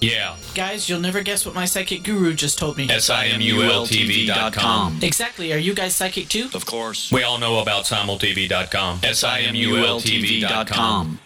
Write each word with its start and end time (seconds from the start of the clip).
Yeah. 0.00 0.36
Guys, 0.54 0.88
you'll 0.88 1.00
never 1.00 1.22
guess 1.22 1.46
what 1.46 1.54
my 1.54 1.64
psychic 1.64 2.02
guru 2.02 2.34
just 2.34 2.58
told 2.58 2.76
me. 2.76 2.90
S-I-M-U-L-T-V.com. 2.90 4.98
Exactly. 5.02 5.52
Are 5.52 5.58
you 5.58 5.74
guys 5.74 5.96
psychic 5.96 6.28
too? 6.28 6.48
Of 6.54 6.66
course. 6.66 7.10
We 7.10 7.22
all 7.22 7.38
know 7.38 7.60
about 7.60 7.84
simultv.com. 7.84 9.00
S-I-M-U-L-T-V.com. 9.02 11.20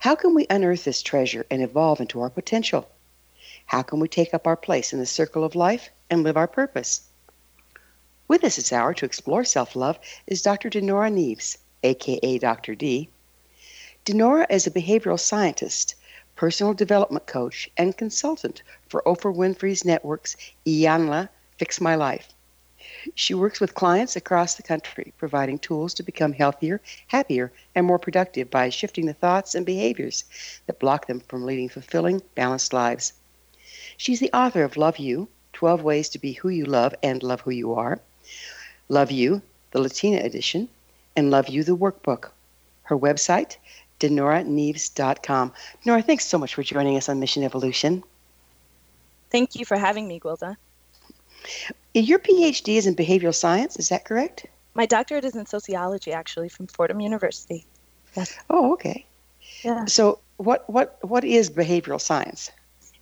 How 0.00 0.14
can 0.14 0.34
we 0.34 0.46
unearth 0.50 0.84
this 0.84 1.02
treasure 1.02 1.46
and 1.50 1.62
evolve 1.62 2.00
into 2.00 2.20
our 2.20 2.28
potential? 2.30 2.88
How 3.66 3.82
can 3.82 3.98
we 3.98 4.08
take 4.08 4.34
up 4.34 4.46
our 4.46 4.56
place 4.56 4.92
in 4.92 4.98
the 4.98 5.06
circle 5.06 5.44
of 5.44 5.54
life 5.54 5.90
and 6.10 6.22
live 6.22 6.36
our 6.36 6.46
purpose? 6.46 7.02
With 8.26 8.44
us 8.44 8.56
this 8.56 8.72
hour 8.72 8.92
to 8.92 9.06
explore 9.06 9.44
self 9.44 9.74
love 9.74 9.98
is 10.26 10.42
Dr. 10.42 10.68
Dinorah 10.68 11.12
Nieves, 11.12 11.56
aka 11.82 12.38
Dr. 12.38 12.74
D. 12.74 13.08
Dinorah 14.04 14.46
is 14.50 14.66
a 14.66 14.70
behavioral 14.70 15.18
scientist 15.18 15.94
personal 16.38 16.72
development 16.72 17.26
coach, 17.26 17.68
and 17.76 17.96
consultant 17.96 18.62
for 18.88 19.02
Oprah 19.04 19.34
Winfrey's 19.34 19.84
network's 19.84 20.36
Iyanla 20.64 21.28
Fix 21.56 21.80
My 21.80 21.96
Life. 21.96 22.28
She 23.16 23.34
works 23.34 23.58
with 23.58 23.74
clients 23.74 24.14
across 24.14 24.54
the 24.54 24.62
country, 24.62 25.12
providing 25.18 25.58
tools 25.58 25.94
to 25.94 26.04
become 26.04 26.32
healthier, 26.32 26.80
happier, 27.08 27.50
and 27.74 27.84
more 27.84 27.98
productive 27.98 28.50
by 28.50 28.68
shifting 28.68 29.06
the 29.06 29.14
thoughts 29.14 29.56
and 29.56 29.66
behaviors 29.66 30.22
that 30.68 30.78
block 30.78 31.08
them 31.08 31.18
from 31.18 31.44
leading 31.44 31.68
fulfilling, 31.68 32.22
balanced 32.36 32.72
lives. 32.72 33.14
She's 33.96 34.20
the 34.20 34.32
author 34.32 34.62
of 34.62 34.76
Love 34.76 34.98
You 34.98 35.26
12 35.54 35.82
Ways 35.82 36.08
to 36.10 36.20
Be 36.20 36.34
Who 36.34 36.50
You 36.50 36.66
Love 36.66 36.94
and 37.02 37.20
Love 37.20 37.40
Who 37.40 37.50
You 37.50 37.74
Are, 37.74 37.98
Love 38.88 39.10
You, 39.10 39.42
the 39.72 39.80
Latina 39.80 40.20
edition, 40.20 40.68
and 41.16 41.32
Love 41.32 41.48
You, 41.48 41.64
the 41.64 41.76
workbook. 41.76 42.30
Her 42.84 42.96
website, 42.96 43.56
DinorahNieves.com. 44.00 45.52
Nora, 45.84 46.02
thanks 46.02 46.26
so 46.26 46.38
much 46.38 46.54
for 46.54 46.62
joining 46.62 46.96
us 46.96 47.08
on 47.08 47.20
Mission 47.20 47.42
Evolution. 47.42 48.02
Thank 49.30 49.56
you 49.56 49.64
for 49.64 49.76
having 49.76 50.08
me, 50.08 50.20
Gwilda. 50.20 50.56
Your 51.94 52.18
PhD 52.18 52.76
is 52.76 52.86
in 52.86 52.94
behavioral 52.94 53.34
science, 53.34 53.76
is 53.76 53.88
that 53.88 54.04
correct? 54.04 54.46
My 54.74 54.86
doctorate 54.86 55.24
is 55.24 55.34
in 55.34 55.46
sociology, 55.46 56.12
actually, 56.12 56.48
from 56.48 56.66
Fordham 56.66 57.00
University. 57.00 57.66
Yes. 58.16 58.36
Oh, 58.48 58.72
okay. 58.74 59.04
Yeah. 59.62 59.84
So, 59.86 60.20
what 60.36 60.68
what 60.70 60.98
what 61.02 61.24
is 61.24 61.50
behavioral 61.50 62.00
science? 62.00 62.50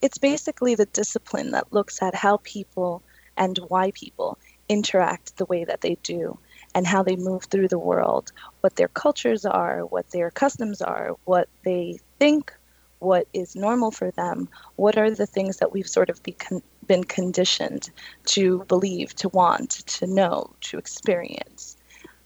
It's 0.03 0.19
basically 0.19 0.75
the 0.75 0.87
discipline 0.87 1.51
that 1.53 1.73
looks 1.73 2.03
at 2.03 2.15
how 2.15 2.39
people 2.39 3.03
and 3.37 3.59
why 3.69 3.91
people 3.93 4.39
interact 4.69 5.37
the 5.37 5.45
way 5.47 5.65
that 5.65 5.81
they 5.81 5.97
do 6.03 6.39
and 6.77 6.87
how 6.87 7.03
they 7.03 7.17
move 7.17 7.45
through 7.45 7.69
the 7.69 7.79
world, 7.79 8.33
what 8.61 8.77
their 8.77 8.89
cultures 8.89 9.47
are, 9.47 9.81
what 9.87 10.11
their 10.11 10.31
customs 10.31 10.83
are, 10.83 11.17
what 11.25 11.49
they 11.65 11.99
think, 12.19 12.53
what 12.99 13.27
is 13.33 13.57
normal 13.57 13.91
for 13.91 14.11
them, 14.11 14.47
what 14.77 14.99
are 14.99 15.11
the 15.11 15.27
things 15.27 15.57
that 15.57 15.73
we've 15.73 15.89
sort 15.89 16.11
of 16.11 16.23
becon- 16.23 16.63
been 16.87 17.03
conditioned 17.03 17.89
to 18.27 18.63
believe, 18.69 19.15
to 19.15 19.31
want, 19.31 19.71
to 19.87 20.07
know, 20.07 20.51
to 20.61 20.77
experience, 20.77 21.79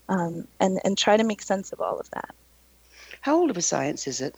um, 0.08 0.49
and, 0.58 0.81
and 0.82 0.99
try 0.99 1.17
to 1.17 1.23
make 1.23 1.43
sense 1.43 1.73
of 1.73 1.81
all 1.81 2.00
of 2.00 2.11
that. 2.11 2.35
How 3.20 3.37
old 3.37 3.50
of 3.50 3.56
a 3.56 3.62
science 3.62 4.08
is 4.08 4.20
it? 4.20 4.35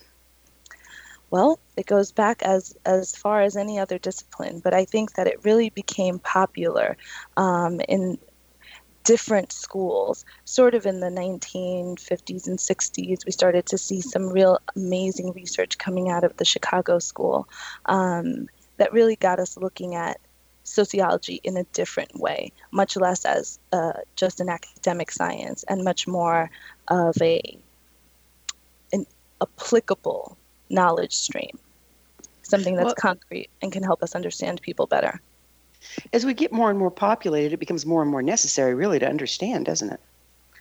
Well, 1.31 1.57
it 1.75 1.87
goes 1.87 2.11
back 2.11 2.43
as 2.43 2.77
as 2.85 3.15
far 3.15 3.41
as 3.41 3.57
any 3.57 3.79
other 3.79 3.97
discipline, 3.97 4.61
but 4.63 4.75
I 4.75 4.85
think 4.85 5.15
that 5.15 5.25
it 5.25 5.43
really 5.43 5.71
became 5.71 6.19
popular 6.19 6.95
um, 7.37 7.81
in 7.89 8.19
different 9.03 9.51
schools. 9.51 10.25
Sort 10.45 10.75
of 10.75 10.85
in 10.85 10.99
the 10.99 11.07
1950s 11.07 12.47
and 12.47 12.59
60s, 12.59 13.25
we 13.25 13.31
started 13.31 13.65
to 13.67 13.77
see 13.77 14.01
some 14.01 14.29
real 14.29 14.59
amazing 14.75 15.33
research 15.33 15.77
coming 15.77 16.09
out 16.09 16.23
of 16.23 16.37
the 16.37 16.45
Chicago 16.45 16.99
School 16.99 17.47
um, 17.85 18.47
that 18.77 18.93
really 18.93 19.15
got 19.15 19.39
us 19.39 19.57
looking 19.57 19.95
at 19.95 20.19
sociology 20.63 21.39
in 21.43 21.57
a 21.57 21.63
different 21.65 22.15
way, 22.15 22.51
much 22.71 22.95
less 22.95 23.25
as 23.25 23.59
uh, 23.71 23.93
just 24.15 24.39
an 24.39 24.49
academic 24.49 25.11
science, 25.11 25.63
and 25.63 25.83
much 25.83 26.07
more 26.07 26.49
of 26.87 27.15
a 27.21 27.57
an 28.91 29.05
applicable 29.41 30.37
knowledge 30.69 31.13
stream, 31.13 31.57
something 32.43 32.75
that's 32.75 32.85
well, 32.85 32.95
concrete 32.95 33.49
and 33.61 33.71
can 33.71 33.83
help 33.83 34.01
us 34.03 34.15
understand 34.15 34.61
people 34.61 34.87
better. 34.87 35.19
As 36.11 36.25
we 36.25 36.33
get 36.33 36.51
more 36.51 36.69
and 36.69 36.79
more 36.79 36.91
populated, 36.91 37.53
it 37.53 37.59
becomes 37.59 37.85
more 37.85 38.01
and 38.01 38.11
more 38.11 38.21
necessary, 38.21 38.73
really, 38.73 38.99
to 38.99 39.07
understand, 39.07 39.65
doesn't 39.65 39.91
it? 39.91 39.99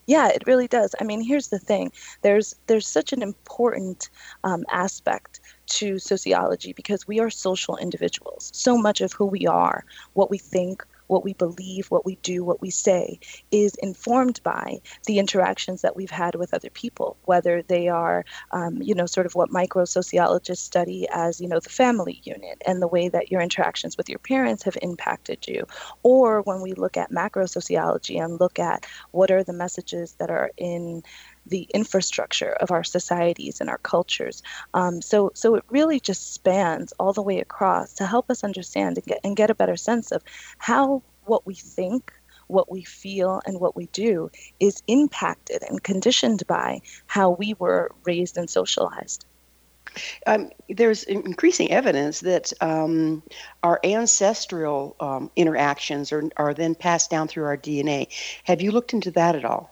Yeah, 0.06 0.28
it 0.28 0.46
really 0.46 0.66
does. 0.66 0.94
I 1.00 1.04
mean, 1.04 1.22
here's 1.22 1.48
the 1.48 1.58
thing: 1.58 1.92
there's 2.22 2.56
there's 2.66 2.88
such 2.88 3.12
an 3.12 3.22
important 3.22 4.10
um, 4.42 4.64
aspect 4.70 5.40
to 5.66 5.98
sociology 5.98 6.72
because 6.72 7.06
we 7.06 7.20
are 7.20 7.30
social 7.30 7.76
individuals. 7.76 8.50
So 8.52 8.76
much 8.76 9.00
of 9.00 9.12
who 9.12 9.26
we 9.26 9.46
are, 9.46 9.84
what 10.14 10.30
we 10.30 10.38
think, 10.38 10.84
what 11.12 11.24
we 11.24 11.34
believe, 11.34 11.90
what 11.90 12.06
we 12.06 12.16
do, 12.22 12.42
what 12.42 12.62
we 12.62 12.70
say 12.70 13.20
is 13.50 13.74
informed 13.82 14.42
by 14.42 14.80
the 15.06 15.18
interactions 15.18 15.82
that 15.82 15.94
we've 15.94 16.10
had 16.10 16.34
with 16.34 16.54
other 16.54 16.70
people, 16.70 17.18
whether 17.26 17.60
they 17.60 17.88
are, 17.88 18.24
um, 18.52 18.80
you 18.80 18.94
know, 18.94 19.04
sort 19.04 19.26
of 19.26 19.34
what 19.34 19.52
micro 19.52 19.84
sociologists 19.84 20.64
study 20.64 21.06
as, 21.12 21.38
you 21.38 21.46
know, 21.46 21.60
the 21.60 21.68
family 21.68 22.22
unit 22.24 22.62
and 22.66 22.80
the 22.80 22.88
way 22.88 23.10
that 23.10 23.30
your 23.30 23.42
interactions 23.42 23.98
with 23.98 24.08
your 24.08 24.20
parents 24.20 24.62
have 24.62 24.78
impacted 24.80 25.46
you, 25.46 25.66
or 26.02 26.40
when 26.42 26.62
we 26.62 26.72
look 26.72 26.96
at 26.96 27.12
macro 27.12 27.44
sociology 27.44 28.16
and 28.16 28.40
look 28.40 28.58
at 28.58 28.86
what 29.10 29.30
are 29.30 29.44
the 29.44 29.52
messages 29.52 30.14
that 30.14 30.30
are 30.30 30.50
in 30.56 31.02
the 31.46 31.68
infrastructure 31.74 32.52
of 32.52 32.70
our 32.70 32.84
societies 32.84 33.60
and 33.60 33.68
our 33.68 33.78
cultures. 33.78 34.42
Um, 34.74 35.02
so, 35.02 35.32
so 35.34 35.54
it 35.56 35.64
really 35.70 36.00
just 36.00 36.34
spans 36.34 36.92
all 36.98 37.12
the 37.12 37.22
way 37.22 37.40
across 37.40 37.94
to 37.94 38.06
help 38.06 38.30
us 38.30 38.44
understand 38.44 38.98
and 38.98 39.06
get, 39.06 39.20
and 39.24 39.36
get 39.36 39.50
a 39.50 39.54
better 39.54 39.76
sense 39.76 40.12
of 40.12 40.22
how 40.58 41.02
what 41.24 41.46
we 41.46 41.54
think, 41.54 42.12
what 42.48 42.70
we 42.70 42.82
feel, 42.82 43.40
and 43.46 43.60
what 43.60 43.76
we 43.76 43.86
do 43.86 44.30
is 44.60 44.82
impacted 44.86 45.62
and 45.68 45.82
conditioned 45.82 46.46
by 46.46 46.80
how 47.06 47.30
we 47.30 47.54
were 47.58 47.90
raised 48.04 48.36
and 48.36 48.50
socialized. 48.50 49.24
Um, 50.26 50.50
there's 50.68 51.02
increasing 51.04 51.70
evidence 51.70 52.20
that 52.20 52.52
um, 52.60 53.22
our 53.62 53.78
ancestral 53.84 54.96
um, 55.00 55.30
interactions 55.36 56.12
are, 56.12 56.30
are 56.36 56.54
then 56.54 56.74
passed 56.74 57.10
down 57.10 57.28
through 57.28 57.44
our 57.44 57.56
DNA. 57.56 58.08
Have 58.44 58.62
you 58.62 58.70
looked 58.70 58.94
into 58.94 59.10
that 59.12 59.36
at 59.36 59.44
all? 59.44 59.71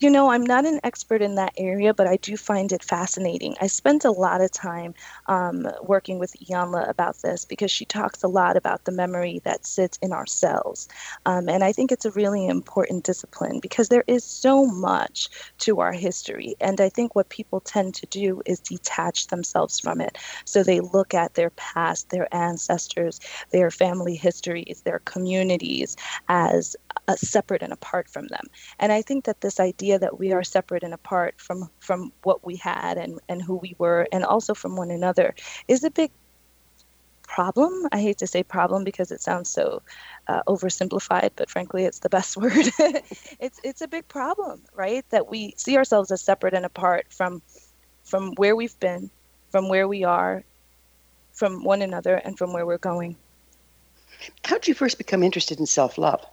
You 0.00 0.10
know, 0.10 0.30
I'm 0.30 0.44
not 0.44 0.64
an 0.66 0.80
expert 0.82 1.22
in 1.22 1.34
that 1.36 1.52
area, 1.56 1.94
but 1.94 2.06
I 2.06 2.16
do 2.16 2.36
find 2.36 2.72
it 2.72 2.82
fascinating. 2.82 3.54
I 3.60 3.66
spent 3.66 4.04
a 4.04 4.10
lot 4.10 4.40
of 4.40 4.50
time 4.50 4.94
um, 5.26 5.68
working 5.82 6.18
with 6.18 6.34
Iyanla 6.40 6.88
about 6.88 7.20
this 7.22 7.44
because 7.44 7.70
she 7.70 7.84
talks 7.84 8.22
a 8.22 8.28
lot 8.28 8.56
about 8.56 8.84
the 8.84 8.92
memory 8.92 9.40
that 9.44 9.66
sits 9.66 9.98
in 10.02 10.12
our 10.12 10.26
cells. 10.26 10.88
Um, 11.26 11.48
and 11.48 11.64
I 11.64 11.72
think 11.72 11.92
it's 11.92 12.04
a 12.04 12.10
really 12.12 12.46
important 12.46 13.04
discipline 13.04 13.60
because 13.60 13.88
there 13.88 14.04
is 14.06 14.24
so 14.24 14.66
much 14.66 15.28
to 15.58 15.80
our 15.80 15.92
history. 15.92 16.54
And 16.60 16.80
I 16.80 16.88
think 16.88 17.14
what 17.14 17.28
people 17.28 17.60
tend 17.60 17.94
to 17.94 18.06
do 18.06 18.42
is 18.46 18.60
detach 18.60 19.28
themselves 19.28 19.80
from 19.80 20.00
it. 20.00 20.18
So 20.44 20.62
they 20.62 20.80
look 20.80 21.14
at 21.14 21.34
their 21.34 21.50
past, 21.50 22.10
their 22.10 22.32
ancestors, 22.34 23.20
their 23.52 23.70
family 23.70 24.16
histories, 24.16 24.82
their 24.84 25.00
communities 25.00 25.96
as 26.28 26.76
uh, 27.08 27.16
separate 27.16 27.62
and 27.62 27.72
apart 27.72 28.08
from 28.08 28.26
them. 28.28 28.46
And 28.78 28.92
I 28.92 29.02
think 29.02 29.24
that 29.24 29.40
this 29.40 29.60
idea 29.60 29.98
that 29.98 30.18
we 30.18 30.32
are 30.32 30.44
separate 30.44 30.82
and 30.82 30.94
apart 30.94 31.34
from 31.38 31.70
from 31.80 32.12
what 32.22 32.44
we 32.44 32.56
had 32.56 32.98
and 32.98 33.20
and 33.28 33.42
who 33.42 33.56
we 33.56 33.74
were, 33.78 34.08
and 34.12 34.24
also 34.24 34.54
from 34.54 34.76
one 34.76 34.90
another, 34.90 35.34
is 35.68 35.84
a 35.84 35.90
big 35.90 36.10
problem. 37.22 37.88
I 37.90 38.00
hate 38.00 38.18
to 38.18 38.26
say 38.26 38.42
problem 38.42 38.84
because 38.84 39.10
it 39.10 39.20
sounds 39.20 39.48
so 39.48 39.82
uh, 40.28 40.42
oversimplified, 40.46 41.30
but 41.36 41.50
frankly, 41.50 41.84
it's 41.84 42.00
the 42.00 42.08
best 42.08 42.36
word. 42.42 42.52
it's 43.40 43.60
it's 43.64 43.80
a 43.80 43.88
big 43.88 44.06
problem, 44.08 44.62
right? 44.74 45.04
That 45.10 45.28
we 45.28 45.54
see 45.56 45.76
ourselves 45.76 46.10
as 46.10 46.22
separate 46.22 46.54
and 46.54 46.64
apart 46.64 47.06
from 47.10 47.42
from 48.04 48.34
where 48.36 48.54
we've 48.54 48.78
been, 48.80 49.10
from 49.50 49.68
where 49.68 49.88
we 49.88 50.04
are, 50.04 50.44
from 51.32 51.64
one 51.64 51.82
another, 51.82 52.16
and 52.16 52.38
from 52.38 52.52
where 52.52 52.66
we're 52.66 52.78
going. 52.78 53.16
How 54.44 54.56
did 54.56 54.68
you 54.68 54.74
first 54.74 54.98
become 54.98 55.22
interested 55.22 55.58
in 55.58 55.66
self 55.66 55.98
love? 55.98 56.24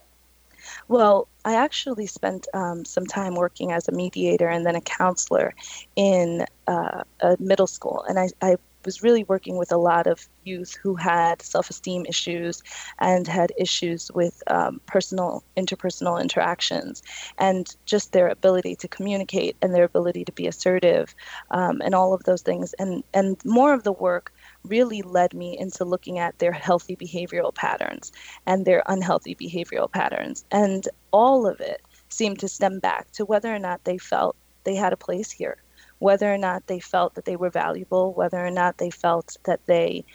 Well, 0.87 1.27
I 1.45 1.55
actually 1.55 2.07
spent 2.07 2.47
um, 2.53 2.85
some 2.85 3.05
time 3.05 3.35
working 3.35 3.71
as 3.71 3.87
a 3.87 3.91
mediator 3.91 4.47
and 4.47 4.65
then 4.65 4.75
a 4.75 4.81
counselor 4.81 5.53
in 5.95 6.45
uh, 6.67 7.03
a 7.21 7.37
middle 7.39 7.67
school, 7.67 8.03
and 8.07 8.19
I, 8.19 8.29
I 8.41 8.57
was 8.85 9.03
really 9.03 9.23
working 9.25 9.57
with 9.57 9.71
a 9.71 9.77
lot 9.77 10.07
of 10.07 10.27
youth 10.43 10.75
who 10.81 10.95
had 10.95 11.41
self-esteem 11.41 12.05
issues 12.07 12.63
and 12.99 13.27
had 13.27 13.51
issues 13.57 14.11
with 14.11 14.41
um, 14.47 14.81
personal 14.85 15.43
interpersonal 15.55 16.19
interactions 16.19 17.03
and 17.37 17.75
just 17.85 18.11
their 18.11 18.27
ability 18.27 18.75
to 18.75 18.87
communicate 18.87 19.55
and 19.61 19.73
their 19.73 19.83
ability 19.83 20.25
to 20.25 20.31
be 20.31 20.47
assertive 20.47 21.13
um, 21.51 21.81
and 21.83 21.93
all 21.93 22.13
of 22.13 22.23
those 22.23 22.41
things. 22.41 22.73
And 22.73 23.03
and 23.13 23.37
more 23.45 23.73
of 23.73 23.83
the 23.83 23.91
work 23.91 24.33
really 24.63 25.01
led 25.01 25.33
me 25.33 25.57
into 25.57 25.85
looking 25.85 26.19
at 26.19 26.37
their 26.39 26.51
healthy 26.51 26.95
behavioral 26.95 27.53
patterns 27.53 28.11
and 28.45 28.65
their 28.65 28.83
unhealthy 28.87 29.35
behavioral 29.35 29.91
patterns. 29.91 30.45
And 30.51 30.87
all 31.11 31.47
of 31.47 31.59
it 31.59 31.81
seemed 32.09 32.39
to 32.39 32.47
stem 32.47 32.79
back 32.79 33.11
to 33.11 33.25
whether 33.25 33.53
or 33.53 33.59
not 33.59 33.83
they 33.83 33.97
felt 33.97 34.35
they 34.63 34.75
had 34.75 34.93
a 34.93 34.97
place 34.97 35.31
here, 35.31 35.57
whether 35.99 36.31
or 36.31 36.37
not 36.37 36.67
they 36.67 36.79
felt 36.79 37.15
that 37.15 37.25
they 37.25 37.35
were 37.35 37.49
valuable, 37.49 38.13
whether 38.13 38.45
or 38.45 38.51
not 38.51 38.77
they 38.77 38.89
felt 38.89 39.37
that 39.43 39.65
they 39.65 40.05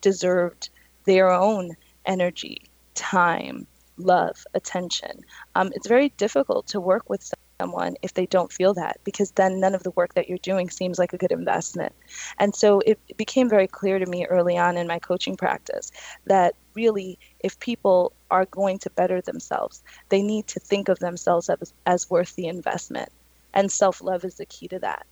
deserved 0.00 0.70
their 1.04 1.30
own 1.30 1.76
energy, 2.04 2.62
time, 2.94 3.66
love, 3.96 4.44
attention. 4.54 5.24
Um, 5.54 5.72
it's 5.74 5.88
very 5.88 6.10
difficult 6.10 6.66
to 6.68 6.80
work 6.80 7.08
with 7.08 7.32
someone 7.60 7.96
if 8.02 8.14
they 8.14 8.26
don't 8.26 8.52
feel 8.52 8.74
that 8.74 8.98
because 9.04 9.30
then 9.32 9.60
none 9.60 9.74
of 9.74 9.82
the 9.82 9.90
work 9.92 10.14
that 10.14 10.28
you're 10.28 10.38
doing 10.38 10.68
seems 10.70 10.98
like 10.98 11.12
a 11.12 11.18
good 11.18 11.32
investment. 11.32 11.92
And 12.38 12.54
so 12.54 12.80
it, 12.80 12.98
became 13.16 13.48
very 13.48 13.66
clear 13.66 13.98
to 13.98 14.06
me 14.06 14.26
early 14.26 14.58
on 14.58 14.76
in 14.76 14.86
my 14.86 14.98
coaching 14.98 15.36
practice 15.36 15.90
that 16.26 16.54
really 16.74 17.18
if 17.40 17.58
people 17.60 18.12
are 18.30 18.44
going 18.46 18.78
to 18.80 18.90
better 18.90 19.20
themselves, 19.20 19.82
they 20.10 20.22
need 20.22 20.46
to 20.48 20.60
think 20.60 20.88
of 20.88 20.98
themselves 20.98 21.48
as, 21.48 21.72
as 21.86 22.10
worth 22.10 22.34
the 22.36 22.46
investment. 22.46 23.10
And 23.54 23.72
self 23.72 24.02
love 24.02 24.24
is 24.24 24.34
the 24.34 24.46
key 24.46 24.68
to 24.68 24.78
that. 24.80 25.06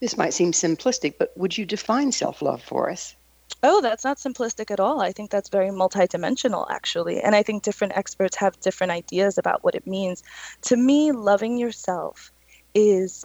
This 0.00 0.16
might 0.16 0.34
seem 0.34 0.52
simplistic, 0.52 1.14
but 1.18 1.36
would 1.36 1.58
you 1.58 1.66
define 1.66 2.12
self 2.12 2.40
love 2.40 2.62
for 2.62 2.90
us? 2.90 3.16
Oh, 3.62 3.80
that's 3.80 4.04
not 4.04 4.18
simplistic 4.18 4.70
at 4.70 4.78
all. 4.78 5.00
I 5.00 5.10
think 5.10 5.30
that's 5.30 5.48
very 5.48 5.70
multidimensional, 5.70 6.70
actually. 6.70 7.20
And 7.20 7.34
I 7.34 7.42
think 7.42 7.64
different 7.64 7.96
experts 7.96 8.36
have 8.36 8.60
different 8.60 8.92
ideas 8.92 9.36
about 9.36 9.64
what 9.64 9.74
it 9.74 9.86
means. 9.86 10.22
To 10.62 10.76
me, 10.76 11.10
loving 11.10 11.58
yourself 11.58 12.30
is, 12.74 13.24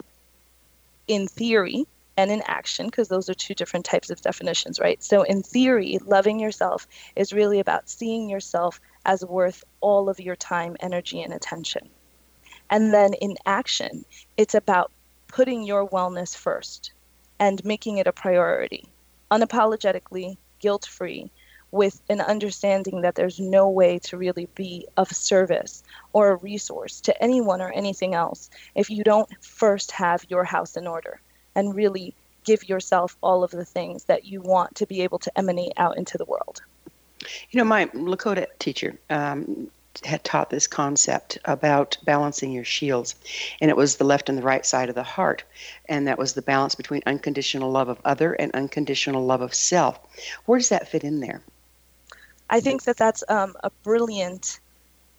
in 1.06 1.28
theory 1.28 1.86
and 2.16 2.32
in 2.32 2.42
action, 2.46 2.86
because 2.86 3.08
those 3.08 3.28
are 3.28 3.34
two 3.34 3.54
different 3.54 3.86
types 3.86 4.10
of 4.10 4.20
definitions, 4.22 4.80
right? 4.80 5.00
So, 5.04 5.22
in 5.22 5.42
theory, 5.42 5.98
loving 6.04 6.40
yourself 6.40 6.88
is 7.14 7.32
really 7.32 7.60
about 7.60 7.88
seeing 7.88 8.28
yourself 8.28 8.80
as 9.06 9.24
worth 9.24 9.62
all 9.80 10.08
of 10.08 10.18
your 10.18 10.36
time, 10.36 10.76
energy, 10.80 11.22
and 11.22 11.32
attention. 11.32 11.88
And 12.70 12.92
then 12.92 13.14
in 13.14 13.36
action, 13.46 14.04
it's 14.36 14.54
about 14.54 14.90
putting 15.28 15.62
your 15.62 15.88
wellness 15.88 16.36
first 16.36 16.92
and 17.38 17.64
making 17.64 17.98
it 17.98 18.08
a 18.08 18.12
priority 18.12 18.88
unapologetically, 19.30 20.36
guilt 20.58 20.86
free, 20.86 21.30
with 21.70 22.00
an 22.08 22.20
understanding 22.20 23.00
that 23.00 23.16
there's 23.16 23.40
no 23.40 23.68
way 23.68 23.98
to 23.98 24.16
really 24.16 24.46
be 24.54 24.86
of 24.96 25.10
service 25.10 25.82
or 26.12 26.30
a 26.30 26.36
resource 26.36 27.00
to 27.00 27.22
anyone 27.22 27.60
or 27.60 27.72
anything 27.72 28.14
else 28.14 28.48
if 28.76 28.90
you 28.90 29.02
don't 29.02 29.28
first 29.44 29.90
have 29.90 30.24
your 30.28 30.44
house 30.44 30.76
in 30.76 30.86
order 30.86 31.20
and 31.56 31.74
really 31.74 32.14
give 32.44 32.68
yourself 32.68 33.16
all 33.22 33.42
of 33.42 33.50
the 33.50 33.64
things 33.64 34.04
that 34.04 34.24
you 34.24 34.40
want 34.40 34.72
to 34.76 34.86
be 34.86 35.02
able 35.02 35.18
to 35.18 35.36
emanate 35.36 35.72
out 35.76 35.98
into 35.98 36.16
the 36.16 36.24
world. 36.24 36.62
You 37.50 37.58
know, 37.58 37.64
my 37.64 37.86
Lakota 37.86 38.46
teacher, 38.60 38.96
um, 39.10 39.68
had 40.04 40.24
taught 40.24 40.50
this 40.50 40.66
concept 40.66 41.38
about 41.44 41.96
balancing 42.04 42.52
your 42.52 42.64
shields, 42.64 43.14
and 43.60 43.70
it 43.70 43.76
was 43.76 43.96
the 43.96 44.04
left 44.04 44.28
and 44.28 44.36
the 44.36 44.42
right 44.42 44.66
side 44.66 44.88
of 44.88 44.94
the 44.94 45.02
heart, 45.02 45.44
and 45.88 46.06
that 46.08 46.18
was 46.18 46.32
the 46.32 46.42
balance 46.42 46.74
between 46.74 47.02
unconditional 47.06 47.70
love 47.70 47.88
of 47.88 48.00
other 48.04 48.32
and 48.32 48.52
unconditional 48.52 49.24
love 49.24 49.40
of 49.40 49.54
self. 49.54 49.98
Where 50.46 50.58
does 50.58 50.70
that 50.70 50.88
fit 50.88 51.04
in 51.04 51.20
there? 51.20 51.42
I 52.50 52.60
think 52.60 52.84
that 52.84 52.96
that's 52.96 53.24
um, 53.28 53.54
a 53.62 53.70
brilliant 53.82 54.60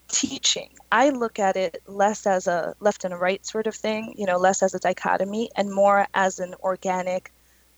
teaching. 0.08 0.70
I 0.92 1.10
look 1.10 1.40
at 1.40 1.56
it 1.56 1.82
less 1.88 2.28
as 2.28 2.48
a 2.48 2.76
left 2.80 3.04
and 3.04 3.14
a 3.14 3.18
right 3.18 3.44
sort 3.46 3.68
of 3.68 3.76
thing, 3.76 4.14
you 4.18 4.26
know, 4.26 4.38
less 4.38 4.62
as 4.62 4.74
a 4.76 4.80
dichotomy, 4.80 5.50
and 5.56 5.74
more 5.74 6.08
as 6.14 6.40
an 6.40 6.54
organic, 6.62 7.32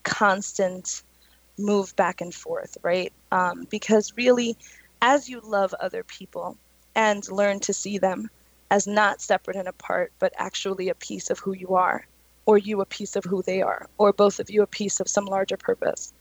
constant 0.03 1.03
move 1.57 1.95
back 1.95 2.21
and 2.21 2.33
forth, 2.33 2.77
right? 2.83 3.11
Um, 3.31 3.65
because 3.69 4.13
really, 4.15 4.57
as 5.01 5.29
you 5.29 5.39
love 5.41 5.73
other 5.79 6.03
people 6.03 6.57
and 6.97 7.31
learn 7.31 7.59
to 7.59 7.73
see 7.73 7.99
them 7.99 8.29
as 8.71 8.87
not 8.87 9.21
separate 9.21 9.55
and 9.55 9.67
apart, 9.67 10.11
but 10.17 10.33
actually 10.35 10.89
a 10.89 10.95
piece 10.95 11.29
of 11.29 11.37
who 11.39 11.53
you 11.53 11.75
are, 11.75 12.05
or 12.47 12.57
you 12.57 12.81
a 12.81 12.85
piece 12.85 13.15
of 13.15 13.23
who 13.23 13.43
they 13.43 13.61
are, 13.61 13.87
or 13.99 14.11
both 14.11 14.39
of 14.39 14.49
you 14.49 14.63
a 14.63 14.67
piece 14.67 14.99
of 14.99 15.07
some 15.07 15.25
larger 15.25 15.55
purpose. 15.55 16.11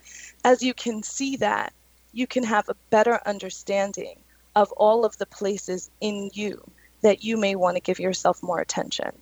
As 0.45 0.62
you 0.62 0.75
can 0.75 1.02
see 1.02 1.37
that, 1.38 1.73
you 2.12 2.26
can 2.26 2.45
have 2.45 2.68
a 2.68 2.76
better 2.90 3.18
understanding 3.26 4.18
of 4.54 4.71
all 4.73 5.04
of 5.04 5.16
the 5.16 5.26
places 5.26 5.90
in 6.00 6.30
you 6.35 6.62
that 7.00 7.25
you 7.25 7.38
may 7.38 7.56
want 7.56 7.76
to 7.76 7.83
give 7.83 7.99
yourself 7.99 8.42
more 8.42 8.61
attention. 8.61 9.12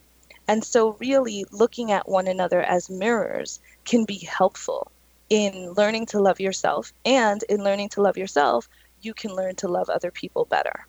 And 0.47 0.63
so, 0.63 0.97
really, 0.99 1.45
looking 1.51 1.91
at 1.91 2.07
one 2.07 2.27
another 2.27 2.61
as 2.61 2.89
mirrors 2.89 3.59
can 3.85 4.03
be 4.05 4.19
helpful 4.19 4.91
in 5.29 5.73
learning 5.73 6.07
to 6.07 6.19
love 6.19 6.39
yourself. 6.39 6.93
And 7.05 7.41
in 7.43 7.63
learning 7.63 7.89
to 7.89 8.01
love 8.01 8.17
yourself, 8.17 8.69
you 9.01 9.13
can 9.13 9.33
learn 9.33 9.55
to 9.55 9.67
love 9.67 9.89
other 9.89 10.11
people 10.11 10.45
better. 10.45 10.85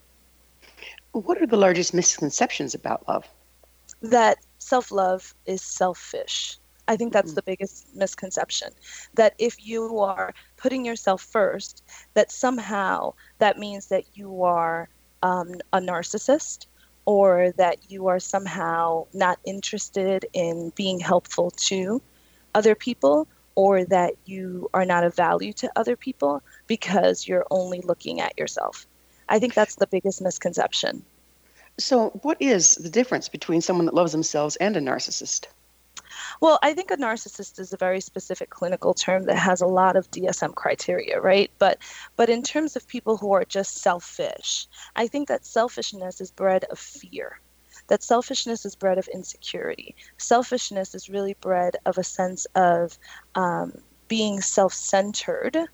What 1.21 1.41
are 1.41 1.47
the 1.47 1.57
largest 1.57 1.95
misconceptions 1.95 2.75
about 2.75 3.07
love? 3.07 3.25
That 4.03 4.37
self 4.59 4.91
love 4.91 5.33
is 5.47 5.63
selfish. 5.63 6.57
I 6.87 6.95
think 6.95 7.11
that's 7.11 7.29
mm-hmm. 7.29 7.35
the 7.35 7.41
biggest 7.41 7.95
misconception. 7.95 8.69
That 9.15 9.33
if 9.39 9.65
you 9.65 9.99
are 9.99 10.35
putting 10.57 10.85
yourself 10.85 11.23
first, 11.23 11.83
that 12.13 12.31
somehow 12.31 13.13
that 13.39 13.57
means 13.57 13.87
that 13.87 14.03
you 14.13 14.43
are 14.43 14.89
um, 15.23 15.55
a 15.73 15.79
narcissist 15.79 16.67
or 17.05 17.51
that 17.57 17.89
you 17.89 18.07
are 18.07 18.19
somehow 18.19 19.07
not 19.13 19.39
interested 19.43 20.25
in 20.33 20.71
being 20.75 20.99
helpful 20.99 21.49
to 21.51 21.99
other 22.53 22.75
people 22.75 23.27
or 23.55 23.85
that 23.85 24.13
you 24.25 24.69
are 24.75 24.85
not 24.85 25.03
of 25.03 25.15
value 25.15 25.51
to 25.53 25.71
other 25.75 25.95
people 25.95 26.43
because 26.67 27.27
you're 27.27 27.45
only 27.49 27.81
looking 27.81 28.21
at 28.21 28.37
yourself. 28.37 28.85
I 29.29 29.39
think 29.39 29.53
that's 29.53 29.75
the 29.75 29.87
biggest 29.87 30.21
misconception. 30.21 31.03
So, 31.79 32.09
what 32.23 32.41
is 32.41 32.75
the 32.75 32.89
difference 32.89 33.29
between 33.29 33.61
someone 33.61 33.85
that 33.85 33.93
loves 33.93 34.11
themselves 34.11 34.55
and 34.55 34.75
a 34.75 34.81
narcissist? 34.81 35.45
Well, 36.41 36.59
I 36.61 36.73
think 36.73 36.91
a 36.91 36.97
narcissist 36.97 37.59
is 37.59 37.73
a 37.73 37.77
very 37.77 38.01
specific 38.01 38.49
clinical 38.49 38.93
term 38.93 39.25
that 39.25 39.37
has 39.37 39.61
a 39.61 39.67
lot 39.67 39.95
of 39.95 40.09
DSM 40.09 40.55
criteria, 40.55 41.19
right? 41.19 41.51
But 41.59 41.77
but 42.15 42.29
in 42.29 42.41
terms 42.43 42.75
of 42.75 42.87
people 42.87 43.17
who 43.17 43.31
are 43.33 43.45
just 43.45 43.77
selfish, 43.77 44.67
I 44.95 45.07
think 45.07 45.27
that 45.27 45.45
selfishness 45.45 46.21
is 46.21 46.31
bred 46.31 46.63
of 46.65 46.79
fear. 46.79 47.39
That 47.87 48.03
selfishness 48.03 48.65
is 48.65 48.75
bred 48.75 48.97
of 48.97 49.07
insecurity. 49.07 49.95
Selfishness 50.17 50.95
is 50.95 51.09
really 51.09 51.35
bred 51.41 51.77
of 51.85 51.97
a 51.97 52.03
sense 52.03 52.45
of 52.55 52.97
um, 53.35 53.73
being 54.07 54.41
self-centered 54.41 55.67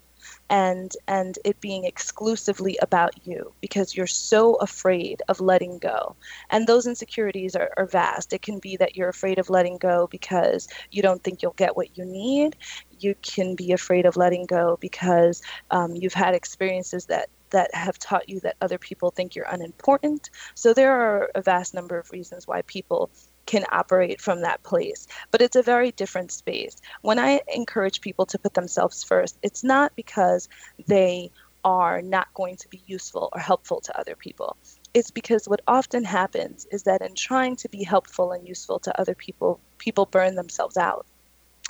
and 0.50 0.91
and 1.07 1.39
it 1.45 1.59
being 1.62 1.85
exclusively 1.85 2.77
about 2.81 3.25
you 3.25 3.53
because 3.62 3.95
you're 3.95 4.07
so 4.07 4.55
afraid 4.55 5.21
of 5.27 5.39
letting 5.39 5.79
go. 5.79 6.15
And 6.50 6.67
those 6.67 6.85
insecurities 6.85 7.55
are, 7.55 7.71
are 7.77 7.85
vast. 7.85 8.33
It 8.33 8.41
can 8.41 8.59
be 8.59 8.77
that 8.77 8.95
you're 8.95 9.09
afraid 9.09 9.39
of 9.39 9.50
letting 9.50 9.77
go 9.77 10.07
because 10.12 10.67
you 10.91 11.01
don't 11.01 11.23
think 11.23 11.41
you'll 11.41 11.53
get 11.53 11.75
what 11.75 11.97
you 11.97 12.05
need. 12.05 12.55
You 13.00 13.15
can 13.21 13.55
be 13.55 13.71
afraid 13.71 14.05
of 14.05 14.17
letting 14.17 14.45
go 14.45 14.77
because 14.79 15.41
um, 15.71 15.95
you've 15.95 16.13
had 16.13 16.35
experiences 16.35 17.05
that 17.07 17.29
that 17.53 17.73
have 17.73 18.00
taught 18.00 18.27
you 18.27 18.39
that 18.41 18.57
other 18.62 18.79
people 18.79 19.12
think 19.12 19.35
you're 19.35 19.45
unimportant. 19.50 20.29
So 20.55 20.73
there 20.73 20.91
are 20.91 21.29
a 21.35 21.41
vast 21.41 21.73
number 21.73 21.97
of 21.97 22.12
reasons 22.12 22.47
why 22.47 22.63
people 22.63 23.12
can 23.45 23.65
operate 23.71 24.21
from 24.21 24.41
that 24.41 24.63
place. 24.63 25.07
But 25.31 25.41
it's 25.41 25.55
a 25.55 25.63
very 25.63 25.91
different 25.91 26.31
space. 26.31 26.77
When 27.01 27.19
I 27.19 27.41
encourage 27.53 28.01
people 28.01 28.25
to 28.27 28.39
put 28.39 28.53
themselves 28.53 29.03
first, 29.03 29.38
it's 29.43 29.63
not 29.63 29.95
because 29.95 30.50
they 30.88 31.31
are 31.65 32.01
not 32.01 32.33
going 32.33 32.57
to 32.57 32.69
be 32.69 32.81
useful 32.85 33.29
or 33.33 33.39
helpful 33.39 33.79
to 33.81 34.00
other 34.00 34.15
people. 34.15 34.57
It's 34.93 35.12
because 35.12 35.47
what 35.47 35.62
often 35.67 36.03
happens 36.03 36.67
is 36.71 36.83
that 36.83 37.01
in 37.01 37.15
trying 37.15 37.55
to 37.57 37.69
be 37.69 37.83
helpful 37.83 38.31
and 38.31 38.47
useful 38.47 38.79
to 38.79 39.00
other 39.00 39.15
people, 39.15 39.59
people 39.77 40.05
burn 40.05 40.35
themselves 40.35 40.77
out. 40.77 41.05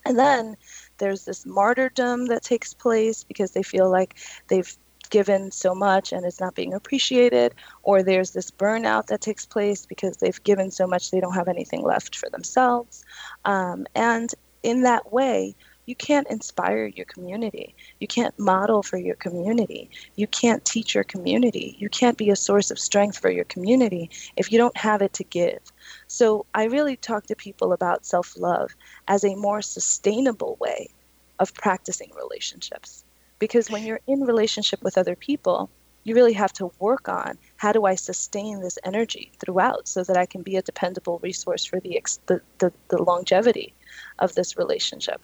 And 0.06 0.20
then 0.20 0.58
there's 0.98 1.24
this 1.24 1.46
martyrdom 1.46 2.26
that 2.26 2.44
takes 2.44 2.74
place 2.74 3.24
because 3.24 3.52
they 3.52 3.64
feel 3.64 3.90
like 3.90 4.16
they've 4.50 4.78
given 5.14 5.52
so 5.52 5.76
much 5.76 6.12
and 6.12 6.26
it's 6.26 6.40
not 6.40 6.56
being 6.56 6.74
appreciated, 6.74 7.54
or 7.84 8.02
there's 8.02 8.32
this 8.32 8.50
burnout 8.50 9.06
that 9.06 9.22
takes 9.22 9.46
place 9.46 9.86
because 9.86 10.18
they've 10.18 10.44
given 10.44 10.72
so 10.72 10.88
much 10.88 11.12
they 11.12 11.20
don't 11.20 11.36
have 11.36 11.48
anything 11.48 11.84
left 11.84 12.16
for 12.16 12.32
themselves. 12.32 13.06
Um, 13.46 13.86
and 13.94 14.34
in 14.64 14.82
that 14.82 15.14
way, 15.14 15.56
you 15.86 15.94
can't 15.94 16.28
inspire 16.32 16.88
your 16.88 17.06
community. 17.06 17.76
You 18.00 18.08
can't 18.08 18.34
model 18.40 18.82
for 18.82 18.98
your 18.98 19.14
community. 19.14 19.92
You 20.16 20.26
can't 20.26 20.66
teach 20.66 20.96
your 20.96 21.04
community. 21.04 21.76
You 21.78 21.90
can't 21.90 22.18
be 22.18 22.32
a 22.32 22.36
source 22.36 22.72
of 22.72 22.80
strength 22.80 23.20
for 23.20 23.30
your 23.30 23.46
community 23.46 24.10
if 24.36 24.52
you 24.52 24.58
don't 24.58 24.78
have 24.78 25.04
it 25.04 25.14
to 25.14 25.24
give. 25.24 25.60
So 26.08 26.48
I 26.56 26.64
really 26.64 26.96
talk 26.96 27.28
to 27.28 27.36
people 27.36 27.72
about 27.72 28.04
self 28.04 28.36
love 28.36 28.72
as 29.08 29.24
a 29.24 29.36
more 29.36 29.62
sustainable 29.62 30.58
way 30.60 30.90
of 31.38 31.54
practicing 31.54 32.10
relationships 32.16 33.03
because 33.44 33.70
when 33.70 33.84
you're 33.84 34.00
in 34.08 34.22
relationship 34.22 34.82
with 34.82 34.98
other 34.98 35.18
people 35.18 35.70
you 36.06 36.16
really 36.16 36.32
have 36.32 36.54
to 36.54 36.72
work 36.80 37.10
on 37.10 37.38
how 37.58 37.74
do 37.74 37.84
I 37.84 37.96
sustain 37.96 38.62
this 38.62 38.80
energy 38.86 39.34
throughout 39.40 39.86
so 39.86 40.02
that 40.06 40.16
I 40.16 40.26
can 40.26 40.44
be 40.44 40.56
a 40.56 40.62
dependable 40.62 41.20
resource 41.22 41.66
for 41.66 41.82
the, 41.82 42.02
the, 42.28 42.40
the, 42.60 42.72
the, 42.88 43.04
longevity 43.04 43.74
of 44.20 44.34
this 44.34 44.58
relationship. 44.58 45.22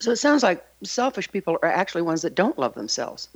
So 0.00 0.12
it 0.12 0.16
sounds 0.16 0.42
like 0.42 0.64
selfish 0.82 1.30
people 1.30 1.58
are 1.62 1.68
actually 1.68 2.02
ones 2.02 2.22
that 2.22 2.34
don't 2.34 2.58
love 2.58 2.72
themselves. 2.72 3.28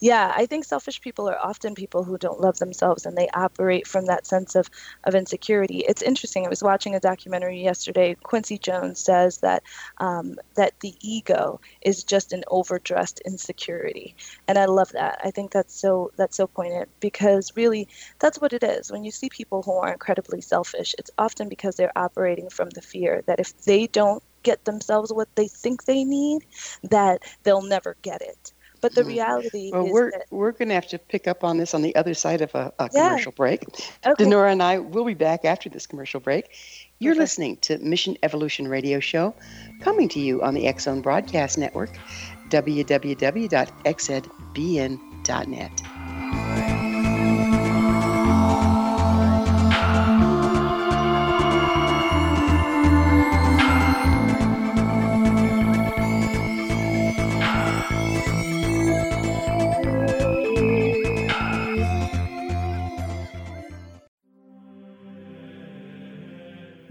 Yeah, 0.00 0.32
I 0.36 0.46
think 0.46 0.64
selfish 0.64 1.00
people 1.00 1.28
are 1.28 1.38
often 1.38 1.74
people 1.74 2.04
who 2.04 2.18
don't 2.18 2.40
love 2.40 2.58
themselves 2.58 3.06
and 3.06 3.16
they 3.16 3.28
operate 3.34 3.86
from 3.86 4.06
that 4.06 4.26
sense 4.26 4.54
of, 4.54 4.68
of 5.04 5.14
insecurity. 5.14 5.78
It's 5.88 6.02
interesting. 6.02 6.44
I 6.44 6.50
was 6.50 6.62
watching 6.62 6.94
a 6.94 7.00
documentary 7.00 7.62
yesterday. 7.62 8.16
Quincy 8.22 8.58
Jones 8.58 9.00
says 9.00 9.38
that 9.38 9.62
um, 9.98 10.36
that 10.56 10.74
the 10.80 10.94
ego 11.00 11.60
is 11.82 12.04
just 12.04 12.32
an 12.32 12.44
overdressed 12.48 13.20
insecurity, 13.24 14.16
and 14.48 14.58
I 14.58 14.66
love 14.66 14.90
that. 14.92 15.20
I 15.24 15.30
think 15.30 15.52
that's 15.52 15.74
so 15.80 16.10
that's 16.16 16.36
so 16.36 16.46
poignant 16.46 16.90
because 17.00 17.52
really 17.56 17.88
that's 18.20 18.40
what 18.40 18.52
it 18.52 18.62
is. 18.62 18.92
When 18.92 19.04
you 19.04 19.10
see 19.10 19.28
people 19.30 19.62
who 19.62 19.72
are 19.74 19.92
incredibly 19.92 20.40
selfish, 20.42 20.94
it's 20.98 21.10
often 21.18 21.48
because 21.48 21.76
they're 21.76 21.96
operating 21.96 22.50
from 22.50 22.70
the 22.70 22.82
fear 22.82 23.22
that 23.26 23.40
if 23.40 23.56
they 23.64 23.86
don't 23.86 24.22
get 24.42 24.64
themselves 24.64 25.12
what 25.12 25.28
they 25.36 25.48
think 25.48 25.84
they 25.84 26.04
need, 26.04 26.42
that 26.84 27.22
they'll 27.44 27.62
never 27.62 27.96
get 28.02 28.20
it. 28.22 28.52
But 28.84 28.94
the 28.94 29.02
mm. 29.02 29.06
reality 29.06 29.70
well, 29.72 29.86
is 29.86 29.92
we're 29.92 30.10
that, 30.10 30.26
we're 30.30 30.52
going 30.52 30.68
to 30.68 30.74
have 30.74 30.86
to 30.88 30.98
pick 30.98 31.26
up 31.26 31.42
on 31.42 31.56
this 31.56 31.72
on 31.72 31.80
the 31.80 31.96
other 31.96 32.12
side 32.12 32.42
of 32.42 32.54
a, 32.54 32.70
a 32.78 32.90
yeah. 32.92 33.08
commercial 33.08 33.32
break. 33.32 33.62
Okay. 34.04 34.22
Dinorah 34.22 34.52
and 34.52 34.62
I 34.62 34.76
will 34.78 35.06
be 35.06 35.14
back 35.14 35.46
after 35.46 35.70
this 35.70 35.86
commercial 35.86 36.20
break. 36.20 36.50
You're 36.98 37.12
okay. 37.12 37.20
listening 37.20 37.56
to 37.62 37.78
Mission 37.78 38.18
Evolution 38.22 38.68
Radio 38.68 39.00
Show, 39.00 39.34
coming 39.80 40.10
to 40.10 40.20
you 40.20 40.42
on 40.42 40.52
the 40.52 40.66
X 40.66 40.84
Zone 40.84 41.00
Broadcast 41.00 41.56
Network, 41.56 41.96
www.xzbn.net. 42.50 43.04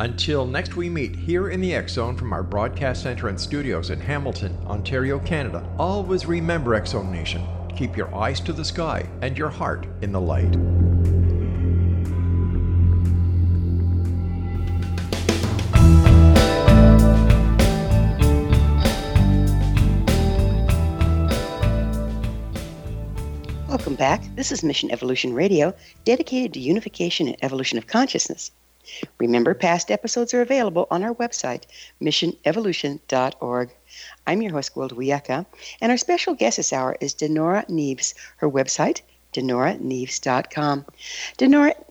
Until 0.00 0.44
next 0.44 0.74
we 0.74 0.88
meet 0.88 1.14
here 1.14 1.50
in 1.50 1.60
the 1.60 1.72
X 1.72 1.92
Zone 1.92 2.16
from 2.16 2.32
our 2.32 2.42
broadcast 2.42 3.04
center 3.04 3.28
and 3.28 3.40
studios 3.40 3.90
in 3.90 4.00
Hamilton, 4.00 4.58
Ontario, 4.66 5.20
Canada, 5.20 5.64
always 5.78 6.26
remember 6.26 6.74
X 6.74 6.90
Zone 6.90 7.12
Nation. 7.12 7.46
Keep 7.76 7.96
your 7.96 8.12
eyes 8.12 8.40
to 8.40 8.52
the 8.52 8.64
sky 8.64 9.08
and 9.22 9.38
your 9.38 9.50
heart 9.50 9.86
in 10.02 10.10
the 10.10 10.20
light. 10.20 10.56
Welcome 23.68 23.94
back. 23.94 24.24
This 24.34 24.50
is 24.50 24.64
Mission 24.64 24.90
Evolution 24.90 25.34
Radio, 25.34 25.72
dedicated 26.04 26.54
to 26.54 26.60
unification 26.60 27.28
and 27.28 27.36
evolution 27.42 27.78
of 27.78 27.86
consciousness. 27.86 28.50
Remember, 29.18 29.54
past 29.54 29.90
episodes 29.90 30.34
are 30.34 30.42
available 30.42 30.86
on 30.90 31.02
our 31.02 31.14
website, 31.14 31.62
missionevolution.org. 32.00 33.70
I'm 34.26 34.42
your 34.42 34.52
host, 34.52 34.74
Gwilda 34.74 34.92
Wiyaka, 34.92 35.46
and 35.80 35.92
our 35.92 35.98
special 35.98 36.34
guest 36.34 36.56
this 36.56 36.72
hour 36.72 36.96
is 37.00 37.14
Dinorah 37.14 37.68
Nieves. 37.68 38.14
Her 38.36 38.50
website, 38.50 39.00
dinorahnieves.com. 39.32 40.84
Dinorah, 41.38 41.84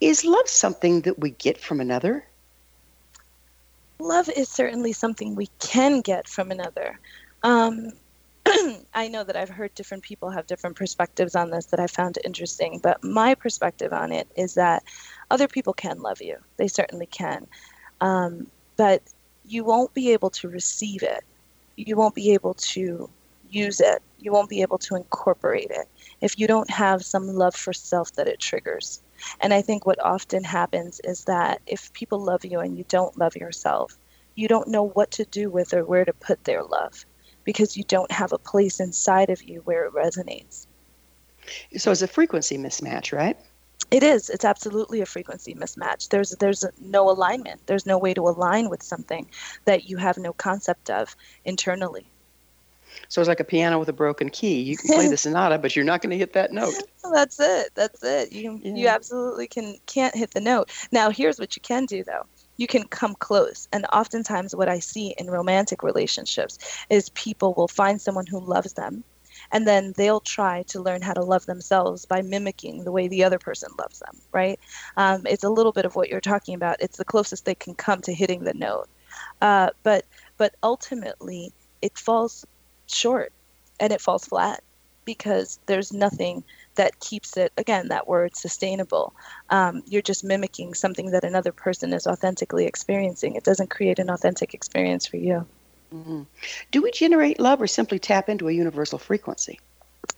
is 0.00 0.24
love 0.24 0.48
something 0.48 1.02
that 1.02 1.18
we 1.18 1.30
get 1.30 1.58
from 1.58 1.80
another? 1.80 2.24
Love 4.00 4.28
is 4.28 4.48
certainly 4.48 4.92
something 4.92 5.36
we 5.36 5.48
can 5.60 6.00
get 6.00 6.26
from 6.26 6.50
another. 6.50 6.98
Um, 7.44 7.92
I 8.94 9.08
know 9.08 9.24
that 9.24 9.36
I've 9.36 9.48
heard 9.48 9.74
different 9.74 10.02
people 10.02 10.30
have 10.30 10.46
different 10.46 10.76
perspectives 10.76 11.34
on 11.34 11.50
this 11.50 11.66
that 11.66 11.80
I 11.80 11.86
found 11.86 12.18
interesting, 12.24 12.80
but 12.82 13.02
my 13.04 13.34
perspective 13.34 13.92
on 13.92 14.12
it 14.12 14.28
is 14.36 14.54
that 14.54 14.82
other 15.30 15.48
people 15.48 15.72
can 15.72 16.00
love 16.00 16.20
you. 16.20 16.36
They 16.56 16.68
certainly 16.68 17.06
can. 17.06 17.46
Um, 18.00 18.48
but 18.76 19.02
you 19.44 19.64
won't 19.64 19.94
be 19.94 20.12
able 20.12 20.30
to 20.30 20.48
receive 20.48 21.02
it. 21.02 21.24
You 21.76 21.96
won't 21.96 22.14
be 22.14 22.32
able 22.32 22.54
to 22.54 23.08
use 23.48 23.80
it. 23.80 24.02
You 24.18 24.32
won't 24.32 24.50
be 24.50 24.62
able 24.62 24.78
to 24.78 24.96
incorporate 24.96 25.70
it 25.70 25.88
if 26.20 26.38
you 26.38 26.46
don't 26.46 26.70
have 26.70 27.04
some 27.04 27.28
love 27.28 27.54
for 27.54 27.72
self 27.72 28.12
that 28.14 28.28
it 28.28 28.40
triggers. 28.40 29.02
And 29.40 29.54
I 29.54 29.62
think 29.62 29.86
what 29.86 30.02
often 30.02 30.42
happens 30.42 31.00
is 31.04 31.24
that 31.24 31.60
if 31.66 31.92
people 31.92 32.20
love 32.20 32.44
you 32.44 32.60
and 32.60 32.76
you 32.76 32.84
don't 32.88 33.16
love 33.18 33.36
yourself, 33.36 33.96
you 34.34 34.48
don't 34.48 34.68
know 34.68 34.88
what 34.88 35.10
to 35.12 35.24
do 35.26 35.50
with 35.50 35.74
or 35.74 35.84
where 35.84 36.04
to 36.04 36.12
put 36.12 36.42
their 36.44 36.62
love 36.62 37.04
because 37.44 37.76
you 37.76 37.84
don't 37.84 38.10
have 38.10 38.32
a 38.32 38.38
place 38.38 38.80
inside 38.80 39.30
of 39.30 39.42
you 39.42 39.60
where 39.62 39.86
it 39.86 39.92
resonates. 39.92 40.66
So 41.76 41.90
it's 41.90 42.02
a 42.02 42.06
frequency 42.06 42.56
mismatch, 42.56 43.12
right? 43.16 43.36
It 43.90 44.02
is. 44.02 44.30
It's 44.30 44.44
absolutely 44.44 45.00
a 45.00 45.06
frequency 45.06 45.54
mismatch. 45.54 46.08
There's 46.08 46.30
there's 46.30 46.64
no 46.80 47.10
alignment. 47.10 47.66
There's 47.66 47.84
no 47.84 47.98
way 47.98 48.14
to 48.14 48.22
align 48.22 48.70
with 48.70 48.82
something 48.82 49.28
that 49.64 49.88
you 49.88 49.96
have 49.98 50.18
no 50.18 50.32
concept 50.32 50.88
of 50.88 51.16
internally. 51.44 52.06
So 53.08 53.20
it's 53.20 53.28
like 53.28 53.40
a 53.40 53.44
piano 53.44 53.78
with 53.78 53.88
a 53.88 53.92
broken 53.92 54.30
key. 54.30 54.60
You 54.60 54.76
can 54.76 54.94
play 54.94 55.08
the 55.08 55.16
sonata, 55.18 55.58
but 55.58 55.74
you're 55.74 55.84
not 55.84 56.00
going 56.00 56.10
to 56.10 56.18
hit 56.18 56.32
that 56.34 56.52
note. 56.52 56.74
That's 57.12 57.40
it. 57.40 57.70
That's 57.74 58.02
it. 58.02 58.32
You 58.32 58.60
yeah. 58.62 58.74
you 58.74 58.88
absolutely 58.88 59.48
can 59.48 59.76
can't 59.86 60.14
hit 60.14 60.30
the 60.30 60.40
note. 60.40 60.70
Now 60.92 61.10
here's 61.10 61.38
what 61.38 61.56
you 61.56 61.62
can 61.62 61.84
do 61.86 62.04
though 62.04 62.26
you 62.62 62.68
can 62.68 62.84
come 62.84 63.14
close. 63.16 63.68
And 63.72 63.84
oftentimes, 63.92 64.54
what 64.54 64.68
I 64.68 64.78
see 64.78 65.14
in 65.18 65.28
romantic 65.28 65.82
relationships 65.82 66.58
is 66.88 67.08
people 67.10 67.54
will 67.54 67.68
find 67.68 68.00
someone 68.00 68.26
who 68.26 68.38
loves 68.38 68.72
them, 68.74 69.02
and 69.50 69.66
then 69.66 69.92
they'll 69.96 70.20
try 70.20 70.62
to 70.68 70.80
learn 70.80 71.02
how 71.02 71.12
to 71.12 71.24
love 71.24 71.44
themselves 71.46 72.06
by 72.06 72.22
mimicking 72.22 72.84
the 72.84 72.92
way 72.92 73.08
the 73.08 73.24
other 73.24 73.40
person 73.40 73.68
loves 73.78 73.98
them, 73.98 74.16
right? 74.30 74.60
Um, 74.96 75.26
it's 75.26 75.42
a 75.44 75.50
little 75.50 75.72
bit 75.72 75.84
of 75.84 75.96
what 75.96 76.08
you're 76.08 76.20
talking 76.20 76.54
about. 76.54 76.76
It's 76.80 76.98
the 76.98 77.04
closest 77.04 77.44
they 77.44 77.56
can 77.56 77.74
come 77.74 78.00
to 78.02 78.14
hitting 78.14 78.44
the 78.44 78.54
note. 78.54 78.88
Uh, 79.40 79.70
but, 79.82 80.06
but 80.38 80.54
ultimately, 80.62 81.52
it 81.82 81.98
falls 81.98 82.46
short 82.86 83.32
and 83.80 83.92
it 83.92 84.00
falls 84.00 84.24
flat 84.24 84.62
because 85.04 85.58
there's 85.66 85.92
nothing 85.92 86.44
that 86.74 86.98
keeps 87.00 87.36
it 87.36 87.52
again 87.56 87.88
that 87.88 88.08
word 88.08 88.36
sustainable 88.36 89.14
um, 89.50 89.82
you're 89.86 90.02
just 90.02 90.24
mimicking 90.24 90.74
something 90.74 91.10
that 91.10 91.24
another 91.24 91.52
person 91.52 91.92
is 91.92 92.06
authentically 92.06 92.66
experiencing 92.66 93.34
it 93.34 93.44
doesn't 93.44 93.70
create 93.70 93.98
an 93.98 94.10
authentic 94.10 94.54
experience 94.54 95.06
for 95.06 95.16
you 95.16 95.46
mm-hmm. 95.94 96.22
do 96.70 96.82
we 96.82 96.90
generate 96.90 97.40
love 97.40 97.60
or 97.60 97.66
simply 97.66 97.98
tap 97.98 98.28
into 98.28 98.48
a 98.48 98.52
universal 98.52 98.98
frequency 98.98 99.58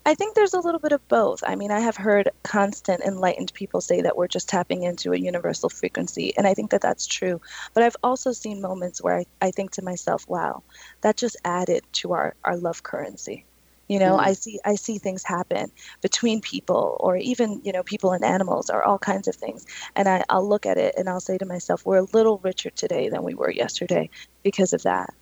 I 0.07 0.15
think 0.15 0.35
there's 0.35 0.55
a 0.55 0.61
little 0.61 0.81
bit 0.81 0.93
of 0.93 1.07
both. 1.09 1.43
I 1.47 1.57
mean, 1.57 1.71
I 1.71 1.81
have 1.81 1.97
heard 1.97 2.31
constant 2.43 3.03
enlightened 3.03 3.53
people 3.53 3.81
say 3.81 4.01
that 4.03 4.17
we're 4.17 4.29
just 4.29 4.49
tapping 4.49 4.83
into 4.83 5.13
a 5.13 5.19
universal 5.19 5.69
frequency, 5.69 6.35
and 6.37 6.47
I 6.47 6.55
think 6.55 6.71
that 6.71 6.81
that's 6.81 7.07
true. 7.07 7.41
But 7.75 7.83
I've 7.83 7.97
also 8.03 8.33
seen 8.33 8.61
moments 8.61 9.03
where 9.03 9.19
I, 9.19 9.27
I 9.43 9.51
think 9.51 9.73
to 9.73 9.83
myself, 9.83 10.27
wow, 10.29 10.63
that 11.03 11.17
just 11.17 11.37
added 11.45 11.85
to 11.95 12.13
our, 12.13 12.35
our 12.45 12.57
love 12.57 12.83
currency 12.83 13.45
you 13.89 13.99
know 13.99 14.17
mm. 14.17 14.21
i 14.21 14.33
see 14.33 14.59
i 14.65 14.75
see 14.75 14.99
things 14.99 15.23
happen 15.23 15.71
between 16.01 16.41
people 16.41 16.97
or 17.01 17.17
even 17.17 17.61
you 17.65 17.73
know 17.73 17.83
people 17.83 18.13
and 18.13 18.25
animals 18.25 18.71
or 18.71 18.83
all 18.83 18.99
kinds 18.99 19.29
of 19.29 19.35
things. 19.35 19.67
And 19.97 20.09
I, 20.09 20.25
i'll 20.29 20.49
look 20.49 20.67
at 20.67 20.79
it 20.79 20.95
and 20.97 21.09
i'll 21.09 21.21
say 21.21 21.39
to 21.39 21.45
myself 21.45 21.85
we're 21.85 21.99
a 21.99 22.09
little 22.13 22.39
richer 22.39 22.71
today 22.71 23.09
than 23.09 23.23
we 23.23 23.35
were 23.35 23.51
yesterday 23.51 24.11
because 24.43 24.73
of 24.73 24.83
that. 24.83 25.13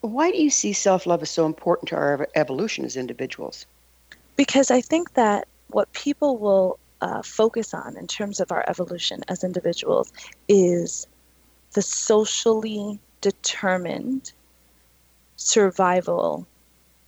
Why 0.00 0.30
do 0.30 0.40
you 0.40 0.50
see 0.50 0.72
self-love 0.72 1.22
as 1.22 1.30
so 1.30 1.44
important 1.44 1.88
to 1.88 1.96
our 1.96 2.28
evolution 2.36 2.84
as 2.84 2.96
individuals? 2.96 3.66
Because 4.36 4.70
i 4.70 4.80
think 4.80 5.14
that 5.14 5.48
what 5.70 5.92
people 5.92 6.38
will 6.38 6.78
uh, 7.00 7.22
focus 7.22 7.74
on 7.74 7.96
in 7.96 8.06
terms 8.06 8.40
of 8.40 8.50
our 8.50 8.64
evolution 8.68 9.22
as 9.28 9.44
individuals 9.44 10.12
is 10.48 11.06
the 11.74 11.82
socially 11.82 12.98
determined 13.20 14.32
survival 15.36 16.46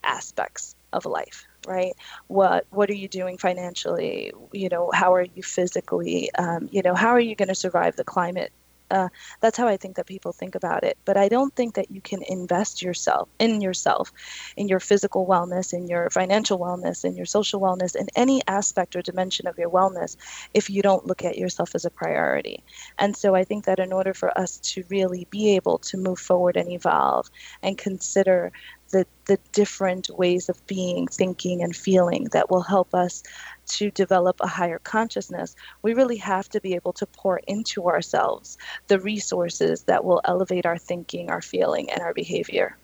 aspects 0.02 0.74
of 0.92 1.06
life 1.06 1.46
right 1.66 1.94
what 2.26 2.66
what 2.70 2.90
are 2.90 2.94
you 2.94 3.08
doing 3.08 3.38
financially 3.38 4.32
you 4.52 4.68
know 4.68 4.90
how 4.92 5.14
are 5.14 5.26
you 5.34 5.42
physically 5.42 6.32
um, 6.34 6.68
you 6.72 6.82
know 6.82 6.94
how 6.94 7.10
are 7.10 7.20
you 7.20 7.34
going 7.34 7.48
to 7.48 7.54
survive 7.54 7.96
the 7.96 8.04
climate 8.04 8.52
uh, 8.90 9.08
that's 9.40 9.56
how 9.56 9.68
I 9.68 9.76
think 9.76 9.96
that 9.96 10.06
people 10.06 10.32
think 10.32 10.54
about 10.54 10.84
it. 10.84 10.98
But 11.04 11.16
I 11.16 11.28
don't 11.28 11.54
think 11.54 11.74
that 11.74 11.90
you 11.90 12.00
can 12.00 12.22
invest 12.22 12.82
yourself 12.82 13.28
in 13.38 13.60
yourself, 13.60 14.12
in 14.56 14.68
your 14.68 14.80
physical 14.80 15.26
wellness, 15.26 15.72
in 15.72 15.86
your 15.86 16.10
financial 16.10 16.58
wellness, 16.58 17.04
in 17.04 17.16
your 17.16 17.26
social 17.26 17.60
wellness, 17.60 17.94
in 17.94 18.08
any 18.16 18.42
aspect 18.48 18.96
or 18.96 19.02
dimension 19.02 19.46
of 19.46 19.58
your 19.58 19.70
wellness, 19.70 20.16
if 20.54 20.70
you 20.70 20.82
don't 20.82 21.06
look 21.06 21.24
at 21.24 21.38
yourself 21.38 21.74
as 21.74 21.84
a 21.84 21.90
priority. 21.90 22.62
And 22.98 23.16
so 23.16 23.34
I 23.34 23.44
think 23.44 23.66
that 23.66 23.78
in 23.78 23.92
order 23.92 24.12
for 24.12 24.36
us 24.36 24.58
to 24.58 24.84
really 24.88 25.26
be 25.30 25.54
able 25.56 25.78
to 25.78 25.96
move 25.96 26.18
forward 26.18 26.56
and 26.56 26.70
evolve 26.70 27.30
and 27.62 27.78
consider 27.78 28.52
the, 28.90 29.06
the 29.26 29.38
different 29.52 30.10
ways 30.10 30.48
of 30.48 30.66
being, 30.66 31.06
thinking, 31.06 31.62
and 31.62 31.74
feeling 31.74 32.24
that 32.32 32.50
will 32.50 32.62
help 32.62 32.94
us 32.94 33.22
to 33.66 33.90
develop 33.90 34.36
a 34.40 34.46
higher 34.46 34.78
consciousness, 34.80 35.54
we 35.82 35.94
really 35.94 36.16
have 36.16 36.48
to 36.50 36.60
be 36.60 36.74
able 36.74 36.92
to 36.94 37.06
pour 37.06 37.38
into 37.46 37.86
ourselves 37.86 38.58
the 38.88 39.00
resources 39.00 39.82
that 39.84 40.04
will 40.04 40.20
elevate 40.24 40.66
our 40.66 40.78
thinking, 40.78 41.30
our 41.30 41.42
feeling, 41.42 41.90
and 41.90 42.00
our 42.00 42.14
behavior. 42.14 42.76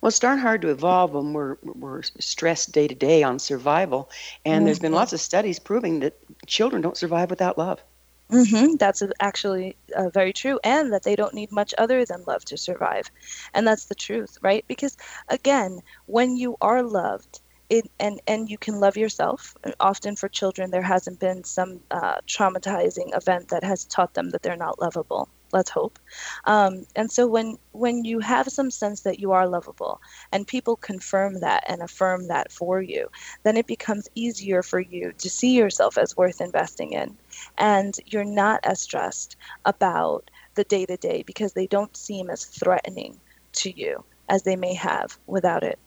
Well, 0.00 0.08
it's 0.08 0.18
darn 0.18 0.38
hard 0.38 0.62
to 0.62 0.70
evolve 0.70 1.12
when 1.12 1.32
we're, 1.32 1.56
we're 1.62 2.02
stressed 2.02 2.72
day 2.72 2.88
to 2.88 2.94
day 2.94 3.22
on 3.22 3.38
survival. 3.38 4.10
And 4.44 4.60
mm-hmm. 4.60 4.64
there's 4.66 4.78
been 4.78 4.90
mm-hmm. 4.90 4.96
lots 4.96 5.12
of 5.12 5.20
studies 5.20 5.58
proving 5.58 6.00
that 6.00 6.16
children 6.46 6.82
don't 6.82 6.96
survive 6.96 7.30
without 7.30 7.58
love. 7.58 7.82
Mm-hmm. 8.30 8.76
That's 8.76 9.02
actually 9.20 9.76
uh, 9.94 10.08
very 10.10 10.32
true, 10.32 10.58
and 10.64 10.92
that 10.92 11.02
they 11.04 11.14
don't 11.16 11.34
need 11.34 11.52
much 11.52 11.74
other 11.78 12.04
than 12.04 12.24
love 12.26 12.44
to 12.46 12.56
survive. 12.56 13.10
And 13.54 13.66
that's 13.66 13.86
the 13.86 13.94
truth, 13.94 14.36
right? 14.42 14.64
Because 14.66 14.96
again, 15.28 15.80
when 16.06 16.36
you 16.36 16.56
are 16.60 16.82
loved, 16.82 17.40
it, 17.68 17.90
and 17.98 18.20
and 18.26 18.48
you 18.48 18.58
can 18.58 18.80
love 18.80 18.96
yourself. 18.96 19.56
Often 19.80 20.16
for 20.16 20.28
children, 20.28 20.70
there 20.70 20.82
hasn't 20.82 21.20
been 21.20 21.44
some 21.44 21.80
uh, 21.90 22.16
traumatizing 22.26 23.16
event 23.16 23.48
that 23.48 23.64
has 23.64 23.84
taught 23.84 24.14
them 24.14 24.30
that 24.30 24.42
they're 24.42 24.56
not 24.56 24.80
lovable. 24.80 25.28
Let's 25.52 25.70
hope. 25.70 25.98
Um, 26.44 26.86
and 26.96 27.10
so 27.10 27.26
when 27.26 27.56
when 27.72 28.04
you 28.04 28.20
have 28.20 28.48
some 28.48 28.70
sense 28.70 29.02
that 29.02 29.18
you 29.18 29.32
are 29.32 29.48
lovable, 29.48 30.00
and 30.32 30.46
people 30.46 30.76
confirm 30.76 31.40
that 31.40 31.64
and 31.68 31.82
affirm 31.82 32.28
that 32.28 32.52
for 32.52 32.82
you, 32.82 33.08
then 33.42 33.56
it 33.56 33.66
becomes 33.66 34.08
easier 34.14 34.62
for 34.62 34.80
you 34.80 35.12
to 35.18 35.30
see 35.30 35.54
yourself 35.56 35.98
as 35.98 36.16
worth 36.16 36.40
investing 36.40 36.92
in, 36.92 37.16
and 37.58 37.94
you're 38.06 38.24
not 38.24 38.60
as 38.64 38.80
stressed 38.80 39.36
about 39.64 40.30
the 40.54 40.64
day 40.64 40.86
to 40.86 40.96
day 40.96 41.22
because 41.26 41.52
they 41.52 41.66
don't 41.66 41.96
seem 41.96 42.30
as 42.30 42.44
threatening 42.44 43.20
to 43.52 43.70
you 43.76 44.04
as 44.28 44.42
they 44.42 44.56
may 44.56 44.74
have 44.74 45.18
without 45.26 45.62
it. 45.62 45.78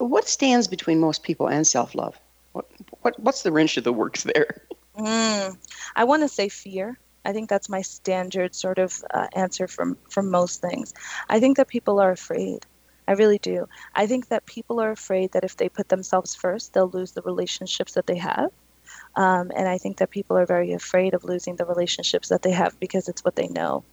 What 0.00 0.26
stands 0.26 0.66
between 0.66 0.98
most 0.98 1.22
people 1.22 1.46
and 1.46 1.66
self 1.66 1.94
love? 1.94 2.18
What, 2.52 2.66
what, 3.02 3.20
what's 3.20 3.42
the 3.42 3.52
wrench 3.52 3.76
of 3.76 3.84
the 3.84 3.92
works 3.92 4.24
there? 4.24 4.62
Mm, 4.96 5.56
I 5.94 6.04
want 6.04 6.22
to 6.22 6.28
say 6.28 6.48
fear. 6.48 6.98
I 7.24 7.34
think 7.34 7.50
that's 7.50 7.68
my 7.68 7.82
standard 7.82 8.54
sort 8.54 8.78
of 8.78 9.04
uh, 9.12 9.26
answer 9.34 9.68
for, 9.68 9.94
for 10.08 10.22
most 10.22 10.62
things. 10.62 10.94
I 11.28 11.38
think 11.38 11.58
that 11.58 11.68
people 11.68 12.00
are 12.00 12.10
afraid. 12.10 12.64
I 13.06 13.12
really 13.12 13.38
do. 13.38 13.68
I 13.94 14.06
think 14.06 14.28
that 14.28 14.46
people 14.46 14.80
are 14.80 14.90
afraid 14.90 15.32
that 15.32 15.44
if 15.44 15.58
they 15.58 15.68
put 15.68 15.90
themselves 15.90 16.34
first, 16.34 16.72
they'll 16.72 16.88
lose 16.88 17.12
the 17.12 17.22
relationships 17.22 17.92
that 17.92 18.06
they 18.06 18.16
have. 18.16 18.50
Um, 19.16 19.52
and 19.54 19.68
I 19.68 19.76
think 19.76 19.98
that 19.98 20.10
people 20.10 20.38
are 20.38 20.46
very 20.46 20.72
afraid 20.72 21.12
of 21.12 21.24
losing 21.24 21.56
the 21.56 21.66
relationships 21.66 22.28
that 22.28 22.40
they 22.42 22.52
have 22.52 22.78
because 22.80 23.08
it's 23.08 23.22
what 23.24 23.36
they 23.36 23.48
know. 23.48 23.84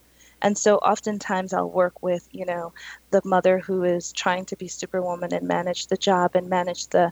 And 0.42 0.58
so 0.58 0.78
oftentimes 0.78 1.54
I'll 1.54 1.70
work 1.70 2.02
with, 2.02 2.28
you 2.32 2.46
know, 2.46 2.74
the 3.12 3.22
mother 3.26 3.60
who 3.60 3.84
is 3.84 4.12
trying 4.12 4.46
to 4.46 4.56
be 4.56 4.68
superwoman 4.68 5.34
and 5.34 5.48
manage 5.48 5.88
the 5.88 5.98
job 5.98 6.36
and 6.36 6.50
manage 6.50 6.88
the 6.88 7.12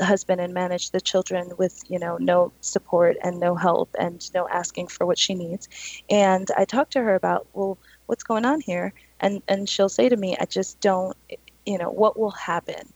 husband 0.00 0.40
and 0.40 0.52
manage 0.52 0.90
the 0.90 1.00
children 1.00 1.52
with, 1.56 1.82
you 1.88 1.98
know, 1.98 2.16
no 2.18 2.52
support 2.60 3.16
and 3.22 3.40
no 3.40 3.54
help 3.54 3.94
and 3.98 4.30
no 4.34 4.48
asking 4.48 4.88
for 4.88 5.06
what 5.06 5.18
she 5.18 5.34
needs. 5.34 5.68
And 6.10 6.50
I 6.56 6.64
talk 6.64 6.90
to 6.90 7.00
her 7.00 7.14
about, 7.14 7.46
well, 7.52 7.78
what's 8.06 8.24
going 8.24 8.44
on 8.44 8.60
here? 8.60 8.92
And 9.20 9.42
and 9.48 9.68
she'll 9.68 9.88
say 9.88 10.08
to 10.08 10.16
me, 10.16 10.36
I 10.38 10.44
just 10.44 10.80
don't, 10.80 11.16
you 11.64 11.78
know, 11.78 11.90
what 11.90 12.18
will 12.18 12.30
happen 12.30 12.92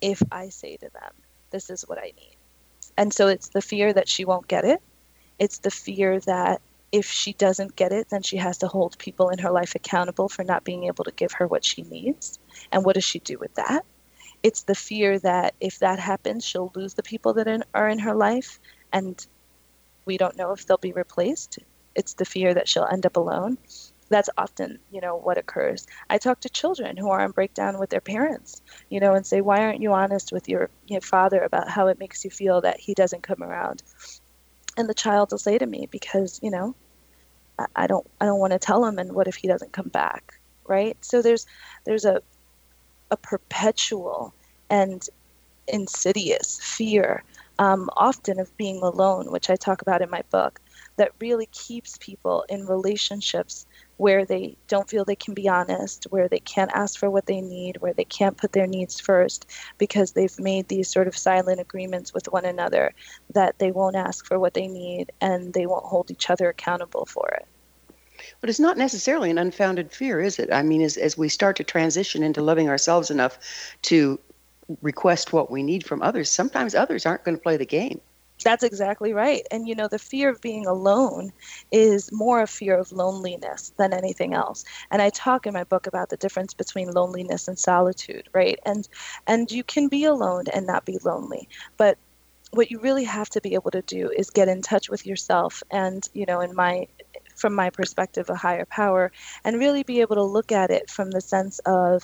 if 0.00 0.22
I 0.30 0.50
say 0.50 0.76
to 0.76 0.90
them, 0.90 1.12
this 1.50 1.70
is 1.70 1.82
what 1.82 1.98
I 1.98 2.12
need. 2.16 2.36
And 2.96 3.12
so 3.12 3.28
it's 3.28 3.48
the 3.48 3.62
fear 3.62 3.92
that 3.92 4.08
she 4.08 4.24
won't 4.24 4.48
get 4.48 4.64
it. 4.64 4.80
It's 5.38 5.58
the 5.58 5.70
fear 5.70 6.20
that 6.20 6.60
if 6.94 7.10
she 7.10 7.32
doesn't 7.32 7.74
get 7.74 7.90
it, 7.90 8.08
then 8.10 8.22
she 8.22 8.36
has 8.36 8.58
to 8.58 8.68
hold 8.68 8.96
people 8.98 9.30
in 9.30 9.38
her 9.40 9.50
life 9.50 9.74
accountable 9.74 10.28
for 10.28 10.44
not 10.44 10.62
being 10.62 10.84
able 10.84 11.02
to 11.02 11.10
give 11.10 11.32
her 11.32 11.48
what 11.48 11.64
she 11.64 11.82
needs. 11.82 12.38
And 12.70 12.84
what 12.84 12.94
does 12.94 13.02
she 13.02 13.18
do 13.18 13.36
with 13.36 13.52
that? 13.56 13.84
It's 14.44 14.62
the 14.62 14.76
fear 14.76 15.18
that 15.18 15.54
if 15.60 15.80
that 15.80 15.98
happens, 15.98 16.44
she'll 16.44 16.70
lose 16.76 16.94
the 16.94 17.02
people 17.02 17.34
that 17.34 17.66
are 17.74 17.88
in 17.88 17.98
her 17.98 18.14
life, 18.14 18.60
and 18.92 19.26
we 20.04 20.16
don't 20.16 20.36
know 20.36 20.52
if 20.52 20.66
they'll 20.66 20.76
be 20.76 20.92
replaced. 20.92 21.58
It's 21.96 22.14
the 22.14 22.24
fear 22.24 22.54
that 22.54 22.68
she'll 22.68 22.86
end 22.86 23.06
up 23.06 23.16
alone. 23.16 23.58
That's 24.08 24.30
often, 24.38 24.78
you 24.92 25.00
know, 25.00 25.16
what 25.16 25.36
occurs. 25.36 25.88
I 26.08 26.18
talk 26.18 26.42
to 26.42 26.48
children 26.48 26.96
who 26.96 27.10
are 27.10 27.22
on 27.22 27.32
breakdown 27.32 27.80
with 27.80 27.90
their 27.90 28.00
parents, 28.00 28.62
you 28.88 29.00
know, 29.00 29.14
and 29.14 29.26
say, 29.26 29.40
"Why 29.40 29.64
aren't 29.64 29.82
you 29.82 29.92
honest 29.92 30.30
with 30.30 30.48
your, 30.48 30.70
your 30.86 31.00
father 31.00 31.40
about 31.40 31.68
how 31.68 31.88
it 31.88 31.98
makes 31.98 32.24
you 32.24 32.30
feel 32.30 32.60
that 32.60 32.78
he 32.78 32.94
doesn't 32.94 33.24
come 33.24 33.42
around?" 33.42 33.82
And 34.76 34.88
the 34.88 34.94
child 34.94 35.32
will 35.32 35.38
say 35.38 35.58
to 35.58 35.66
me, 35.66 35.88
"Because, 35.90 36.38
you 36.40 36.52
know, 36.52 36.76
I 37.76 37.86
don't 37.86 38.06
I 38.20 38.26
don't 38.26 38.40
want 38.40 38.52
to 38.52 38.58
tell 38.58 38.84
him 38.84 38.98
and 38.98 39.12
what 39.12 39.28
if 39.28 39.36
he 39.36 39.48
doesn't 39.48 39.72
come 39.72 39.88
back 39.88 40.34
right? 40.66 40.96
So 41.04 41.22
there's 41.22 41.46
there's 41.84 42.04
a 42.04 42.22
a 43.10 43.16
perpetual 43.16 44.34
and 44.70 45.06
insidious 45.68 46.58
fear 46.62 47.24
um, 47.58 47.88
often 47.96 48.40
of 48.40 48.56
being 48.56 48.82
alone 48.82 49.30
which 49.30 49.50
I 49.50 49.56
talk 49.56 49.82
about 49.82 50.02
in 50.02 50.10
my 50.10 50.22
book 50.30 50.60
that 50.96 51.12
really 51.20 51.46
keeps 51.46 51.96
people 51.98 52.44
in 52.48 52.66
relationships 52.66 53.66
where 53.96 54.24
they 54.24 54.56
don't 54.66 54.88
feel 54.88 55.04
they 55.04 55.14
can 55.14 55.34
be 55.34 55.48
honest, 55.48 56.04
where 56.10 56.28
they 56.28 56.40
can't 56.40 56.70
ask 56.74 56.98
for 56.98 57.10
what 57.10 57.26
they 57.26 57.40
need, 57.40 57.80
where 57.80 57.92
they 57.92 58.04
can't 58.04 58.36
put 58.36 58.52
their 58.52 58.66
needs 58.66 58.98
first 58.98 59.48
because 59.78 60.12
they've 60.12 60.38
made 60.38 60.68
these 60.68 60.88
sort 60.88 61.06
of 61.06 61.16
silent 61.16 61.60
agreements 61.60 62.12
with 62.12 62.32
one 62.32 62.44
another 62.44 62.92
that 63.32 63.58
they 63.58 63.70
won't 63.70 63.96
ask 63.96 64.26
for 64.26 64.38
what 64.38 64.54
they 64.54 64.66
need 64.66 65.12
and 65.20 65.52
they 65.54 65.66
won't 65.66 65.84
hold 65.84 66.10
each 66.10 66.28
other 66.30 66.48
accountable 66.48 67.06
for 67.06 67.28
it. 67.28 67.46
But 68.40 68.50
it's 68.50 68.60
not 68.60 68.78
necessarily 68.78 69.30
an 69.30 69.38
unfounded 69.38 69.92
fear, 69.92 70.20
is 70.20 70.38
it? 70.38 70.52
I 70.52 70.62
mean, 70.62 70.82
as, 70.82 70.96
as 70.96 71.16
we 71.16 71.28
start 71.28 71.56
to 71.56 71.64
transition 71.64 72.22
into 72.22 72.42
loving 72.42 72.68
ourselves 72.68 73.10
enough 73.10 73.38
to 73.82 74.18
request 74.82 75.32
what 75.32 75.50
we 75.50 75.62
need 75.62 75.84
from 75.86 76.02
others, 76.02 76.30
sometimes 76.30 76.74
others 76.74 77.06
aren't 77.06 77.24
going 77.24 77.36
to 77.36 77.42
play 77.42 77.56
the 77.56 77.66
game. 77.66 78.00
That's 78.44 78.62
exactly 78.62 79.12
right. 79.14 79.42
And 79.50 79.66
you 79.66 79.74
know, 79.74 79.88
the 79.88 79.98
fear 79.98 80.28
of 80.28 80.40
being 80.42 80.66
alone 80.66 81.30
is 81.72 82.10
more 82.12 82.42
a 82.42 82.46
fear 82.46 82.78
of 82.78 82.92
loneliness 82.92 83.72
than 83.78 83.94
anything 83.94 84.34
else. 84.34 84.64
And 84.90 85.00
I 85.00 85.10
talk 85.10 85.46
in 85.46 85.54
my 85.54 85.64
book 85.64 85.86
about 85.86 86.10
the 86.10 86.18
difference 86.18 86.52
between 86.54 86.90
loneliness 86.92 87.48
and 87.48 87.58
solitude, 87.58 88.28
right? 88.34 88.58
And 88.66 88.86
and 89.26 89.50
you 89.50 89.64
can 89.64 89.88
be 89.88 90.04
alone 90.04 90.44
and 90.52 90.66
not 90.66 90.84
be 90.84 90.98
lonely. 91.02 91.48
But 91.78 91.98
what 92.52 92.70
you 92.70 92.80
really 92.80 93.04
have 93.04 93.30
to 93.30 93.40
be 93.40 93.54
able 93.54 93.70
to 93.72 93.82
do 93.82 94.10
is 94.16 94.30
get 94.30 94.48
in 94.48 94.62
touch 94.62 94.88
with 94.90 95.06
yourself 95.06 95.62
and, 95.70 96.02
you 96.14 96.26
know, 96.26 96.40
in 96.40 96.54
my 96.54 96.86
from 97.36 97.54
my 97.54 97.70
perspective 97.70 98.30
a 98.30 98.36
higher 98.36 98.66
power 98.66 99.12
and 99.44 99.58
really 99.58 99.82
be 99.84 100.00
able 100.02 100.16
to 100.16 100.24
look 100.24 100.52
at 100.52 100.70
it 100.70 100.90
from 100.90 101.10
the 101.10 101.20
sense 101.20 101.60
of 101.66 102.02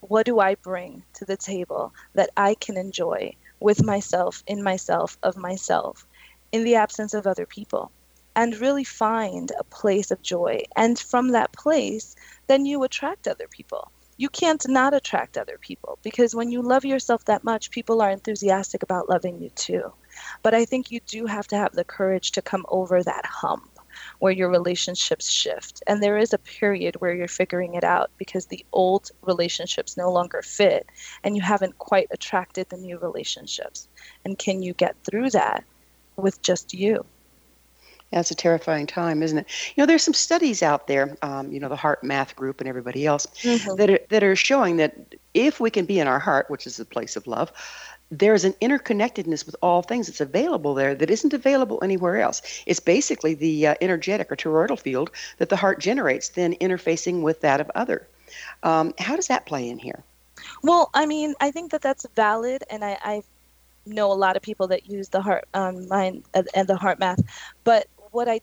what 0.00 0.26
do 0.26 0.40
I 0.40 0.54
bring 0.56 1.04
to 1.14 1.24
the 1.24 1.36
table 1.36 1.92
that 2.14 2.30
I 2.36 2.54
can 2.54 2.76
enjoy 2.76 3.36
with 3.60 3.84
myself, 3.84 4.42
in 4.46 4.62
myself, 4.62 5.18
of 5.22 5.36
myself, 5.36 6.06
in 6.52 6.64
the 6.64 6.74
absence 6.74 7.14
of 7.14 7.26
other 7.26 7.46
people, 7.46 7.92
and 8.36 8.60
really 8.60 8.84
find 8.84 9.52
a 9.58 9.64
place 9.64 10.10
of 10.10 10.22
joy. 10.22 10.62
And 10.76 10.98
from 10.98 11.28
that 11.28 11.52
place, 11.52 12.14
then 12.46 12.64
you 12.64 12.82
attract 12.82 13.28
other 13.28 13.46
people. 13.50 13.90
You 14.16 14.28
can't 14.28 14.66
not 14.68 14.92
attract 14.92 15.38
other 15.38 15.58
people 15.60 15.98
because 16.02 16.34
when 16.34 16.50
you 16.50 16.60
love 16.60 16.84
yourself 16.84 17.24
that 17.24 17.44
much, 17.44 17.70
people 17.70 18.02
are 18.02 18.10
enthusiastic 18.10 18.82
about 18.82 19.08
loving 19.08 19.40
you 19.40 19.50
too. 19.54 19.92
But 20.42 20.54
I 20.54 20.64
think 20.66 20.90
you 20.90 21.00
do 21.06 21.26
have 21.26 21.46
to 21.48 21.56
have 21.56 21.72
the 21.72 21.84
courage 21.84 22.32
to 22.32 22.42
come 22.42 22.66
over 22.68 23.02
that 23.02 23.24
hump 23.24 23.69
where 24.20 24.32
your 24.32 24.48
relationships 24.48 25.28
shift. 25.28 25.82
And 25.86 26.02
there 26.02 26.16
is 26.16 26.32
a 26.32 26.38
period 26.38 26.96
where 26.96 27.14
you're 27.14 27.28
figuring 27.28 27.74
it 27.74 27.84
out 27.84 28.10
because 28.16 28.46
the 28.46 28.64
old 28.72 29.10
relationships 29.22 29.96
no 29.96 30.12
longer 30.12 30.42
fit 30.42 30.86
and 31.24 31.34
you 31.34 31.42
haven't 31.42 31.78
quite 31.78 32.06
attracted 32.10 32.68
the 32.68 32.76
new 32.76 32.98
relationships. 32.98 33.88
And 34.24 34.38
can 34.38 34.62
you 34.62 34.74
get 34.74 34.94
through 35.04 35.30
that 35.30 35.64
with 36.16 36.40
just 36.42 36.72
you? 36.72 37.04
That's 38.12 38.30
a 38.30 38.34
terrifying 38.34 38.86
time, 38.86 39.22
isn't 39.22 39.38
it? 39.38 39.46
You 39.76 39.82
know, 39.82 39.86
there's 39.86 40.02
some 40.02 40.14
studies 40.14 40.62
out 40.62 40.88
there, 40.88 41.16
um, 41.22 41.52
you 41.52 41.60
know, 41.60 41.68
the 41.68 41.76
HeartMath 41.76 42.34
Group 42.34 42.60
and 42.60 42.68
everybody 42.68 43.06
else, 43.06 43.26
mm-hmm. 43.42 43.76
that 43.76 43.88
are 43.88 44.00
that 44.08 44.24
are 44.24 44.34
showing 44.34 44.78
that 44.78 45.14
if 45.32 45.60
we 45.60 45.70
can 45.70 45.84
be 45.84 46.00
in 46.00 46.08
our 46.08 46.18
heart, 46.18 46.50
which 46.50 46.66
is 46.66 46.76
the 46.76 46.84
place 46.84 47.14
of 47.14 47.28
love, 47.28 47.52
there's 48.10 48.44
an 48.44 48.54
interconnectedness 48.54 49.46
with 49.46 49.56
all 49.62 49.82
things 49.82 50.06
that's 50.06 50.20
available 50.20 50.74
there 50.74 50.94
that 50.94 51.10
isn't 51.10 51.32
available 51.32 51.78
anywhere 51.82 52.20
else. 52.20 52.42
It's 52.66 52.80
basically 52.80 53.34
the 53.34 53.68
uh, 53.68 53.74
energetic 53.80 54.32
or 54.32 54.36
toroidal 54.36 54.78
field 54.78 55.10
that 55.38 55.48
the 55.48 55.56
heart 55.56 55.78
generates, 55.78 56.30
then 56.30 56.54
interfacing 56.54 57.22
with 57.22 57.40
that 57.42 57.60
of 57.60 57.70
other. 57.74 58.06
Um, 58.62 58.94
how 58.98 59.16
does 59.16 59.28
that 59.28 59.46
play 59.46 59.68
in 59.68 59.78
here? 59.78 60.02
Well, 60.62 60.90
I 60.94 61.06
mean, 61.06 61.34
I 61.40 61.50
think 61.50 61.70
that 61.70 61.82
that's 61.82 62.06
valid, 62.16 62.64
and 62.70 62.84
I, 62.84 62.98
I 63.02 63.22
know 63.86 64.12
a 64.12 64.14
lot 64.14 64.36
of 64.36 64.42
people 64.42 64.66
that 64.68 64.88
use 64.88 65.08
the 65.08 65.20
heart 65.20 65.44
um, 65.54 65.88
mind 65.88 66.24
uh, 66.34 66.42
and 66.54 66.66
the 66.68 66.74
HeartMath. 66.74 67.22
but 67.64 67.86
what 68.10 68.28
I 68.28 68.40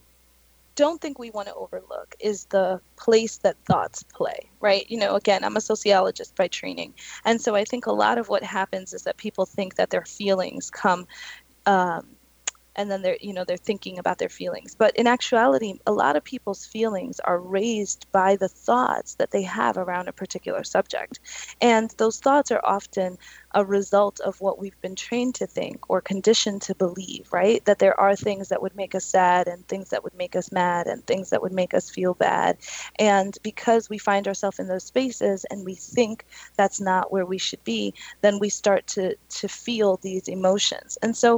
don't 0.78 1.00
think 1.00 1.18
we 1.18 1.30
want 1.30 1.48
to 1.48 1.54
overlook 1.54 2.14
is 2.20 2.44
the 2.50 2.80
place 2.96 3.38
that 3.38 3.56
thoughts 3.66 4.04
play, 4.04 4.48
right? 4.60 4.88
You 4.88 4.96
know, 4.96 5.16
again, 5.16 5.42
I'm 5.42 5.56
a 5.56 5.60
sociologist 5.60 6.36
by 6.36 6.46
training. 6.46 6.94
And 7.24 7.40
so 7.40 7.56
I 7.56 7.64
think 7.64 7.86
a 7.86 7.92
lot 7.92 8.16
of 8.16 8.28
what 8.28 8.44
happens 8.44 8.92
is 8.92 9.02
that 9.02 9.16
people 9.16 9.44
think 9.44 9.74
that 9.74 9.90
their 9.90 10.04
feelings 10.04 10.70
come 10.70 11.08
um, 11.66 12.06
and 12.78 12.90
then 12.90 13.02
they're 13.02 13.18
you 13.20 13.34
know 13.34 13.44
they're 13.44 13.58
thinking 13.58 13.98
about 13.98 14.18
their 14.18 14.30
feelings. 14.30 14.74
But 14.74 14.96
in 14.96 15.06
actuality 15.06 15.74
a 15.86 15.92
lot 15.92 16.16
of 16.16 16.24
people's 16.24 16.64
feelings 16.64 17.20
are 17.20 17.40
raised 17.40 18.06
by 18.12 18.36
the 18.36 18.48
thoughts 18.48 19.16
that 19.16 19.32
they 19.32 19.42
have 19.42 19.76
around 19.76 20.08
a 20.08 20.12
particular 20.12 20.64
subject. 20.64 21.20
And 21.60 21.90
those 21.98 22.20
thoughts 22.20 22.50
are 22.50 22.62
often 22.64 23.18
a 23.54 23.64
result 23.64 24.20
of 24.20 24.40
what 24.40 24.58
we've 24.58 24.80
been 24.80 24.96
trained 24.96 25.34
to 25.36 25.46
think 25.46 25.90
or 25.90 26.00
conditioned 26.00 26.62
to 26.62 26.74
believe 26.74 27.28
right? 27.32 27.64
That 27.64 27.78
there 27.78 27.98
are 28.00 28.16
things 28.16 28.48
that 28.48 28.62
would 28.62 28.76
make 28.76 28.94
us 28.94 29.04
sad 29.04 29.48
and 29.48 29.66
things 29.68 29.90
that 29.90 30.04
would 30.04 30.14
make 30.14 30.36
us 30.36 30.52
mad 30.52 30.86
and 30.86 31.06
things 31.06 31.30
that 31.30 31.42
would 31.42 31.52
make 31.52 31.74
us 31.74 31.90
feel 31.90 32.14
bad. 32.14 32.58
And 32.98 33.36
because 33.42 33.88
we 33.90 33.98
find 33.98 34.28
ourselves 34.28 34.58
in 34.58 34.68
those 34.68 34.84
spaces 34.84 35.44
and 35.50 35.64
we 35.64 35.74
think 35.74 36.24
that's 36.56 36.80
not 36.80 37.12
where 37.12 37.26
we 37.26 37.38
should 37.38 37.62
be 37.64 37.94
then 38.20 38.38
we 38.38 38.48
start 38.48 38.86
to 38.86 39.16
to 39.28 39.48
feel 39.48 39.98
these 40.02 40.28
emotions. 40.28 40.98
And 41.02 41.16
so 41.16 41.36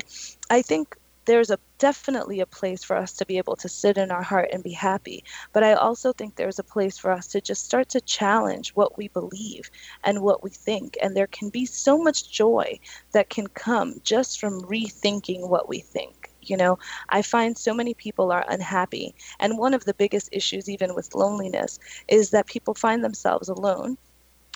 I 0.51 0.63
think 0.63 0.97
there's 1.25 1.51
a 1.51 1.59
definitely 1.79 2.41
a 2.41 2.47
place 2.47 2.85
for 2.85 2.97
us 2.97 3.13
to 3.15 3.27
be 3.27 3.39
able 3.39 3.57
to 3.57 3.69
sit 3.69 3.97
in 3.97 4.11
our 4.11 4.23
heart 4.23 4.51
and 4.53 4.63
be 4.63 4.73
happy. 4.73 5.25
But 5.53 5.63
i 5.63 5.73
also 5.75 6.13
think 6.13 6.35
there's 6.35 6.59
a 6.59 6.65
place 6.65 6.99
for 6.99 7.11
us 7.11 7.27
to 7.29 7.41
just 7.41 7.65
start 7.65 7.89
to 7.91 8.01
challenge 8.01 8.71
what 8.75 8.97
we 8.99 9.09
believe 9.09 9.71
and 10.05 10.23
what 10.23 10.43
we 10.43 10.51
think. 10.51 10.97
And 11.03 11.17
there 11.17 11.27
can 11.27 11.51
be 11.51 11.67
so 11.67 11.99
much 11.99 12.31
joy 12.31 12.79
that 13.13 13.31
can 13.31 13.47
come 13.47 14.01
just 14.05 14.41
from 14.41 14.63
rethinking 14.63 15.49
what 15.49 15.69
we 15.69 15.81
think 15.81 16.31
you 16.43 16.57
know? 16.57 16.79
I 17.09 17.21
find 17.21 17.57
so 17.57 17.75
many 17.75 17.93
people 17.93 18.33
are 18.33 18.45
unhappy. 18.49 19.15
And 19.39 19.59
one 19.59 19.75
of 19.75 19.85
the 19.85 19.95
biggest 19.95 20.31
issues 20.33 20.71
even 20.71 20.95
with 20.95 21.15
loneliness 21.15 21.79
is 22.09 22.31
that 22.31 22.47
people 22.47 22.75
find 22.75 23.05
themselves 23.05 23.51
alone 23.51 23.99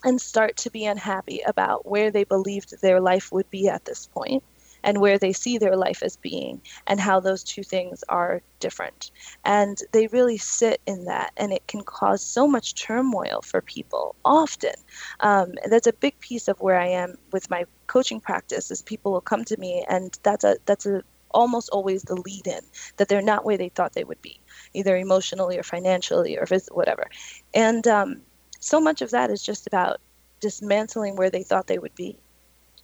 and 0.02 0.20
start 0.20 0.56
to 0.58 0.70
be 0.70 0.86
unhappy 0.86 1.40
about 1.46 1.86
where 1.86 2.10
they 2.10 2.24
believed 2.24 2.80
their 2.80 3.00
life 3.00 3.32
would 3.32 3.50
be 3.50 3.68
at 3.68 3.84
this 3.84 4.06
point 4.06 4.42
and 4.84 5.00
where 5.00 5.18
they 5.18 5.32
see 5.32 5.58
their 5.58 5.76
life 5.76 6.02
as 6.02 6.16
being 6.16 6.60
and 6.86 7.00
how 7.00 7.18
those 7.18 7.42
two 7.42 7.64
things 7.64 8.04
are 8.08 8.42
different. 8.60 9.10
And 9.44 9.78
they 9.92 10.06
really 10.08 10.36
sit 10.36 10.80
in 10.86 11.06
that, 11.06 11.32
and 11.36 11.52
it 11.52 11.66
can 11.66 11.82
cause 11.82 12.22
so 12.22 12.46
much 12.46 12.80
turmoil 12.80 13.42
for 13.42 13.60
people 13.60 14.14
often. 14.24 14.74
Um, 15.20 15.54
that's 15.68 15.88
a 15.88 15.92
big 15.92 16.18
piece 16.20 16.46
of 16.46 16.60
where 16.60 16.78
I 16.78 16.86
am 16.86 17.16
with 17.32 17.50
my 17.50 17.64
coaching 17.86 18.20
practice 18.20 18.70
is 18.70 18.82
people 18.82 19.12
will 19.12 19.20
come 19.20 19.44
to 19.44 19.56
me 19.58 19.84
and 19.88 20.16
that's 20.22 20.44
a 20.44 20.56
that's 20.66 20.86
a 20.86 21.02
almost 21.30 21.68
always 21.70 22.02
the 22.02 22.14
lead 22.14 22.46
in 22.46 22.60
that 22.96 23.08
they're 23.08 23.20
not 23.20 23.44
where 23.44 23.58
they 23.58 23.68
thought 23.68 23.92
they 23.92 24.04
would 24.04 24.22
be 24.22 24.40
either 24.72 24.96
emotionally 24.96 25.58
or 25.58 25.62
financially 25.62 26.38
or 26.38 26.46
whatever 26.70 27.08
and 27.54 27.86
um, 27.88 28.20
so 28.60 28.80
much 28.80 29.02
of 29.02 29.10
that 29.10 29.30
is 29.30 29.42
just 29.42 29.66
about 29.66 29.98
dismantling 30.40 31.16
where 31.16 31.30
they 31.30 31.42
thought 31.42 31.66
they 31.66 31.78
would 31.78 31.94
be 31.94 32.16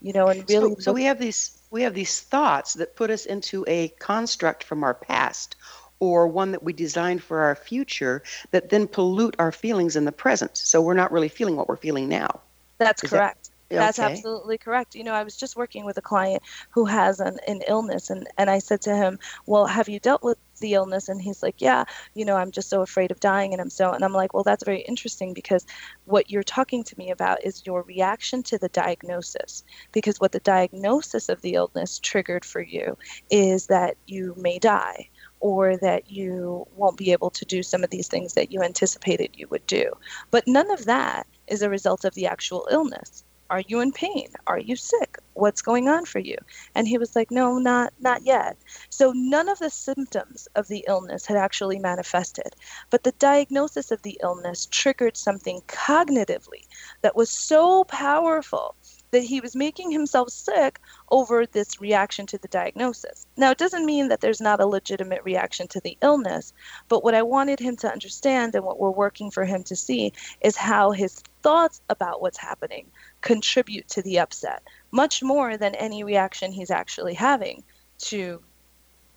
you 0.00 0.12
know 0.12 0.26
and 0.26 0.48
really 0.48 0.74
so, 0.74 0.80
so 0.80 0.92
we 0.92 1.04
have 1.04 1.18
these 1.18 1.59
we 1.70 1.82
have 1.82 1.94
these 1.94 2.20
thoughts 2.20 2.74
that 2.74 2.96
put 2.96 3.10
us 3.10 3.26
into 3.26 3.64
a 3.66 3.88
construct 3.98 4.64
from 4.64 4.82
our 4.82 4.94
past 4.94 5.56
or 6.00 6.26
one 6.26 6.52
that 6.52 6.62
we 6.62 6.72
designed 6.72 7.22
for 7.22 7.40
our 7.40 7.54
future 7.54 8.22
that 8.50 8.70
then 8.70 8.88
pollute 8.88 9.36
our 9.38 9.52
feelings 9.52 9.96
in 9.96 10.04
the 10.04 10.12
present. 10.12 10.56
So 10.56 10.80
we're 10.80 10.94
not 10.94 11.12
really 11.12 11.28
feeling 11.28 11.56
what 11.56 11.68
we're 11.68 11.76
feeling 11.76 12.08
now. 12.08 12.40
That's 12.78 13.04
Is 13.04 13.10
correct. 13.10 13.50
That, 13.68 13.76
that's 13.76 13.98
okay. 14.00 14.12
absolutely 14.12 14.58
correct. 14.58 14.96
You 14.96 15.04
know, 15.04 15.12
I 15.12 15.22
was 15.22 15.36
just 15.36 15.56
working 15.56 15.84
with 15.84 15.96
a 15.98 16.02
client 16.02 16.42
who 16.70 16.86
has 16.86 17.20
an, 17.20 17.38
an 17.46 17.60
illness, 17.68 18.10
and, 18.10 18.26
and 18.36 18.50
I 18.50 18.58
said 18.58 18.80
to 18.82 18.96
him, 18.96 19.18
Well, 19.46 19.66
have 19.66 19.88
you 19.88 20.00
dealt 20.00 20.24
with 20.24 20.38
the 20.60 20.74
illness? 20.74 21.08
And 21.08 21.20
he's 21.20 21.42
like, 21.42 21.60
Yeah, 21.60 21.84
you 22.14 22.24
know, 22.24 22.36
I'm 22.36 22.50
just 22.50 22.70
so 22.70 22.82
afraid 22.82 23.10
of 23.10 23.20
dying. 23.20 23.52
And 23.52 23.60
I'm 23.60 23.70
so, 23.70 23.92
and 23.92 24.04
I'm 24.04 24.12
like, 24.12 24.32
Well, 24.32 24.44
that's 24.44 24.64
very 24.64 24.80
interesting 24.82 25.34
because 25.34 25.66
what 26.04 26.30
you're 26.30 26.42
talking 26.42 26.84
to 26.84 26.98
me 26.98 27.10
about 27.10 27.44
is 27.44 27.66
your 27.66 27.82
reaction 27.82 28.42
to 28.44 28.58
the 28.58 28.68
diagnosis. 28.68 29.64
Because 29.92 30.20
what 30.20 30.32
the 30.32 30.40
diagnosis 30.40 31.28
of 31.28 31.40
the 31.42 31.54
illness 31.54 31.98
triggered 31.98 32.44
for 32.44 32.62
you 32.62 32.96
is 33.30 33.66
that 33.66 33.96
you 34.06 34.34
may 34.36 34.58
die 34.58 35.08
or 35.40 35.76
that 35.78 36.10
you 36.10 36.66
won't 36.76 36.98
be 36.98 37.12
able 37.12 37.30
to 37.30 37.44
do 37.46 37.62
some 37.62 37.82
of 37.82 37.90
these 37.90 38.08
things 38.08 38.34
that 38.34 38.52
you 38.52 38.62
anticipated 38.62 39.30
you 39.34 39.48
would 39.48 39.66
do. 39.66 39.90
But 40.30 40.46
none 40.46 40.70
of 40.70 40.84
that 40.84 41.26
is 41.46 41.62
a 41.62 41.70
result 41.70 42.04
of 42.04 42.14
the 42.14 42.26
actual 42.26 42.68
illness 42.70 43.24
are 43.50 43.62
you 43.68 43.80
in 43.80 43.92
pain? 43.92 44.28
Are 44.46 44.58
you 44.58 44.76
sick? 44.76 45.18
What's 45.34 45.62
going 45.62 45.88
on 45.88 46.06
for 46.06 46.18
you? 46.20 46.36
And 46.74 46.88
he 46.88 46.98
was 46.98 47.16
like 47.16 47.30
no 47.30 47.58
not 47.58 47.92
not 48.00 48.24
yet. 48.24 48.56
So 48.88 49.12
none 49.14 49.48
of 49.48 49.58
the 49.58 49.70
symptoms 49.70 50.48
of 50.54 50.68
the 50.68 50.84
illness 50.88 51.26
had 51.26 51.36
actually 51.36 51.78
manifested 51.78 52.54
but 52.90 53.04
the 53.04 53.12
diagnosis 53.12 53.90
of 53.90 54.02
the 54.02 54.18
illness 54.22 54.66
triggered 54.70 55.16
something 55.16 55.60
cognitively 55.68 56.66
that 57.02 57.16
was 57.16 57.30
so 57.30 57.84
powerful 57.84 58.74
that 59.12 59.24
he 59.24 59.40
was 59.40 59.56
making 59.56 59.90
himself 59.90 60.30
sick 60.30 60.78
over 61.10 61.44
this 61.46 61.80
reaction 61.80 62.26
to 62.26 62.38
the 62.38 62.48
diagnosis. 62.48 63.26
Now, 63.36 63.50
it 63.50 63.58
doesn't 63.58 63.84
mean 63.84 64.08
that 64.08 64.20
there's 64.20 64.40
not 64.40 64.60
a 64.60 64.66
legitimate 64.66 65.22
reaction 65.24 65.66
to 65.68 65.80
the 65.80 65.98
illness, 66.00 66.52
but 66.88 67.02
what 67.02 67.14
I 67.14 67.22
wanted 67.22 67.58
him 67.58 67.76
to 67.78 67.90
understand 67.90 68.54
and 68.54 68.64
what 68.64 68.78
we're 68.78 68.90
working 68.90 69.30
for 69.30 69.44
him 69.44 69.64
to 69.64 69.74
see 69.74 70.12
is 70.42 70.56
how 70.56 70.92
his 70.92 71.22
thoughts 71.42 71.80
about 71.88 72.22
what's 72.22 72.38
happening 72.38 72.86
contribute 73.20 73.88
to 73.88 74.02
the 74.02 74.18
upset 74.18 74.62
much 74.92 75.22
more 75.22 75.56
than 75.56 75.74
any 75.74 76.04
reaction 76.04 76.52
he's 76.52 76.70
actually 76.70 77.14
having 77.14 77.62
to 77.98 78.42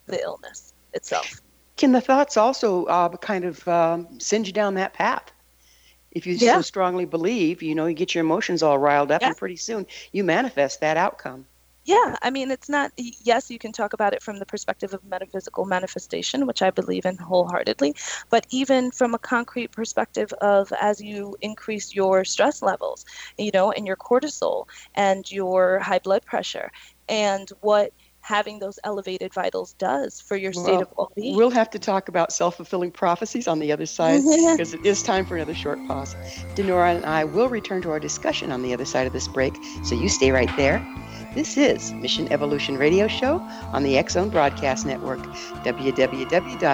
the 0.07 0.21
illness 0.21 0.73
itself. 0.93 1.41
Can 1.77 1.91
the 1.91 2.01
thoughts 2.01 2.37
also 2.37 2.85
uh, 2.85 3.09
kind 3.17 3.45
of 3.45 3.67
um, 3.67 4.19
send 4.19 4.45
you 4.47 4.53
down 4.53 4.75
that 4.75 4.93
path? 4.93 5.31
If 6.11 6.27
you 6.27 6.35
yeah. 6.35 6.55
so 6.55 6.61
strongly 6.61 7.05
believe, 7.05 7.63
you 7.63 7.73
know, 7.73 7.87
you 7.87 7.95
get 7.95 8.13
your 8.13 8.23
emotions 8.23 8.61
all 8.61 8.77
riled 8.77 9.11
up, 9.11 9.21
yeah. 9.21 9.29
and 9.29 9.37
pretty 9.37 9.55
soon 9.55 9.87
you 10.11 10.23
manifest 10.23 10.81
that 10.81 10.97
outcome. 10.97 11.45
Yeah, 11.85 12.15
I 12.21 12.29
mean, 12.29 12.49
it's 12.49 12.69
not, 12.69 12.91
yes, 12.97 13.49
you 13.51 13.59
can 13.59 13.73
talk 13.73 13.91
about 13.91 14.13
it 14.13 14.23
from 14.23 14.39
the 14.39 14.45
perspective 14.45 14.93
of 14.93 15.03
metaphysical 15.03 15.65
manifestation, 15.65 16.47
which 16.47 16.61
I 16.61 16.69
believe 16.71 17.05
in 17.05 17.17
wholeheartedly, 17.17 17.95
but 18.29 18.47
even 18.51 18.89
from 18.91 19.13
a 19.13 19.19
concrete 19.19 19.73
perspective 19.73 20.31
of 20.39 20.71
as 20.79 21.01
you 21.01 21.35
increase 21.41 21.93
your 21.93 22.23
stress 22.23 22.61
levels, 22.61 23.03
you 23.37 23.51
know, 23.53 23.71
and 23.73 23.85
your 23.85 23.97
cortisol 23.97 24.65
and 24.95 25.29
your 25.29 25.79
high 25.79 25.99
blood 25.99 26.23
pressure, 26.25 26.71
and 27.09 27.49
what 27.59 27.91
having 28.23 28.59
those 28.59 28.79
elevated 28.83 29.33
vitals 29.33 29.73
does 29.73 30.19
for 30.19 30.35
your 30.35 30.53
state 30.53 30.71
well, 30.71 30.81
of 30.81 30.87
well-being. 30.97 31.35
We'll 31.35 31.51
have 31.51 31.69
to 31.71 31.79
talk 31.79 32.07
about 32.07 32.31
self-fulfilling 32.31 32.91
prophecies 32.91 33.47
on 33.47 33.59
the 33.59 33.71
other 33.71 33.85
side 33.85 34.21
mm-hmm. 34.21 34.53
because 34.53 34.73
it 34.73 34.83
is 34.85 35.03
time 35.03 35.25
for 35.25 35.35
another 35.35 35.53
short 35.53 35.77
pause. 35.87 36.15
Dinorah 36.55 36.95
and 36.95 37.05
I 37.05 37.25
will 37.25 37.49
return 37.49 37.81
to 37.83 37.91
our 37.91 37.99
discussion 37.99 38.51
on 38.51 38.63
the 38.63 38.73
other 38.73 38.85
side 38.85 39.07
of 39.07 39.13
this 39.13 39.27
break, 39.27 39.53
so 39.83 39.93
you 39.93 40.09
stay 40.09 40.31
right 40.31 40.49
there. 40.55 40.85
This 41.35 41.57
is 41.57 41.91
Mission 41.93 42.31
Evolution 42.31 42.77
Radio 42.77 43.07
Show 43.07 43.39
on 43.73 43.83
the 43.83 44.01
Zone 44.07 44.29
Broadcast 44.29 44.85
Network, 44.85 45.19
www.xzbn.net. 45.63 46.73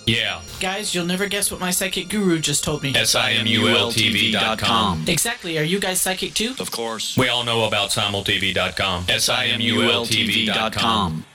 Yeah. 0.11 0.41
Guys, 0.59 0.93
you'll 0.93 1.05
never 1.05 1.27
guess 1.27 1.49
what 1.51 1.61
my 1.61 1.71
psychic 1.71 2.09
guru 2.09 2.39
just 2.39 2.65
told 2.65 2.83
me. 2.83 2.91
SIMULTV.com. 2.93 5.05
Exactly. 5.07 5.57
Are 5.57 5.63
you 5.63 5.79
guys 5.79 6.01
psychic 6.01 6.33
too? 6.33 6.53
Of 6.59 6.71
course. 6.71 7.15
We 7.17 7.29
all 7.29 7.45
know 7.45 7.63
about 7.65 7.91
simultv.com. 7.91 9.05
SIMULTV.com. 9.05 11.25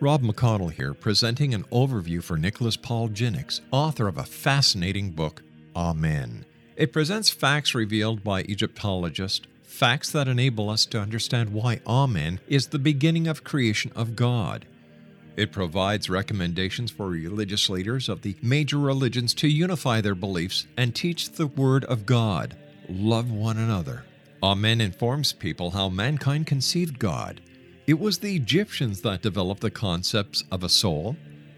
Rob 0.00 0.22
McConnell 0.22 0.72
here, 0.72 0.94
presenting 0.94 1.52
an 1.54 1.62
overview 1.64 2.24
for 2.24 2.36
Nicholas 2.36 2.76
Paul 2.76 3.08
Jennings, 3.08 3.60
author 3.70 4.08
of 4.08 4.18
a 4.18 4.24
fascinating 4.24 5.10
book, 5.10 5.42
Amen. 5.76 6.44
It 6.74 6.92
presents 6.92 7.30
facts 7.30 7.72
revealed 7.72 8.24
by 8.24 8.42
Egyptologists, 8.42 9.46
facts 9.62 10.10
that 10.10 10.26
enable 10.26 10.70
us 10.70 10.86
to 10.86 10.98
understand 10.98 11.52
why 11.52 11.78
Amen 11.86 12.40
is 12.48 12.66
the 12.68 12.80
beginning 12.80 13.28
of 13.28 13.44
creation 13.44 13.92
of 13.94 14.16
God. 14.16 14.66
It 15.36 15.52
provides 15.52 16.10
recommendations 16.10 16.90
for 16.90 17.08
religious 17.08 17.70
leaders 17.70 18.08
of 18.08 18.22
the 18.22 18.36
major 18.42 18.78
religions 18.78 19.32
to 19.34 19.48
unify 19.48 20.00
their 20.00 20.14
beliefs 20.14 20.66
and 20.76 20.94
teach 20.94 21.30
the 21.30 21.46
Word 21.46 21.84
of 21.86 22.04
God. 22.04 22.56
Love 22.88 23.30
one 23.30 23.56
another. 23.56 24.04
Amen 24.42 24.80
informs 24.80 25.32
people 25.32 25.70
how 25.70 25.88
mankind 25.88 26.46
conceived 26.46 26.98
God. 26.98 27.40
It 27.86 27.98
was 27.98 28.18
the 28.18 28.36
Egyptians 28.36 29.00
that 29.02 29.22
developed 29.22 29.60
the 29.60 29.70
concepts 29.70 30.44
of 30.50 30.62
a 30.62 30.68
soul, 30.68 31.16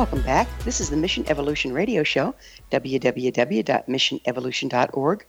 Welcome 0.00 0.22
back. 0.22 0.48
This 0.60 0.80
is 0.80 0.88
the 0.88 0.96
Mission 0.96 1.26
Evolution 1.28 1.74
Radio 1.74 2.02
Show, 2.02 2.34
www.missionevolution.org, 2.72 5.26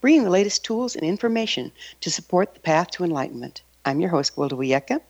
bringing 0.00 0.24
the 0.24 0.30
latest 0.30 0.64
tools 0.64 0.96
and 0.96 1.04
information 1.04 1.70
to 2.00 2.10
support 2.10 2.52
the 2.52 2.58
path 2.58 2.90
to 2.90 3.04
enlightenment. 3.04 3.62
I'm 3.84 4.00
your 4.00 4.10
host, 4.10 4.34
Gwilda 4.34 4.54
Wiyaka, 4.54 5.00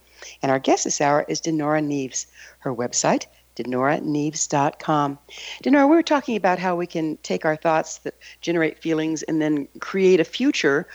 and 0.42 0.52
our 0.52 0.58
guest 0.58 0.84
this 0.84 1.00
hour 1.00 1.24
is 1.26 1.40
Dinorah 1.40 1.82
Nieves. 1.82 2.26
Her 2.58 2.74
website, 2.74 3.24
dinorahnieves.com. 3.56 5.18
Dinorah, 5.64 5.88
we 5.88 5.96
were 5.96 6.02
talking 6.02 6.36
about 6.36 6.58
how 6.58 6.76
we 6.76 6.86
can 6.86 7.16
take 7.22 7.46
our 7.46 7.56
thoughts 7.56 7.96
that 8.00 8.14
generate 8.42 8.82
feelings 8.82 9.22
and 9.22 9.40
then 9.40 9.68
create 9.80 10.20
a 10.20 10.24
future 10.24 10.86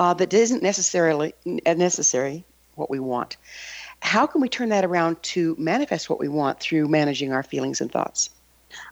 uh, 0.00 0.12
that 0.14 0.34
isn't 0.34 0.64
necessarily 0.64 1.34
necessary 1.46 2.44
what 2.74 2.90
we 2.90 2.98
want 2.98 3.36
how 4.02 4.26
can 4.26 4.40
we 4.40 4.48
turn 4.48 4.70
that 4.70 4.84
around 4.84 5.22
to 5.22 5.54
manifest 5.58 6.10
what 6.10 6.18
we 6.18 6.28
want 6.28 6.60
through 6.60 6.88
managing 6.88 7.32
our 7.32 7.42
feelings 7.42 7.80
and 7.80 7.90
thoughts? 7.90 8.30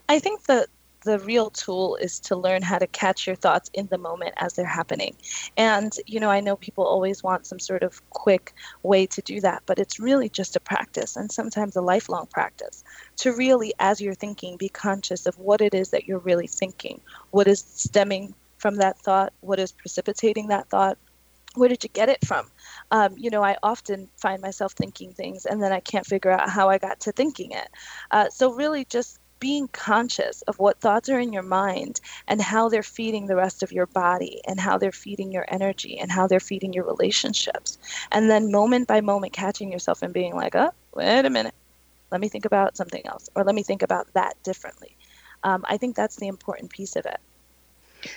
I 0.07 0.19
think 0.19 0.43
that 0.43 0.67
the 1.03 1.19
real 1.19 1.49
tool 1.49 1.95
is 1.95 2.19
to 2.19 2.35
learn 2.35 2.61
how 2.61 2.77
to 2.77 2.87
catch 2.87 3.25
your 3.25 3.35
thoughts 3.35 3.69
in 3.73 3.87
the 3.87 3.97
moment 3.97 4.33
as 4.37 4.53
they're 4.53 4.65
happening. 4.65 5.15
And, 5.55 5.93
you 6.05 6.19
know, 6.19 6.29
I 6.29 6.41
know 6.41 6.55
people 6.55 6.85
always 6.85 7.23
want 7.23 7.45
some 7.45 7.59
sort 7.59 7.83
of 7.83 8.07
quick 8.09 8.53
way 8.83 9.05
to 9.07 9.21
do 9.21 9.39
that, 9.41 9.63
but 9.65 9.79
it's 9.79 9.99
really 9.99 10.29
just 10.29 10.55
a 10.55 10.59
practice 10.59 11.15
and 11.15 11.31
sometimes 11.31 11.75
a 11.75 11.81
lifelong 11.81 12.27
practice 12.27 12.83
to 13.17 13.33
really, 13.33 13.73
as 13.79 14.01
you're 14.01 14.13
thinking, 14.13 14.57
be 14.57 14.69
conscious 14.69 15.25
of 15.25 15.37
what 15.39 15.61
it 15.61 15.73
is 15.73 15.89
that 15.89 16.05
you're 16.05 16.19
really 16.19 16.47
thinking, 16.47 16.99
what 17.31 17.47
is 17.47 17.61
stemming 17.61 18.33
from 18.57 18.75
that 18.75 18.99
thought, 18.99 19.31
what 19.39 19.59
is 19.59 19.71
precipitating 19.71 20.47
that 20.47 20.69
thought, 20.69 20.97
where 21.55 21.69
did 21.69 21.83
you 21.83 21.89
get 21.89 22.09
it 22.09 22.25
from? 22.25 22.47
Um, 22.91 23.15
you 23.17 23.29
know, 23.29 23.43
I 23.43 23.57
often 23.63 24.07
find 24.17 24.41
myself 24.41 24.73
thinking 24.73 25.13
things 25.13 25.45
and 25.45 25.61
then 25.61 25.71
I 25.71 25.79
can't 25.79 26.05
figure 26.05 26.31
out 26.31 26.49
how 26.49 26.69
I 26.69 26.77
got 26.77 26.99
to 27.01 27.11
thinking 27.11 27.51
it. 27.51 27.69
Uh, 28.11 28.29
so, 28.29 28.53
really, 28.53 28.85
just 28.85 29.19
being 29.39 29.67
conscious 29.69 30.41
of 30.43 30.59
what 30.59 30.81
thoughts 30.81 31.07
are 31.09 31.19
in 31.19 31.31
your 31.31 31.43
mind 31.43 32.01
and 32.27 32.41
how 32.41 32.67
they're 32.67 32.83
feeding 32.83 33.25
the 33.25 33.35
rest 33.35 33.63
of 33.63 33.71
your 33.71 33.85
body 33.87 34.41
and 34.45 34.59
how 34.59 34.77
they're 34.77 34.91
feeding 34.91 35.31
your 35.31 35.45
energy 35.47 35.97
and 35.97 36.11
how 36.11 36.27
they're 36.27 36.41
feeding 36.41 36.73
your 36.73 36.85
relationships. 36.85 37.77
And 38.11 38.29
then, 38.29 38.51
moment 38.51 38.87
by 38.87 39.01
moment, 39.01 39.33
catching 39.33 39.71
yourself 39.71 40.01
and 40.01 40.13
being 40.13 40.35
like, 40.35 40.55
oh, 40.55 40.71
wait 40.93 41.25
a 41.25 41.29
minute, 41.29 41.55
let 42.11 42.21
me 42.21 42.27
think 42.29 42.45
about 42.45 42.77
something 42.77 43.05
else 43.05 43.29
or 43.35 43.43
let 43.43 43.55
me 43.55 43.63
think 43.63 43.81
about 43.81 44.13
that 44.13 44.41
differently. 44.43 44.95
Um, 45.43 45.63
I 45.67 45.77
think 45.77 45.95
that's 45.95 46.17
the 46.17 46.27
important 46.27 46.69
piece 46.69 46.95
of 46.95 47.05
it. 47.05 47.19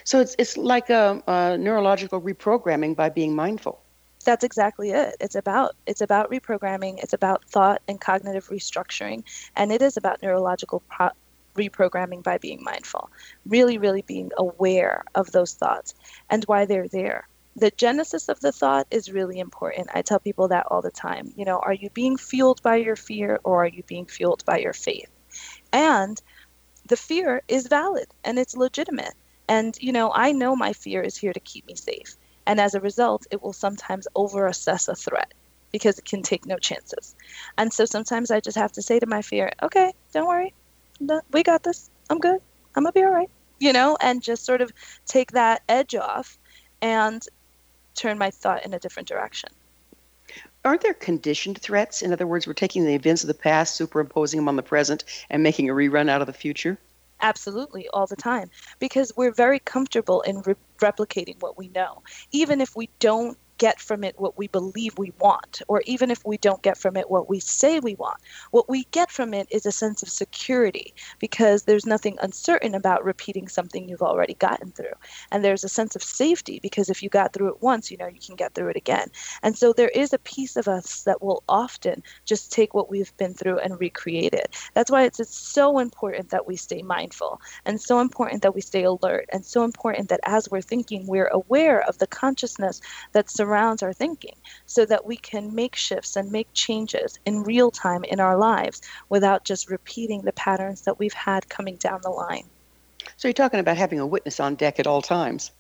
So 0.05 0.21
it's 0.21 0.35
it's 0.39 0.57
like 0.57 0.91
a, 0.91 1.23
a, 1.27 1.59
neurological 1.59 2.21
reprogramming 2.21 2.97
by 2.97 3.09
being 3.09 3.35
mindful. 3.35 3.81
That's 4.25 4.45
exactly 4.45 4.91
it. 4.91 5.17
It's 5.21 5.35
about 5.35 5.75
it's 5.87 6.01
about 6.01 6.31
reprogramming. 6.31 7.03
It's 7.03 7.13
about 7.13 7.45
thought 7.45 7.83
and 7.89 8.01
cognitive 8.01 8.49
restructuring, 8.49 9.25
and 9.57 9.73
it 9.73 9.83
is 9.83 9.97
about 9.97 10.23
neurological 10.23 10.83
pro- 10.89 11.11
reprogramming 11.55 12.23
by 12.23 12.39
being 12.39 12.63
mindful. 12.63 13.11
Really, 13.47 13.79
really 13.79 14.03
being 14.03 14.31
aware 14.37 15.05
of 15.15 15.33
those 15.33 15.55
thoughts 15.55 15.95
and 16.31 16.45
why 16.45 16.65
they're 16.65 16.89
there. 16.89 17.29
The 17.57 17.71
genesis 17.71 18.29
of 18.29 18.41
the 18.41 18.53
thought 18.53 18.87
is 18.91 19.13
really 19.13 19.39
important. 19.39 19.91
I 19.93 20.03
tell 20.03 20.19
people 20.19 20.49
that 20.49 20.67
all 20.71 20.81
the 20.81 20.91
time. 20.91 21.33
You 21.37 21.45
know, 21.45 21.59
are 21.59 21.75
you 21.75 21.91
being 21.91 22.17
fueled 22.17 22.63
by 22.63 22.77
your 22.77 22.97
fear 22.97 23.41
or 23.45 23.65
are 23.65 23.69
you 23.69 23.83
being 23.83 24.07
fueled 24.07 24.45
by 24.47 24.59
your 24.59 24.73
faith? 24.73 25.11
And 25.71 26.21
the 26.87 26.97
fear 26.97 27.43
is 27.49 27.67
valid 27.67 28.07
and 28.25 28.39
it's 28.39 28.57
legitimate 28.57 29.15
and, 29.53 29.77
you 29.81 29.93
know, 29.93 30.11
I 30.15 30.33
know 30.33 30.57
my 30.57 30.73
fear 30.73 31.03
is 31.03 31.15
here 31.15 31.35
to 31.35 31.41
keep 31.41 31.67
me 31.67 31.75
safe. 31.75 32.17
And 32.47 32.59
as 32.59 32.75
a 32.75 32.81
result, 32.81 33.27
it 33.31 33.43
will 33.43 33.53
sometimes 33.53 34.09
over 34.15 34.47
assess 34.47 34.89
a 34.89 34.95
threat 34.95 35.35
because 35.73 35.99
it 35.99 36.07
can 36.07 36.23
take 36.23 36.47
no 36.47 36.57
chances. 36.57 37.15
And 37.59 37.71
so 37.71 37.85
sometimes 37.85 38.31
I 38.31 38.41
just 38.41 38.57
have 38.57 38.73
to 38.73 38.83
say 38.83 38.99
to 38.99 39.07
my 39.07 39.21
fear, 39.21 39.53
okay, 39.63 39.93
don't 40.15 40.27
worry. 40.27 40.55
We 41.33 41.43
got 41.43 41.65
this. 41.65 41.91
I'm 42.09 42.19
good. 42.19 42.41
I'm 42.75 42.85
going 42.85 42.93
to 42.95 42.99
be 42.99 43.05
all 43.05 43.13
right. 43.13 43.29
You 43.59 43.75
know, 43.75 43.99
and 44.01 44.23
just 44.23 44.47
sort 44.47 44.63
of 44.63 44.73
take 45.05 45.33
that 45.33 45.61
edge 45.69 45.95
off 45.95 46.39
and 46.81 47.23
turn 47.95 48.17
my 48.17 48.31
thought 48.31 48.65
in 48.65 48.73
a 48.73 48.79
different 48.79 49.07
direction. 49.07 49.51
Aren't 50.65 50.81
there 50.81 50.95
conditioned 50.95 51.59
threats? 51.59 52.01
In 52.01 52.11
other 52.15 52.27
words, 52.27 52.47
we're 52.47 52.55
taking 52.55 52.87
the 52.87 52.95
events 52.95 53.23
of 53.23 53.29
the 53.29 53.35
past, 53.35 53.77
superimposing 53.77 54.39
them 54.39 54.49
on 54.49 54.57
the 54.57 54.63
present, 54.63 55.05
and 55.29 55.43
making 55.43 55.69
a 55.69 55.75
rerun 55.75 56.09
out 56.09 56.23
of 56.23 56.27
the 56.27 56.33
future? 56.33 56.79
Absolutely, 57.23 57.89
all 57.93 58.07
the 58.07 58.17
time. 58.17 58.51
Because 58.81 59.13
we're 59.17 59.33
very 59.33 59.61
comfortable 59.61 60.21
in 60.23 60.43
re- 60.45 60.57
replicating 60.83 61.41
what 61.41 61.57
we 61.57 61.69
know. 61.69 62.03
Even 62.33 62.61
if 62.61 62.75
we 62.77 62.91
don't 63.01 63.39
get 63.63 63.81
from 63.81 64.03
it 64.03 64.19
what 64.19 64.37
we 64.37 64.49
believe 64.49 64.99
we 64.99 65.13
want, 65.21 65.63
or 65.69 65.83
even 65.87 66.11
if 66.11 66.25
we 66.25 66.37
don't 66.37 66.63
get 66.63 66.77
from 66.77 66.97
it 66.97 67.09
what 67.09 67.29
we 67.29 67.39
say 67.39 67.79
we 67.79 67.95
want. 67.95 68.19
What 68.51 68.69
we 68.69 68.89
get 68.91 69.09
from 69.09 69.33
it 69.33 69.47
is 69.53 69.65
a 69.65 69.71
sense 69.71 70.03
of 70.03 70.09
security 70.09 70.93
because 71.21 71.63
there's 71.63 71.87
nothing 71.87 72.19
uncertain 72.21 72.75
about 72.75 73.05
repeating 73.05 73.47
something 73.47 73.89
you've 73.89 74.03
already 74.03 74.35
gotten 74.35 74.73
through. 74.73 74.97
And 75.31 75.45
there's 75.45 75.63
a 75.63 75.69
sense 75.69 75.95
of 75.95 76.03
safety 76.03 76.59
because 76.61 76.91
if 76.91 77.05
you 77.05 77.09
got 77.09 77.33
through 77.33 77.51
it 77.51 77.63
once, 77.63 77.89
you 77.89 77.97
know 77.99 78.09
you 78.09 78.19
can 78.19 78.35
get 78.35 78.53
through 78.53 78.71
it 78.71 78.77
again. 78.77 79.09
And 79.45 79.57
so 79.57 79.73
there 79.73 79.91
is 79.91 80.13
a 80.13 80.19
piece 80.19 80.57
of 80.57 80.67
us 80.67 81.05
that 81.05 81.23
will 81.23 81.45
often 81.49 82.03
just 82.25 82.51
take 82.51 82.75
what 82.75 82.91
we've 82.91 83.17
been 83.17 83.33
through 83.33 83.61
and 83.61 83.79
recreate 83.79 84.35
it. 84.35 84.57
That's 84.75 84.91
why 84.91 85.05
it's, 85.05 85.21
it's 85.21 85.39
so 85.39 85.79
important 85.79 86.31
that 86.31 86.49
we 86.49 86.57
stay 86.57 86.83
mindful 86.83 87.41
and 87.65 87.81
so 87.81 88.01
important 88.01 88.43
that 88.43 88.57
we 88.57 88.61
stay 88.61 88.83
alert 88.83 89.27
and 89.33 89.45
so 89.45 89.63
important 89.63 90.09
that 90.09 90.19
as 90.25 90.51
we're 90.51 90.63
thinking, 90.63 91.07
we're 91.07 91.29
aware 91.29 91.81
of 91.89 91.99
the 91.99 92.09
consciousness 92.09 92.81
that 93.13 93.31
surrounds 93.31 93.52
our 93.55 93.93
thinking 93.93 94.35
so 94.67 94.85
that 94.87 95.05
we 95.05 95.17
can 95.17 95.55
make 95.55 95.77
shifts 95.77 96.17
and 96.17 96.31
make 96.31 96.49
changes 96.55 97.19
in 97.27 97.43
real 97.43 97.71
time 97.71 98.05
in 98.05 98.21
our 98.21 98.37
lives 98.37 98.83
without 99.09 99.45
just 99.45 99.71
repeating 99.71 100.23
the 100.23 100.33
patterns 100.33 100.83
that 100.83 100.99
we've 100.99 101.13
had 101.13 101.49
coming 101.49 101.77
down 101.77 102.01
the 102.03 102.11
line. 102.11 102.45
So 103.17 103.29
you're 103.29 103.33
talking 103.33 103.61
about 103.61 103.77
having 103.77 104.01
a 104.01 104.07
witness 104.07 104.41
on 104.41 104.55
deck 104.55 104.79
at 104.79 104.87
all 104.87 105.03
times. 105.03 105.53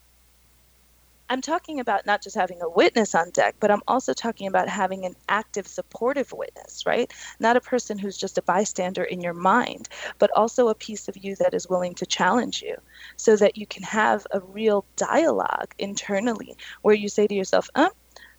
I'm 1.33 1.41
talking 1.41 1.81
about 1.81 2.05
not 2.05 2.23
just 2.23 2.37
having 2.37 2.61
a 2.61 2.69
witness 2.69 3.15
on 3.15 3.31
deck, 3.31 3.55
but 3.59 3.71
I'm 3.71 3.81
also 3.89 4.13
talking 4.13 4.49
about 4.49 4.69
having 4.69 5.07
an 5.07 5.15
active, 5.31 5.67
supportive 5.67 6.31
witness, 6.31 6.85
right? 6.85 7.11
Not 7.41 7.57
a 7.57 7.61
person 7.63 7.97
who's 7.97 8.19
just 8.19 8.37
a 8.37 8.43
bystander 8.43 9.03
in 9.03 9.23
your 9.23 9.33
mind, 9.33 9.89
but 10.19 10.31
also 10.37 10.69
a 10.69 10.75
piece 10.75 11.09
of 11.09 11.17
you 11.17 11.35
that 11.37 11.55
is 11.55 11.71
willing 11.71 11.95
to 11.95 12.05
challenge 12.05 12.61
you 12.61 12.77
so 13.17 13.35
that 13.37 13.57
you 13.57 13.67
can 13.67 13.83
have 13.83 14.27
a 14.31 14.41
real 14.41 14.85
dialogue 14.97 15.75
internally 15.79 16.59
where 16.83 16.95
you 16.95 17.09
say 17.09 17.27
to 17.27 17.35
yourself, 17.35 17.71
uh, 17.75 17.89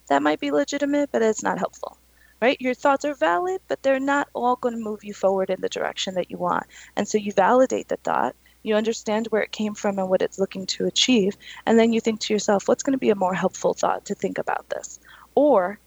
that 0.10 0.22
might 0.22 0.40
be 0.40 0.52
legitimate, 0.52 1.10
but 1.12 1.24
it's 1.24 1.42
not 1.42 1.58
helpful. 1.58 1.98
Right? 2.44 2.62
Your 2.62 2.76
thoughts 2.76 3.06
are 3.06 3.16
valid, 3.16 3.62
but 3.68 3.82
they're 3.82 4.00
not 4.00 4.28
all 4.34 4.56
going 4.56 4.76
to 4.76 4.84
move 4.84 5.04
you 5.04 5.16
forward 5.16 5.50
in 5.50 5.62
the 5.62 5.70
direction 5.70 6.14
that 6.14 6.30
you 6.30 6.38
want. 6.38 6.68
And 6.96 7.08
so 7.08 7.18
you 7.18 7.32
validate 7.32 7.88
the 7.88 7.98
thought 7.98 8.36
you 8.64 8.76
understand 8.76 9.28
where 9.28 9.42
it 9.42 9.52
came 9.52 9.76
from 9.76 10.00
and 10.00 10.10
what 10.10 10.22
it's 10.22 10.40
looking 10.40 10.66
to 10.68 10.86
achieve, 10.86 11.38
and 11.66 11.78
then 11.78 11.94
you 11.94 12.02
think 12.02 12.22
to 12.22 12.34
yourself, 12.34 12.68
what's 12.68 12.84
going 12.84 12.94
to 12.94 12.98
be 12.98 13.10
a 13.10 13.16
more 13.16 13.34
helpful 13.34 13.74
thought 13.74 14.06
to 14.06 14.16
think 14.16 14.38
about 14.38 14.70
this? 14.70 15.00
Or 15.36 15.80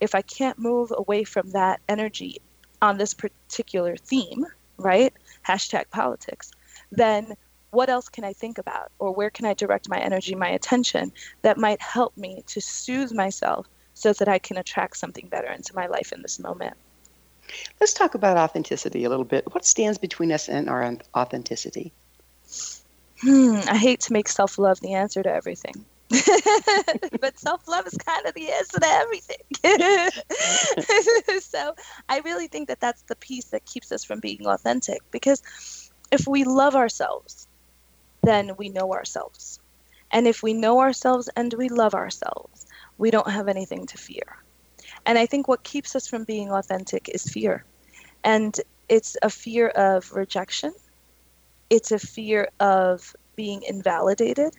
if 0.00 0.14
I 0.14 0.22
can't 0.22 0.58
move 0.58 0.92
away 0.96 1.24
from 1.24 1.50
that 1.50 1.80
energy 1.88 2.38
on 2.80 2.98
this 2.98 3.14
particular 3.14 3.96
theme, 3.96 4.46
right? 4.76 5.12
Hashtag 5.46 5.90
politics, 5.90 6.52
then 6.90 7.34
what 7.70 7.88
else 7.88 8.08
can 8.08 8.24
I 8.24 8.32
think 8.32 8.58
about? 8.58 8.92
Or 8.98 9.12
where 9.12 9.30
can 9.30 9.46
I 9.46 9.54
direct 9.54 9.88
my 9.88 9.98
energy, 9.98 10.34
my 10.34 10.48
attention 10.48 11.12
that 11.42 11.58
might 11.58 11.80
help 11.80 12.16
me 12.16 12.42
to 12.48 12.60
soothe 12.60 13.12
myself 13.12 13.66
so 13.94 14.12
that 14.14 14.28
I 14.28 14.38
can 14.38 14.56
attract 14.58 14.96
something 14.96 15.28
better 15.28 15.50
into 15.50 15.74
my 15.74 15.86
life 15.86 16.12
in 16.12 16.22
this 16.22 16.38
moment? 16.38 16.76
Let's 17.80 17.94
talk 17.94 18.14
about 18.14 18.36
authenticity 18.36 19.04
a 19.04 19.08
little 19.08 19.24
bit. 19.24 19.52
What 19.54 19.64
stands 19.64 19.98
between 19.98 20.32
us 20.32 20.48
and 20.48 20.68
our 20.68 20.96
authenticity? 21.16 21.92
Hmm, 23.22 23.60
I 23.68 23.76
hate 23.76 24.00
to 24.00 24.12
make 24.12 24.28
self 24.28 24.58
love 24.58 24.80
the 24.80 24.94
answer 24.94 25.22
to 25.22 25.32
everything. 25.32 25.84
but 27.20 27.38
self 27.38 27.66
love 27.68 27.86
is 27.86 27.96
kind 27.96 28.26
of 28.26 28.34
the 28.34 28.50
answer 28.50 28.80
to 28.80 28.86
everything. 28.86 29.36
so 31.40 31.74
I 32.08 32.18
really 32.20 32.48
think 32.48 32.68
that 32.68 32.80
that's 32.80 33.02
the 33.02 33.16
piece 33.16 33.46
that 33.46 33.64
keeps 33.64 33.92
us 33.92 34.04
from 34.04 34.20
being 34.20 34.46
authentic 34.46 35.00
because 35.10 35.42
if 36.10 36.26
we 36.26 36.44
love 36.44 36.74
ourselves, 36.74 37.46
then 38.22 38.56
we 38.58 38.68
know 38.68 38.92
ourselves. 38.92 39.60
And 40.10 40.26
if 40.26 40.42
we 40.42 40.52
know 40.52 40.80
ourselves 40.80 41.30
and 41.36 41.54
we 41.54 41.68
love 41.68 41.94
ourselves, 41.94 42.66
we 42.98 43.10
don't 43.10 43.30
have 43.30 43.48
anything 43.48 43.86
to 43.86 43.98
fear. 43.98 44.36
And 45.06 45.16
I 45.16 45.26
think 45.26 45.48
what 45.48 45.62
keeps 45.64 45.96
us 45.96 46.06
from 46.06 46.24
being 46.24 46.50
authentic 46.50 47.08
is 47.08 47.24
fear. 47.24 47.64
And 48.24 48.58
it's 48.88 49.16
a 49.22 49.30
fear 49.30 49.68
of 49.68 50.12
rejection, 50.12 50.72
it's 51.72 51.90
a 51.90 51.98
fear 51.98 52.50
of 52.60 53.16
being 53.34 53.62
invalidated. 53.62 54.54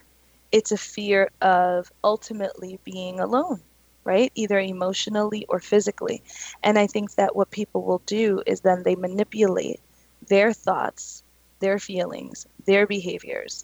It's 0.52 0.72
a 0.72 0.78
fear 0.78 1.30
of 1.42 1.92
ultimately 2.04 2.80
being 2.84 3.20
alone, 3.20 3.62
right? 4.04 4.32
Either 4.34 4.60
emotionally 4.60 5.46
or 5.48 5.60
physically. 5.60 6.24
And 6.64 6.80
I 6.80 6.88
think 6.88 7.14
that 7.14 7.36
what 7.36 7.52
people 7.52 7.84
will 7.84 8.02
do 8.08 8.42
is 8.48 8.62
then 8.62 8.82
they 8.82 8.96
manipulate 8.96 9.80
their 10.28 10.54
thoughts, 10.54 11.22
their 11.60 11.78
feelings, 11.78 12.48
their 12.66 12.88
behaviors, 12.88 13.64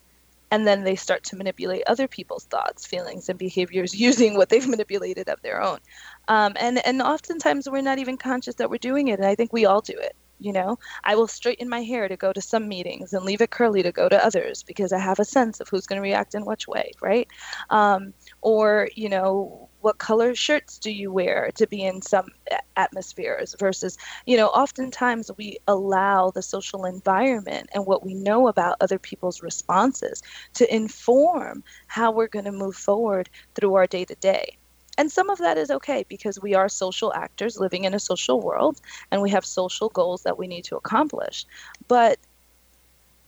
and 0.51 0.67
then 0.67 0.83
they 0.83 0.95
start 0.95 1.23
to 1.23 1.35
manipulate 1.35 1.81
other 1.87 2.07
people's 2.07 2.45
thoughts, 2.45 2.85
feelings, 2.85 3.29
and 3.29 3.39
behaviors 3.39 3.99
using 3.99 4.37
what 4.37 4.49
they've 4.49 4.67
manipulated 4.67 5.27
of 5.27 5.41
their 5.41 5.59
own. 5.59 5.79
Um, 6.27 6.53
and 6.59 6.85
and 6.85 7.01
oftentimes 7.01 7.67
we're 7.67 7.81
not 7.81 7.97
even 7.97 8.17
conscious 8.17 8.55
that 8.55 8.69
we're 8.69 8.77
doing 8.77 9.07
it, 9.07 9.17
and 9.17 9.25
I 9.27 9.33
think 9.33 9.51
we 9.51 9.65
all 9.65 9.81
do 9.81 9.97
it 9.97 10.15
you 10.39 10.53
know? 10.53 10.77
I 11.03 11.15
will 11.15 11.27
straighten 11.27 11.69
my 11.69 11.83
hair 11.83 12.07
to 12.07 12.17
go 12.17 12.33
to 12.33 12.41
some 12.41 12.67
meetings 12.67 13.13
and 13.13 13.25
leave 13.25 13.41
it 13.41 13.51
curly 13.51 13.83
to 13.83 13.91
go 13.91 14.09
to 14.09 14.25
others 14.25 14.63
because 14.63 14.93
i 14.93 14.99
have 14.99 15.19
a 15.19 15.25
sense 15.25 15.59
of 15.59 15.67
who's 15.69 15.85
going 15.85 15.97
to 15.97 16.01
react 16.01 16.35
in 16.35 16.45
which 16.45 16.67
way 16.67 16.91
right? 17.01 17.27
Um, 17.69 18.13
or 18.41 18.89
you 18.95 19.09
know 19.09 19.69
what 19.81 19.97
color 19.97 20.35
shirts 20.35 20.77
do 20.79 20.91
you 20.91 21.11
wear 21.11 21.51
to 21.55 21.67
be 21.67 21.83
in 21.83 22.01
some 22.01 22.27
atmospheres 22.75 23.55
versus 23.59 23.97
you 24.25 24.37
know 24.37 24.47
oftentimes 24.47 25.31
we 25.37 25.57
allow 25.67 26.31
the 26.31 26.41
social 26.41 26.85
environment 26.85 27.69
and 27.73 27.85
what 27.85 28.05
we 28.05 28.13
know 28.13 28.47
about 28.47 28.77
other 28.81 28.99
people's 28.99 29.41
responses 29.41 30.21
to 30.53 30.73
inform 30.73 31.63
how 31.87 32.11
we're 32.11 32.27
going 32.27 32.45
to 32.45 32.51
move 32.51 32.75
forward 32.75 33.29
through 33.55 33.75
our 33.75 33.87
day 33.87 34.05
to 34.05 34.15
day 34.15 34.58
and 34.99 35.09
some 35.09 35.29
of 35.29 35.37
that 35.37 35.57
is 35.57 35.71
okay 35.71 36.03
because 36.09 36.41
we 36.41 36.55
are 36.55 36.67
social 36.67 37.13
actors 37.13 37.57
living 37.57 37.85
in 37.85 37.93
a 37.93 37.99
social 38.01 38.41
world 38.41 38.81
and 39.11 39.21
we 39.21 39.29
have 39.29 39.45
social 39.45 39.87
goals 39.87 40.23
that 40.23 40.37
we 40.37 40.45
need 40.45 40.65
to 40.65 40.75
accomplish. 40.75 41.45
But 41.87 42.19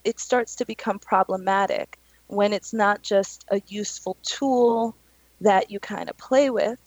it 0.04 0.20
starts 0.20 0.58
to 0.58 0.66
become 0.66 1.00
problematic 1.00 1.98
when 2.28 2.52
it's 2.52 2.74
not 2.74 3.04
just 3.04 3.46
a 3.48 3.62
useful 3.68 4.18
tool 4.22 4.98
that 5.40 5.72
you 5.72 5.80
kind 5.80 6.10
of 6.10 6.18
play 6.18 6.50
with, 6.50 6.78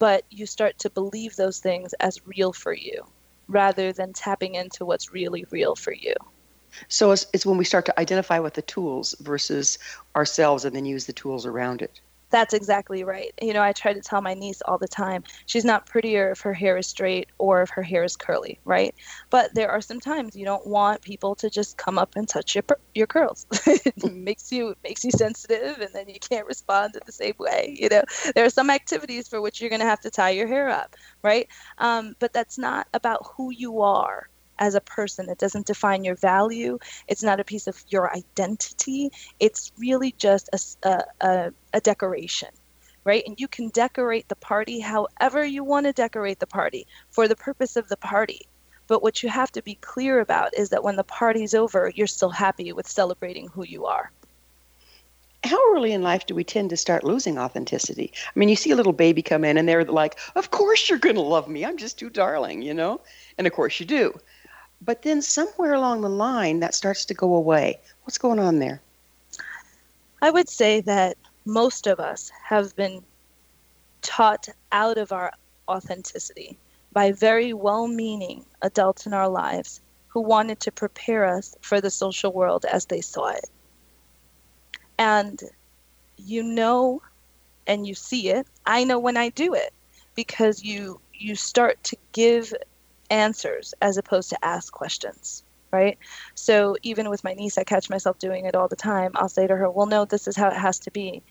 but 0.00 0.24
you 0.30 0.46
start 0.46 0.76
to 0.80 0.90
believe 0.90 1.36
those 1.36 1.60
things 1.60 1.92
as 2.00 2.26
real 2.26 2.52
for 2.52 2.72
you 2.72 3.04
rather 3.46 3.92
than 3.92 4.12
tapping 4.12 4.56
into 4.56 4.84
what's 4.84 5.12
really 5.12 5.44
real 5.50 5.76
for 5.76 5.92
you. 5.92 6.14
So 6.88 7.12
it's, 7.12 7.26
it's 7.32 7.46
when 7.46 7.56
we 7.56 7.64
start 7.64 7.86
to 7.86 8.00
identify 8.00 8.40
with 8.40 8.54
the 8.54 8.62
tools 8.62 9.14
versus 9.20 9.78
ourselves 10.16 10.64
and 10.64 10.74
then 10.74 10.84
use 10.84 11.06
the 11.06 11.12
tools 11.12 11.46
around 11.46 11.82
it. 11.82 12.00
That's 12.30 12.52
exactly 12.52 13.04
right. 13.04 13.32
You 13.40 13.54
know, 13.54 13.62
I 13.62 13.72
try 13.72 13.94
to 13.94 14.00
tell 14.00 14.20
my 14.20 14.34
niece 14.34 14.60
all 14.62 14.76
the 14.78 14.88
time, 14.88 15.24
she's 15.46 15.64
not 15.64 15.86
prettier 15.86 16.30
if 16.32 16.40
her 16.40 16.52
hair 16.52 16.76
is 16.76 16.86
straight 16.86 17.30
or 17.38 17.62
if 17.62 17.70
her 17.70 17.82
hair 17.82 18.04
is 18.04 18.16
curly, 18.16 18.60
right? 18.64 18.94
But 19.30 19.54
there 19.54 19.70
are 19.70 19.80
some 19.80 19.98
times 20.00 20.36
you 20.36 20.44
don't 20.44 20.66
want 20.66 21.00
people 21.00 21.34
to 21.36 21.48
just 21.48 21.78
come 21.78 21.98
up 21.98 22.16
and 22.16 22.28
touch 22.28 22.54
your 22.54 22.64
your 22.94 23.06
curls. 23.06 23.46
it 23.66 24.12
makes 24.12 24.52
you 24.52 24.70
it 24.70 24.78
makes 24.84 25.04
you 25.04 25.10
sensitive, 25.10 25.78
and 25.78 25.90
then 25.94 26.08
you 26.08 26.18
can't 26.20 26.46
respond 26.46 26.94
in 26.94 27.02
the 27.06 27.12
same 27.12 27.34
way. 27.38 27.74
You 27.78 27.88
know, 27.88 28.02
there 28.34 28.44
are 28.44 28.50
some 28.50 28.70
activities 28.70 29.28
for 29.28 29.40
which 29.40 29.60
you're 29.60 29.70
going 29.70 29.80
to 29.80 29.86
have 29.86 30.00
to 30.00 30.10
tie 30.10 30.30
your 30.30 30.48
hair 30.48 30.68
up, 30.68 30.94
right? 31.22 31.48
Um, 31.78 32.14
but 32.18 32.32
that's 32.34 32.58
not 32.58 32.88
about 32.92 33.26
who 33.36 33.50
you 33.52 33.80
are 33.80 34.28
as 34.58 34.74
a 34.74 34.80
person. 34.80 35.28
It 35.28 35.38
doesn't 35.38 35.66
define 35.66 36.04
your 36.04 36.16
value. 36.16 36.78
It's 37.06 37.22
not 37.22 37.40
a 37.40 37.44
piece 37.44 37.66
of 37.66 37.82
your 37.88 38.14
identity. 38.14 39.10
It's 39.40 39.72
really 39.78 40.14
just 40.18 40.48
a, 40.82 41.04
a, 41.20 41.52
a 41.72 41.80
decoration, 41.80 42.50
right? 43.04 43.22
And 43.26 43.38
you 43.40 43.48
can 43.48 43.68
decorate 43.68 44.28
the 44.28 44.36
party 44.36 44.80
however 44.80 45.44
you 45.44 45.64
want 45.64 45.86
to 45.86 45.92
decorate 45.92 46.40
the 46.40 46.46
party 46.46 46.86
for 47.10 47.28
the 47.28 47.36
purpose 47.36 47.76
of 47.76 47.88
the 47.88 47.96
party. 47.96 48.48
But 48.88 49.02
what 49.02 49.22
you 49.22 49.28
have 49.28 49.52
to 49.52 49.62
be 49.62 49.74
clear 49.74 50.18
about 50.18 50.56
is 50.56 50.70
that 50.70 50.82
when 50.82 50.96
the 50.96 51.04
party's 51.04 51.54
over, 51.54 51.92
you're 51.94 52.06
still 52.06 52.30
happy 52.30 52.72
with 52.72 52.88
celebrating 52.88 53.48
who 53.48 53.62
you 53.62 53.84
are. 53.84 54.10
How 55.44 55.58
early 55.72 55.92
in 55.92 56.02
life 56.02 56.26
do 56.26 56.34
we 56.34 56.42
tend 56.42 56.70
to 56.70 56.76
start 56.76 57.04
losing 57.04 57.38
authenticity? 57.38 58.12
I 58.26 58.38
mean, 58.38 58.48
you 58.48 58.56
see 58.56 58.72
a 58.72 58.76
little 58.76 58.92
baby 58.92 59.22
come 59.22 59.44
in 59.44 59.56
and 59.56 59.68
they're 59.68 59.84
like, 59.84 60.18
Of 60.34 60.50
course 60.50 60.88
you're 60.88 60.98
going 60.98 61.14
to 61.14 61.22
love 61.22 61.48
me. 61.48 61.64
I'm 61.64 61.76
just 61.76 61.98
too 61.98 62.10
darling, 62.10 62.62
you 62.62 62.74
know? 62.74 63.00
And 63.36 63.46
of 63.46 63.52
course 63.52 63.78
you 63.78 63.86
do. 63.86 64.18
But 64.80 65.02
then 65.02 65.22
somewhere 65.22 65.74
along 65.74 66.00
the 66.00 66.08
line, 66.08 66.60
that 66.60 66.74
starts 66.74 67.04
to 67.06 67.14
go 67.14 67.34
away. 67.34 67.78
What's 68.04 68.18
going 68.18 68.38
on 68.38 68.58
there? 68.58 68.80
I 70.22 70.30
would 70.30 70.48
say 70.48 70.80
that 70.82 71.16
most 71.44 71.86
of 71.86 72.00
us 72.00 72.30
have 72.44 72.74
been 72.76 73.02
taught 74.02 74.48
out 74.72 74.98
of 74.98 75.12
our 75.12 75.32
authenticity 75.68 76.56
by 76.92 77.12
very 77.12 77.52
well 77.52 77.86
meaning 77.86 78.44
adults 78.62 79.06
in 79.06 79.12
our 79.12 79.28
lives 79.28 79.80
who 80.08 80.20
wanted 80.20 80.60
to 80.60 80.72
prepare 80.72 81.24
us 81.24 81.54
for 81.60 81.80
the 81.80 81.90
social 81.90 82.32
world 82.32 82.64
as 82.64 82.86
they 82.86 83.00
saw 83.00 83.28
it. 83.28 83.48
And 84.98 85.42
you 86.16 86.42
know 86.42 87.02
and 87.66 87.86
you 87.86 87.94
see 87.94 88.30
it. 88.30 88.46
I 88.66 88.84
know 88.84 88.98
when 88.98 89.16
I 89.16 89.28
do 89.28 89.54
it 89.54 89.72
because 90.14 90.64
you 90.64 91.00
you 91.14 91.36
start 91.36 91.82
to 91.84 91.96
give 92.12 92.52
answers 93.10 93.74
as 93.80 93.96
opposed 93.96 94.30
to 94.30 94.44
ask 94.44 94.72
questions 94.72 95.44
right 95.70 95.98
so 96.34 96.76
even 96.82 97.10
with 97.10 97.24
my 97.24 97.34
niece 97.34 97.58
i 97.58 97.64
catch 97.64 97.90
myself 97.90 98.18
doing 98.18 98.46
it 98.46 98.54
all 98.54 98.68
the 98.68 98.76
time 98.76 99.12
i'll 99.14 99.28
say 99.28 99.46
to 99.46 99.56
her 99.56 99.70
well 99.70 99.86
no 99.86 100.04
this 100.04 100.26
is 100.26 100.36
how 100.36 100.48
it 100.48 100.56
has 100.56 100.78
to 100.78 100.90
be 100.90 101.22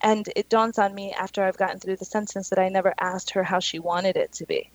And 0.00 0.28
it 0.36 0.48
dawns 0.48 0.78
on 0.78 0.94
me 0.94 1.12
after 1.12 1.42
I've 1.42 1.56
gotten 1.56 1.80
through 1.80 1.96
the 1.96 2.04
sentence 2.04 2.50
that 2.50 2.58
I 2.58 2.68
never 2.68 2.94
asked 3.00 3.30
her 3.30 3.42
how 3.42 3.58
she 3.60 3.78
wanted 3.78 4.16
it 4.16 4.32
to 4.32 4.46
be. 4.46 4.70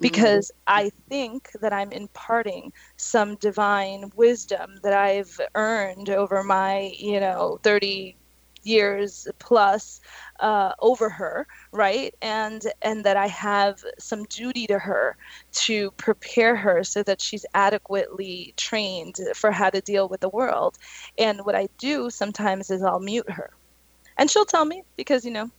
Because 0.00 0.50
mm-hmm. 0.50 0.86
I 0.86 0.90
think 1.08 1.50
that 1.60 1.72
I'm 1.72 1.92
imparting 1.92 2.72
some 2.96 3.36
divine 3.36 4.10
wisdom 4.16 4.78
that 4.82 4.92
I've 4.92 5.38
earned 5.54 6.10
over 6.10 6.42
my, 6.42 6.92
you 6.96 7.20
know, 7.20 7.58
30 7.62 8.16
years 8.66 9.28
plus 9.38 10.00
uh, 10.40 10.72
over 10.80 11.08
her, 11.08 11.46
right? 11.72 12.14
And 12.22 12.62
and 12.82 13.04
that 13.04 13.16
I 13.16 13.28
have 13.28 13.82
some 13.98 14.24
duty 14.24 14.66
to 14.66 14.78
her 14.78 15.16
to 15.66 15.90
prepare 15.92 16.56
her 16.56 16.84
so 16.84 17.02
that 17.04 17.20
she's 17.20 17.46
adequately 17.54 18.54
trained 18.56 19.16
for 19.34 19.50
how 19.50 19.70
to 19.70 19.80
deal 19.80 20.08
with 20.08 20.20
the 20.20 20.28
world. 20.28 20.76
And 21.18 21.44
what 21.44 21.54
I 21.54 21.68
do 21.78 22.10
sometimes 22.10 22.70
is 22.70 22.82
I'll 22.82 23.00
mute 23.00 23.30
her, 23.30 23.50
and 24.18 24.30
she'll 24.30 24.44
tell 24.44 24.64
me 24.64 24.82
because 24.96 25.24
you 25.24 25.30
know 25.30 25.50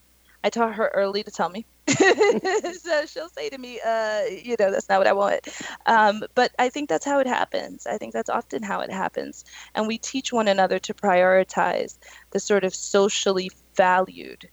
I 0.48 0.50
taught 0.50 0.76
her 0.76 0.90
early 0.94 1.24
to 1.24 1.30
tell 1.30 1.50
me. 1.50 1.66
so 1.90 3.06
she'll 3.06 3.28
say 3.28 3.50
to 3.50 3.58
me, 3.58 3.82
uh, 3.86 4.22
you 4.22 4.56
know, 4.58 4.72
that's 4.72 4.88
not 4.88 4.98
what 4.98 5.06
I 5.06 5.12
want. 5.12 5.46
Um, 5.86 6.24
but 6.36 6.54
I 6.58 6.70
think 6.70 6.88
that's 6.88 7.04
how 7.04 7.20
it 7.20 7.28
happens. 7.28 7.86
I 7.86 7.98
think 7.98 8.14
that's 8.14 8.30
often 8.30 8.64
how 8.64 8.80
it 8.80 8.90
happens. 8.90 9.44
And 9.76 9.88
we 9.88 9.98
teach 9.98 10.32
one 10.32 10.48
another 10.48 10.80
to 10.80 10.94
prioritize 10.94 11.98
the 12.32 12.40
sort 12.40 12.64
of 12.64 12.74
socially 12.74 13.52
valued 13.76 14.48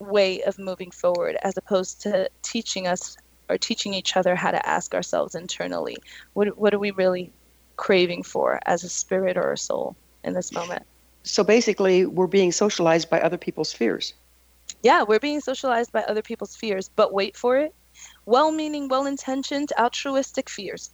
way 0.00 0.42
of 0.42 0.58
moving 0.58 0.90
forward 0.90 1.38
as 1.42 1.56
opposed 1.56 2.02
to 2.02 2.28
teaching 2.42 2.86
us 2.86 3.16
or 3.48 3.56
teaching 3.56 3.94
each 3.94 4.14
other 4.14 4.36
how 4.36 4.50
to 4.50 4.68
ask 4.68 4.94
ourselves 4.94 5.34
internally 5.34 5.96
what, 6.34 6.58
what 6.58 6.74
are 6.74 6.78
we 6.78 6.90
really 6.90 7.32
craving 7.76 8.22
for 8.22 8.60
as 8.66 8.84
a 8.84 8.88
spirit 8.88 9.38
or 9.38 9.52
a 9.52 9.56
soul 9.56 9.96
in 10.24 10.32
this 10.32 10.52
moment 10.52 10.82
so 11.22 11.44
basically 11.44 12.04
we're 12.04 12.26
being 12.26 12.50
socialized 12.50 13.08
by 13.08 13.20
other 13.20 13.38
people's 13.38 13.72
fears 13.72 14.14
yeah, 14.82 15.04
we're 15.04 15.20
being 15.20 15.40
socialized 15.40 15.92
by 15.92 16.02
other 16.02 16.22
people's 16.22 16.56
fears, 16.56 16.88
but 16.88 17.12
wait 17.12 17.36
for 17.36 17.58
it. 17.58 17.74
Well 18.24 18.50
meaning, 18.50 18.88
well 18.88 19.06
intentioned, 19.06 19.72
altruistic 19.78 20.48
fears, 20.48 20.90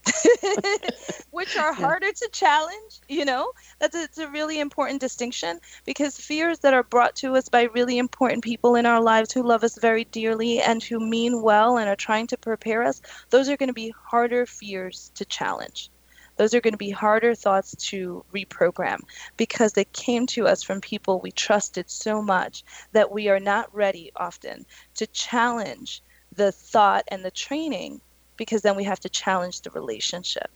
which 1.31 1.57
are 1.57 1.73
harder 1.73 2.11
to 2.11 2.29
challenge. 2.33 3.01
You 3.09 3.25
know, 3.25 3.53
that's 3.79 3.97
a, 3.97 4.03
it's 4.03 4.19
a 4.19 4.29
really 4.29 4.59
important 4.59 5.01
distinction 5.01 5.61
because 5.85 6.17
fears 6.17 6.59
that 6.61 6.75
are 6.75 6.83
brought 6.83 7.15
to 7.17 7.37
us 7.37 7.49
by 7.49 7.63
really 7.63 7.99
important 7.99 8.43
people 8.43 8.75
in 8.75 8.85
our 8.85 9.01
lives 9.01 9.33
who 9.33 9.43
love 9.43 9.63
us 9.63 9.79
very 9.79 10.05
dearly 10.05 10.61
and 10.61 10.83
who 10.83 10.99
mean 10.99 11.41
well 11.41 11.79
and 11.79 11.89
are 11.89 11.97
trying 11.97 12.27
to 12.29 12.37
prepare 12.37 12.83
us, 12.83 13.01
those 13.31 13.49
are 13.49 13.57
going 13.57 13.69
to 13.69 13.73
be 13.73 13.95
harder 13.97 14.45
fears 14.45 15.13
to 15.15 15.25
challenge 15.25 15.91
those 16.39 16.55
are 16.55 16.61
going 16.61 16.73
to 16.73 16.79
be 16.79 16.91
harder 16.91 17.35
thoughts 17.35 17.77
to 17.77 18.25
reprogram 18.33 19.01
because 19.37 19.75
they 19.75 19.85
came 19.85 20.27
to 20.29 20.47
us 20.47 20.63
from 20.63 20.81
people 20.81 21.21
we 21.21 21.31
trusted 21.33 21.91
so 21.91 22.23
much 22.23 22.65
that 22.93 23.13
we 23.13 23.29
are 23.29 23.41
not 23.41 23.75
ready 23.75 24.11
often 24.17 24.65
to 24.95 25.07
challenge 25.09 26.03
the 26.35 26.53
thought 26.53 27.05
and 27.09 27.23
the 27.25 27.31
training 27.31 28.01
because 28.37 28.63
then 28.63 28.77
we 28.77 28.85
have 28.85 29.01
to 29.01 29.09
challenge 29.09 29.61
the 29.61 29.71
relationship. 29.71 30.51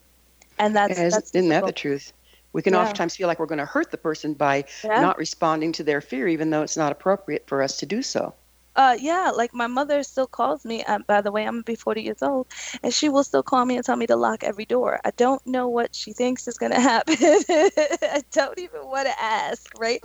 And 0.59 0.75
that's, 0.75 0.97
that's 0.97 1.31
isn't 1.35 1.49
that 1.51 1.67
the 1.67 1.73
truth? 1.73 2.13
We 2.53 2.63
can 2.63 2.75
yeah. 2.75 2.81
oftentimes 2.81 3.17
feel 3.17 3.27
like 3.27 3.39
we're 3.39 3.47
going 3.47 3.59
to 3.59 3.67
hurt 3.67 3.91
the 3.91 3.99
person 3.99 4.35
by 4.35 4.65
yeah. 4.85 5.01
not 5.01 5.19
responding 5.19 5.73
to 5.73 5.85
their 5.85 6.01
fear, 6.01 6.29
even 6.29 6.51
though 6.51 6.63
it's 6.63 6.77
not 6.77 6.93
appropriate 6.93 7.47
for 7.47 7.63
us 7.63 7.79
to 7.79 7.87
do 7.87 8.03
so. 8.03 8.35
Uh, 8.75 8.97
yeah, 8.99 9.31
like 9.35 9.53
my 9.53 9.67
mother 9.67 10.03
still 10.03 10.27
calls 10.27 10.65
me. 10.65 10.83
Uh, 10.85 10.99
by 11.07 11.21
the 11.21 11.31
way, 11.31 11.45
I'm 11.47 11.55
gonna 11.57 11.63
be 11.63 11.75
40 11.75 12.03
years 12.03 12.23
old, 12.23 12.47
and 12.83 12.93
she 12.93 13.11
will 13.11 13.23
still 13.23 13.43
call 13.43 13.67
me 13.67 13.77
and 13.77 13.85
tell 13.85 13.97
me 13.97 14.07
to 14.07 14.17
lock 14.17 14.43
every 14.43 14.65
door. 14.65 14.99
I 15.05 15.11
don't 15.11 15.47
know 15.47 15.69
what 15.69 15.95
she 15.95 16.15
thinks 16.15 16.49
is 16.49 16.57
gonna 16.57 16.81
happen. 16.81 17.17
I 17.21 18.23
don't 18.33 18.59
even 18.59 18.87
want 18.87 19.09
to 19.09 19.23
ask, 19.23 19.71
right? 19.79 20.01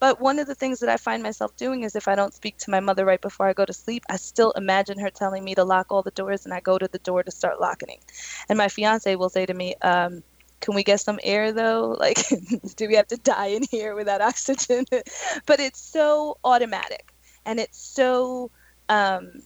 But 0.00 0.20
one 0.20 0.40
of 0.40 0.48
the 0.48 0.56
things 0.56 0.80
that 0.80 0.88
I 0.88 0.96
find 0.96 1.22
myself 1.22 1.54
doing 1.56 1.84
is 1.84 1.94
if 1.94 2.08
I 2.08 2.16
don't 2.16 2.34
speak 2.34 2.58
to 2.58 2.70
my 2.72 2.80
mother 2.80 3.04
right 3.04 3.20
before 3.20 3.46
I 3.46 3.52
go 3.52 3.64
to 3.64 3.72
sleep, 3.72 4.02
I 4.10 4.16
still 4.16 4.50
imagine 4.52 4.98
her 4.98 5.10
telling 5.10 5.44
me 5.44 5.54
to 5.54 5.62
lock 5.64 5.86
all 5.90 6.02
the 6.02 6.10
doors, 6.10 6.44
and 6.44 6.52
I 6.52 6.58
go 6.58 6.76
to 6.76 6.88
the 6.90 6.98
door 6.98 7.22
to 7.22 7.30
start 7.30 7.60
locking. 7.60 7.98
And 8.48 8.58
my 8.58 8.66
fiance 8.68 9.14
will 9.14 9.28
say 9.30 9.46
to 9.46 9.54
me, 9.54 9.76
um, 9.82 10.24
can 10.60 10.74
we 10.74 10.82
get 10.82 11.00
some 11.00 11.20
air 11.22 11.52
though? 11.52 11.96
Like, 12.00 12.18
do 12.76 12.88
we 12.88 12.96
have 12.96 13.06
to 13.08 13.16
die 13.16 13.48
in 13.48 13.62
here 13.70 13.94
without 13.94 14.20
oxygen? 14.20 14.84
but 15.46 15.60
it's 15.60 15.80
so 15.80 16.38
automatic 16.42 17.12
and 17.44 17.58
it's 17.60 17.78
so 17.78 18.50
um, 18.88 19.42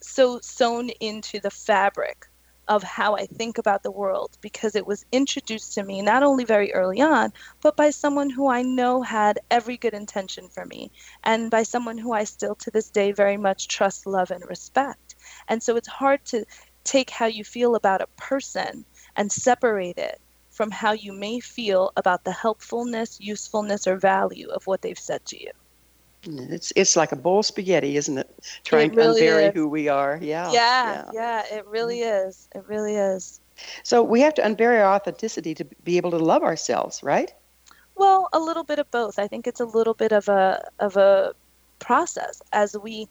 so 0.00 0.38
sewn 0.40 0.90
into 1.00 1.40
the 1.40 1.50
fabric 1.50 2.26
of 2.68 2.82
how 2.82 3.14
I 3.16 3.26
think 3.26 3.58
about 3.58 3.82
the 3.82 3.90
world 3.90 4.36
because 4.40 4.74
it 4.74 4.86
was 4.86 5.04
introduced 5.12 5.74
to 5.74 5.84
me 5.84 6.02
not 6.02 6.22
only 6.22 6.44
very 6.44 6.72
early 6.72 7.00
on, 7.00 7.32
but 7.62 7.76
by 7.76 7.90
someone 7.90 8.28
who 8.28 8.48
I 8.48 8.62
know 8.62 9.02
had 9.02 9.38
every 9.50 9.76
good 9.76 9.94
intention 9.94 10.48
for 10.48 10.64
me, 10.64 10.90
and 11.22 11.50
by 11.50 11.62
someone 11.62 11.98
who 11.98 12.12
I 12.12 12.24
still 12.24 12.56
to 12.56 12.70
this 12.70 12.90
day 12.90 13.12
very 13.12 13.36
much 13.36 13.68
trust, 13.68 14.06
love, 14.06 14.30
and 14.30 14.44
respect. 14.48 15.14
And 15.48 15.62
so 15.62 15.76
it's 15.76 15.88
hard 15.88 16.24
to 16.26 16.44
take 16.82 17.10
how 17.10 17.26
you 17.26 17.44
feel 17.44 17.76
about 17.76 18.00
a 18.00 18.08
person 18.16 18.84
and 19.14 19.30
separate 19.30 19.98
it 19.98 20.20
from 20.50 20.70
how 20.70 20.92
you 20.92 21.12
may 21.12 21.38
feel 21.38 21.92
about 21.96 22.24
the 22.24 22.32
helpfulness, 22.32 23.20
usefulness, 23.20 23.86
or 23.86 23.96
value 23.96 24.48
of 24.48 24.66
what 24.66 24.82
they've 24.82 24.98
said 24.98 25.24
to 25.26 25.40
you. 25.40 25.50
It's 26.24 26.72
it's 26.74 26.96
like 26.96 27.12
a 27.12 27.16
bowl 27.16 27.40
of 27.40 27.46
spaghetti, 27.46 27.96
isn't 27.96 28.18
it? 28.18 28.28
Trying 28.64 28.92
it 28.92 28.96
really 28.96 29.20
to 29.20 29.26
unbury 29.26 29.48
is. 29.48 29.54
who 29.54 29.68
we 29.68 29.88
are. 29.88 30.18
Yeah, 30.20 30.50
yeah. 30.52 31.04
Yeah, 31.12 31.42
it 31.50 31.66
really 31.66 31.98
mm-hmm. 31.98 32.28
is. 32.28 32.48
It 32.54 32.64
really 32.66 32.96
is. 32.96 33.40
So 33.82 34.02
we 34.02 34.20
have 34.20 34.34
to 34.34 34.42
unbury 34.42 34.80
our 34.84 34.94
authenticity 34.94 35.54
to 35.54 35.64
be 35.84 35.96
able 35.96 36.10
to 36.10 36.18
love 36.18 36.42
ourselves, 36.42 37.02
right? 37.02 37.32
Well, 37.94 38.28
a 38.32 38.38
little 38.38 38.64
bit 38.64 38.78
of 38.78 38.90
both. 38.90 39.18
I 39.18 39.26
think 39.26 39.46
it's 39.46 39.60
a 39.60 39.64
little 39.64 39.94
bit 39.94 40.12
of 40.12 40.28
a 40.28 40.68
of 40.78 40.96
a 40.96 41.34
process 41.78 42.42
as 42.52 42.76
we 42.76 43.08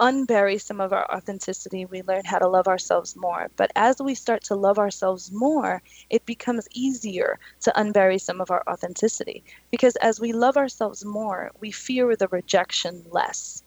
unbury 0.00 0.60
some 0.60 0.80
of 0.80 0.92
our 0.92 1.10
authenticity, 1.14 1.84
we 1.86 2.02
learn 2.02 2.24
how 2.24 2.38
to 2.38 2.48
love 2.48 2.68
ourselves 2.68 3.16
more. 3.16 3.48
But 3.56 3.70
as 3.76 4.00
we 4.00 4.14
start 4.14 4.44
to 4.44 4.54
love 4.56 4.78
ourselves 4.78 5.30
more, 5.32 5.82
it 6.10 6.26
becomes 6.26 6.68
easier 6.72 7.38
to 7.60 7.72
unbury 7.76 8.20
some 8.20 8.40
of 8.40 8.50
our 8.50 8.62
authenticity. 8.68 9.44
Because 9.70 9.96
as 9.96 10.20
we 10.20 10.32
love 10.32 10.56
ourselves 10.56 11.04
more, 11.04 11.50
we 11.60 11.70
fear 11.70 12.16
the 12.16 12.28
rejection 12.28 13.04
less. 13.10 13.62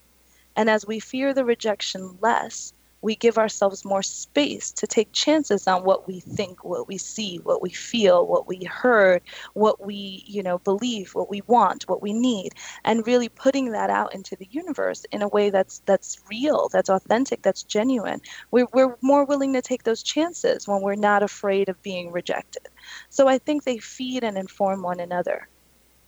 And 0.55 0.69
as 0.69 0.85
we 0.87 0.99
fear 0.99 1.33
the 1.33 1.45
rejection 1.45 2.17
less, 2.21 2.73
we 3.01 3.15
give 3.15 3.37
ourselves 3.37 3.85
more 3.85 4.03
space 4.03 4.71
to 4.71 4.87
take 4.87 5.11
chances 5.11 5.67
on 5.67 5.83
what 5.83 6.07
we 6.07 6.19
think, 6.19 6.63
what 6.63 6.87
we 6.87 6.97
see, 6.97 7.37
what 7.37 7.61
we 7.61 7.69
feel, 7.69 8.27
what 8.27 8.47
we 8.47 8.63
heard, 8.63 9.21
what 9.53 9.85
we, 9.85 10.23
you 10.27 10.43
know, 10.43 10.59
believe, 10.59 11.13
what 11.13 11.29
we 11.29 11.41
want, 11.47 11.87
what 11.87 12.01
we 12.01 12.13
need, 12.13 12.53
and 12.85 13.05
really 13.07 13.29
putting 13.29 13.71
that 13.71 13.89
out 13.89 14.13
into 14.13 14.35
the 14.35 14.47
universe 14.51 15.05
in 15.11 15.21
a 15.21 15.27
way 15.27 15.49
that's 15.49 15.81
that's 15.85 16.19
real, 16.29 16.69
that's 16.71 16.89
authentic, 16.89 17.41
that's 17.41 17.63
genuine. 17.63 18.21
We're, 18.51 18.67
we're 18.73 18.97
more 19.01 19.25
willing 19.25 19.53
to 19.53 19.61
take 19.61 19.83
those 19.83 20.03
chances 20.03 20.67
when 20.67 20.81
we're 20.81 20.95
not 20.95 21.23
afraid 21.23 21.69
of 21.69 21.81
being 21.81 22.11
rejected. 22.11 22.67
So 23.09 23.27
I 23.27 23.37
think 23.37 23.63
they 23.63 23.77
feed 23.77 24.23
and 24.23 24.37
inform 24.37 24.81
one 24.81 24.99
another. 24.99 25.47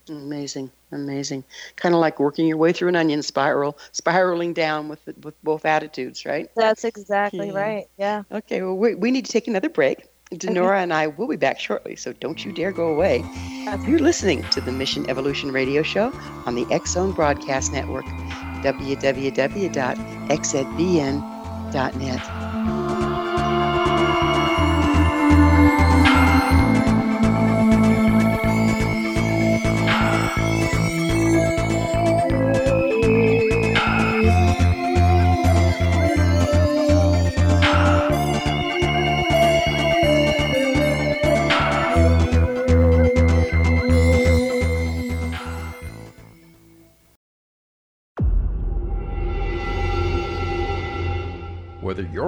Amazing, 0.10 0.70
amazing. 0.92 1.46
Kind 1.78 1.96
of 1.96 2.02
like 2.02 2.20
working 2.20 2.46
your 2.46 2.58
way 2.58 2.74
through 2.74 2.90
an 2.90 2.96
onion 2.96 3.24
spiral, 3.24 3.78
spiraling 3.94 4.54
down 4.54 4.90
with 4.90 5.00
with 5.24 5.42
both 5.44 5.66
attitudes, 5.66 6.26
right? 6.26 6.50
That's 6.56 6.84
exactly 6.84 7.48
yeah. 7.48 7.60
right. 7.60 7.86
Yeah. 7.98 8.24
Okay. 8.32 8.62
Well, 8.62 8.76
we, 8.76 8.96
we 8.96 9.12
need 9.12 9.26
to 9.26 9.32
take 9.32 9.48
another 9.48 9.70
break. 9.70 10.08
Dinorah 10.32 10.74
okay. 10.74 10.84
and 10.84 10.94
I 10.94 11.08
will 11.08 11.28
be 11.28 11.36
back 11.36 11.60
shortly, 11.60 11.96
so 11.96 12.12
don't 12.14 12.44
you 12.44 12.52
dare 12.52 12.72
go 12.72 12.88
away. 12.88 13.24
You're 13.88 14.00
listening 14.00 14.44
to 14.50 14.62
the 14.62 14.72
Mission 14.72 15.08
Evolution 15.10 15.52
Radio 15.52 15.84
Show 15.84 16.12
on 16.46 16.56
the 16.56 16.66
X 16.72 16.92
Zone 16.92 17.12
Broadcast 17.12 17.72
Network, 17.72 18.06
www.xzbn.net. 18.06 19.34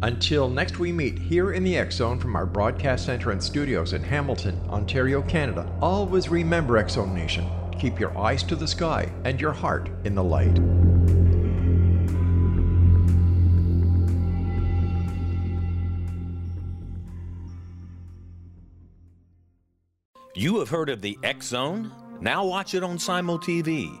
Until 0.00 0.48
next 0.48 0.78
we 0.78 0.92
meet 0.92 1.18
here 1.18 1.52
in 1.52 1.64
the 1.64 1.76
X 1.76 1.96
Zone 1.96 2.20
from 2.20 2.36
our 2.36 2.46
broadcast 2.46 3.04
center 3.04 3.32
and 3.32 3.42
studios 3.42 3.94
in 3.94 4.02
Hamilton, 4.02 4.60
Ontario, 4.68 5.22
Canada, 5.22 5.68
always 5.80 6.28
remember 6.28 6.78
X 6.78 6.92
Zone 6.92 7.12
Nation. 7.12 7.44
Keep 7.80 7.98
your 7.98 8.16
eyes 8.16 8.44
to 8.44 8.54
the 8.54 8.68
sky 8.68 9.10
and 9.24 9.40
your 9.40 9.52
heart 9.52 9.90
in 10.04 10.14
the 10.14 10.22
light. 10.22 10.56
You 20.36 20.60
have 20.60 20.68
heard 20.68 20.90
of 20.90 21.00
the 21.00 21.18
X 21.24 21.48
Zone? 21.48 21.90
Now 22.20 22.44
watch 22.44 22.74
it 22.74 22.84
on 22.84 23.00
Simul 23.00 23.40
TV, 23.40 24.00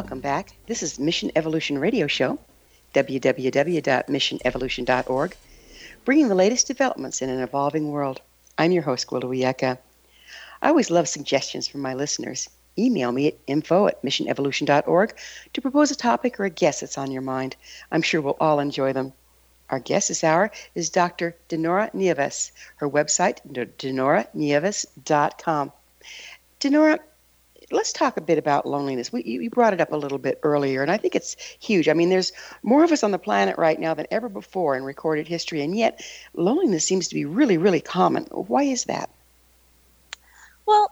Welcome 0.00 0.20
back. 0.20 0.56
This 0.64 0.82
is 0.82 0.98
Mission 0.98 1.30
Evolution 1.36 1.76
Radio 1.76 2.06
Show, 2.06 2.38
www.missionevolution.org, 2.94 5.36
bringing 6.06 6.28
the 6.28 6.34
latest 6.34 6.66
developments 6.66 7.20
in 7.20 7.28
an 7.28 7.40
evolving 7.40 7.90
world. 7.90 8.22
I'm 8.56 8.72
your 8.72 8.82
host, 8.82 9.08
Gwilda 9.08 9.24
Wiyaka. 9.24 9.76
I 10.62 10.68
always 10.70 10.90
love 10.90 11.06
suggestions 11.06 11.68
from 11.68 11.82
my 11.82 11.92
listeners. 11.92 12.48
Email 12.78 13.12
me 13.12 13.28
at 13.28 13.36
info 13.46 13.88
at 13.88 14.02
missionevolution.org 14.02 15.14
to 15.52 15.60
propose 15.60 15.90
a 15.90 15.96
topic 15.96 16.40
or 16.40 16.46
a 16.46 16.50
guest 16.50 16.80
that's 16.80 16.96
on 16.96 17.12
your 17.12 17.20
mind. 17.20 17.56
I'm 17.92 18.00
sure 18.00 18.22
we'll 18.22 18.38
all 18.40 18.58
enjoy 18.58 18.94
them. 18.94 19.12
Our 19.68 19.80
guest 19.80 20.08
this 20.08 20.24
hour 20.24 20.50
is 20.74 20.88
Dr. 20.88 21.36
Dinorah 21.50 21.92
Nieves. 21.92 22.52
Her 22.76 22.88
website, 22.88 23.40
dinorahnieves.com. 23.52 25.72
Dinorah, 26.58 26.98
let's 27.70 27.92
talk 27.92 28.16
a 28.16 28.20
bit 28.20 28.38
about 28.38 28.66
loneliness. 28.66 29.12
We, 29.12 29.22
you 29.22 29.50
brought 29.50 29.72
it 29.72 29.80
up 29.80 29.92
a 29.92 29.96
little 29.96 30.18
bit 30.18 30.40
earlier, 30.42 30.82
and 30.82 30.90
I 30.90 30.96
think 30.96 31.14
it's 31.14 31.36
huge. 31.60 31.88
I 31.88 31.92
mean, 31.92 32.10
there's 32.10 32.32
more 32.62 32.84
of 32.84 32.92
us 32.92 33.04
on 33.04 33.10
the 33.10 33.18
planet 33.18 33.58
right 33.58 33.78
now 33.78 33.94
than 33.94 34.06
ever 34.10 34.28
before 34.28 34.76
in 34.76 34.84
recorded 34.84 35.28
history, 35.28 35.62
and 35.62 35.76
yet 35.76 36.04
loneliness 36.34 36.84
seems 36.84 37.08
to 37.08 37.14
be 37.14 37.24
really, 37.24 37.58
really 37.58 37.80
common. 37.80 38.24
Why 38.24 38.64
is 38.64 38.84
that? 38.84 39.10
Well, 40.66 40.90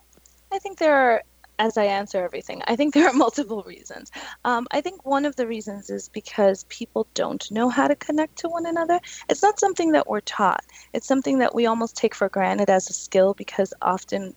I 0.53 0.59
think 0.59 0.79
there 0.79 0.95
are, 0.95 1.23
as 1.59 1.77
I 1.77 1.85
answer 1.85 2.23
everything, 2.25 2.63
I 2.67 2.77
think 2.77 2.95
there 2.95 3.09
are 3.09 3.13
multiple 3.13 3.65
reasons. 3.67 4.11
Um, 4.45 4.67
I 4.71 4.81
think 4.81 5.05
one 5.05 5.25
of 5.25 5.37
the 5.37 5.47
reasons 5.47 5.91
is 5.91 6.09
because 6.09 6.65
people 6.65 7.09
don't 7.15 7.51
know 7.51 7.69
how 7.69 7.89
to 7.89 7.97
connect 7.97 8.37
to 8.39 8.49
one 8.49 8.67
another. 8.67 9.01
It's 9.29 9.43
not 9.43 9.59
something 9.59 9.93
that 9.93 10.09
we're 10.09 10.21
taught, 10.21 10.65
it's 10.93 11.07
something 11.07 11.39
that 11.41 11.55
we 11.55 11.67
almost 11.67 11.97
take 11.97 12.15
for 12.15 12.29
granted 12.29 12.71
as 12.71 12.89
a 12.89 12.93
skill 12.93 13.35
because 13.35 13.75
often 13.83 14.35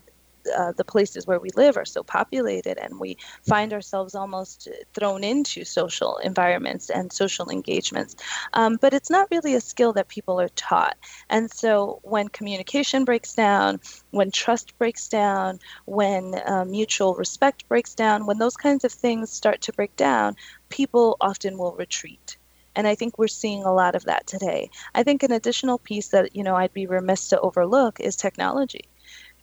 uh, 0.56 0.72
the 0.74 0.84
places 0.84 1.28
where 1.28 1.40
we 1.40 1.50
live 1.56 1.78
are 1.78 1.86
so 1.86 2.04
populated 2.04 2.78
and 2.78 3.00
we 3.00 3.18
find 3.48 3.74
ourselves 3.74 4.16
almost 4.16 4.68
thrown 4.94 5.24
into 5.24 5.64
social 5.64 6.18
environments 6.18 6.90
and 6.90 7.12
social 7.12 7.50
engagements. 7.50 8.16
Um, 8.54 8.78
but 8.82 8.94
it's 8.94 9.10
not 9.10 9.30
really 9.32 9.56
a 9.56 9.62
skill 9.62 9.94
that 9.94 10.08
people 10.08 10.40
are 10.40 10.50
taught. 10.50 10.98
And 11.30 11.52
so 11.52 12.00
when 12.04 12.28
communication 12.28 13.06
breaks 13.06 13.34
down, 13.34 13.80
when 14.12 14.32
trust 14.32 14.78
breaks 14.78 15.08
down, 15.08 15.60
when 15.86 16.36
uh, 16.46 16.66
mutual 16.66 17.16
respect 17.16 17.68
breaks 17.68 17.96
down, 17.96 18.26
when 18.26 18.38
those 18.38 18.58
kinds 18.58 18.84
of 18.84 18.92
things 18.92 19.32
start 19.32 19.62
to 19.62 19.74
break 19.74 19.96
down, 19.96 20.36
people 20.70 21.18
often 21.22 21.58
will 21.58 21.74
retreat 21.74 22.38
and 22.76 22.88
i 22.88 22.96
think 22.96 23.18
we're 23.18 23.28
seeing 23.28 23.64
a 23.64 23.74
lot 23.74 23.96
of 23.96 24.06
that 24.06 24.26
today 24.28 24.70
i 24.96 25.04
think 25.04 25.24
an 25.24 25.32
additional 25.32 25.78
piece 25.78 26.10
that 26.10 26.36
you 26.36 26.44
know 26.44 26.56
i'd 26.56 26.74
be 26.74 26.86
remiss 26.86 27.28
to 27.30 27.40
overlook 27.40 28.00
is 28.00 28.16
technology 28.16 28.86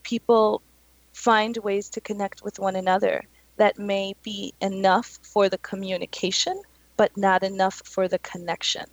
people 0.02 0.62
find 1.19 1.57
ways 1.57 1.91
to 1.91 2.01
connect 2.01 2.45
with 2.45 2.61
one 2.61 2.77
another 2.77 3.25
that 3.57 3.77
may 3.77 4.14
be 4.23 4.55
enough 4.61 5.19
for 5.23 5.49
the 5.49 5.59
communication, 5.59 6.62
but 6.97 7.16
not 7.16 7.43
enough 7.43 7.83
for 7.85 8.07
the 8.07 8.21
connection. 8.21 8.85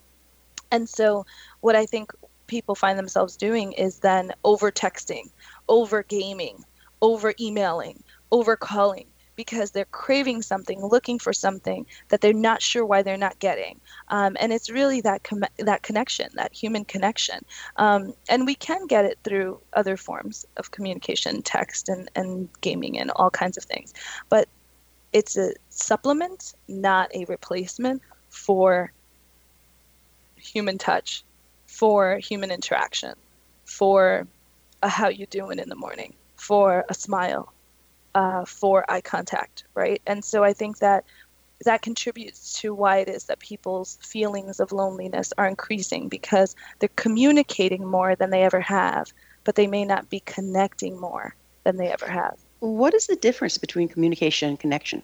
And 0.72 0.90
so, 0.90 1.28
what 1.62 1.76
I 1.76 1.86
think 1.86 2.12
people 2.48 2.74
find 2.74 2.98
themselves 2.98 3.38
doing 3.38 3.74
is 3.74 4.00
then 4.00 4.32
over 4.44 4.72
texting, 4.72 5.30
over 5.70 6.02
gaming, 6.02 6.66
over 7.00 7.36
emailing, 7.40 8.04
over 8.32 8.56
calling, 8.56 9.06
because 9.36 9.72
they're 9.72 9.86
craving 9.86 10.42
something, 10.42 10.84
looking 10.84 11.20
for 11.20 11.34
something 11.34 11.86
that 12.10 12.22
they're 12.22 12.34
not 12.34 12.62
sure 12.62 12.86
why 12.86 13.02
they're 13.02 13.18
not 13.18 13.40
getting. 13.40 13.80
Um, 14.10 14.38
and 14.40 14.54
it's 14.54 14.70
really 14.70 15.02
that 15.02 15.24
com- 15.24 15.44
that 15.58 15.84
connection, 15.84 16.30
that 16.36 16.54
human 16.54 16.86
connection. 16.86 17.44
Um, 17.78 18.14
and 18.30 18.46
we 18.46 18.56
can 18.56 18.88
get 18.88 19.06
it 19.06 19.20
through 19.24 19.60
other 19.74 19.98
forms 19.98 20.46
of 20.58 20.72
communication, 20.72 21.42
text 21.42 21.90
and, 21.90 22.10
and 22.16 22.50
gaming 22.62 23.00
and 23.00 23.12
all 23.12 23.30
kinds 23.30 23.58
of 23.58 23.64
things. 23.64 23.94
But 24.30 24.48
it's 25.14 25.38
a 25.38 25.54
supplement, 25.70 26.54
not 26.68 27.14
a 27.16 27.26
replacement 27.26 28.02
for 28.30 28.92
human 30.36 30.78
touch, 30.78 31.24
for 31.68 32.18
human 32.18 32.52
interaction, 32.52 33.14
for 33.66 34.28
a 34.84 34.90
how 34.90 35.08
you 35.08 35.26
doing 35.26 35.60
in 35.60 35.70
the 35.70 35.76
morning, 35.76 36.14
for 36.36 36.86
a 36.90 36.94
smile, 36.94 37.54
uh, 38.16 38.46
for 38.46 38.90
eye 38.90 39.02
contact, 39.02 39.66
right? 39.76 40.02
And 40.08 40.24
so 40.26 40.44
I 40.44 40.54
think 40.54 40.80
that 40.80 41.04
that 41.66 41.82
contributes 41.82 42.60
to 42.62 42.74
why 42.74 42.98
it 42.98 43.10
is 43.10 43.26
that 43.26 43.40
people's 43.40 43.98
feelings 44.02 44.60
of 44.60 44.72
loneliness 44.72 45.34
are 45.38 45.48
increasing 45.48 46.10
because 46.10 46.56
they're 46.80 46.90
communicating 46.96 47.86
more 47.86 48.16
than 48.16 48.30
they 48.30 48.44
ever 48.44 48.60
have, 48.60 49.12
but 49.44 49.56
they 49.56 49.68
may 49.68 49.86
not 49.86 50.10
be 50.10 50.22
connecting 50.22 51.00
more 51.00 51.36
than 51.64 51.78
they 51.78 51.92
ever 51.92 52.08
have. 52.08 52.38
What 52.60 52.94
is 52.94 53.08
the 53.08 53.16
difference 53.16 53.58
between 53.58 53.88
communication 53.88 54.50
and 54.50 54.60
connection? 54.60 55.04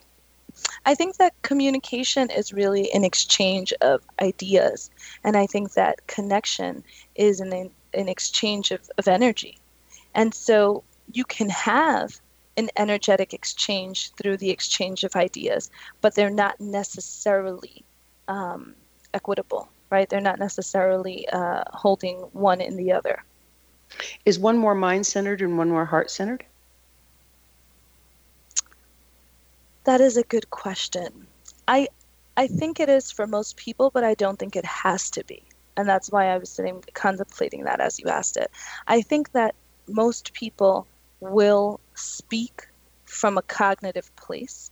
I 0.86 0.96
think 0.96 1.18
that 1.18 1.34
communication 1.42 2.30
is 2.30 2.52
really 2.52 2.92
an 2.92 3.04
exchange 3.04 3.74
of 3.82 4.02
ideas, 4.22 4.90
and 5.24 5.38
I 5.38 5.48
think 5.48 5.74
that 5.74 6.06
connection 6.08 6.84
is 7.16 7.40
an, 7.40 7.72
an 7.94 8.10
exchange 8.10 8.72
of, 8.72 8.90
of 8.98 9.08
energy. 9.08 9.58
And 10.14 10.34
so 10.34 10.84
you 11.14 11.24
can 11.24 11.50
have 11.50 12.20
an 12.62 12.70
energetic 12.78 13.34
exchange 13.34 14.12
through 14.14 14.38
the 14.38 14.52
exchange 14.52 15.04
of 15.04 15.16
ideas, 15.16 15.70
but 16.02 16.16
they're 16.16 16.30
not 16.30 16.60
necessarily 16.60 17.84
um, 18.28 18.76
equitable, 19.14 19.68
right? 19.90 20.10
They're 20.10 20.22
not 20.22 20.40
necessarily 20.40 21.28
uh, 21.30 21.64
holding 21.74 22.18
one 22.34 22.62
in 22.62 22.78
the 22.78 22.92
other. 22.92 23.24
Is 24.26 24.40
one 24.40 24.58
more 24.58 24.76
mind 24.76 25.06
centered 25.06 25.42
and 25.42 25.58
one 25.58 25.70
more 25.70 25.86
heart 25.86 26.10
centered? 26.10 26.46
That 29.84 30.00
is 30.00 30.16
a 30.16 30.24
good 30.24 30.50
question. 30.50 31.28
I 31.68 31.88
I 32.38 32.48
think 32.48 32.80
it 32.80 32.88
is 32.88 33.12
for 33.12 33.28
most 33.28 33.58
people, 33.58 33.90
but 33.90 34.04
I 34.04 34.14
don't 34.14 34.40
think 34.40 34.56
it 34.56 34.66
has 34.66 35.10
to 35.12 35.24
be. 35.26 35.44
And 35.76 35.90
that's 35.90 36.12
why 36.12 36.28
I 36.28 36.38
was 36.38 36.50
sitting 36.50 36.84
contemplating 36.94 37.64
that 37.66 37.82
as 37.82 38.00
you 38.00 38.08
asked 38.08 38.38
it. 38.38 38.52
I 38.88 39.02
think 39.02 39.32
that 39.34 39.56
most 39.88 40.34
people 40.34 40.88
will 41.20 41.80
speak 42.02 42.68
from 43.06 43.38
a 43.38 43.42
cognitive 43.42 44.16
place. 44.16 44.72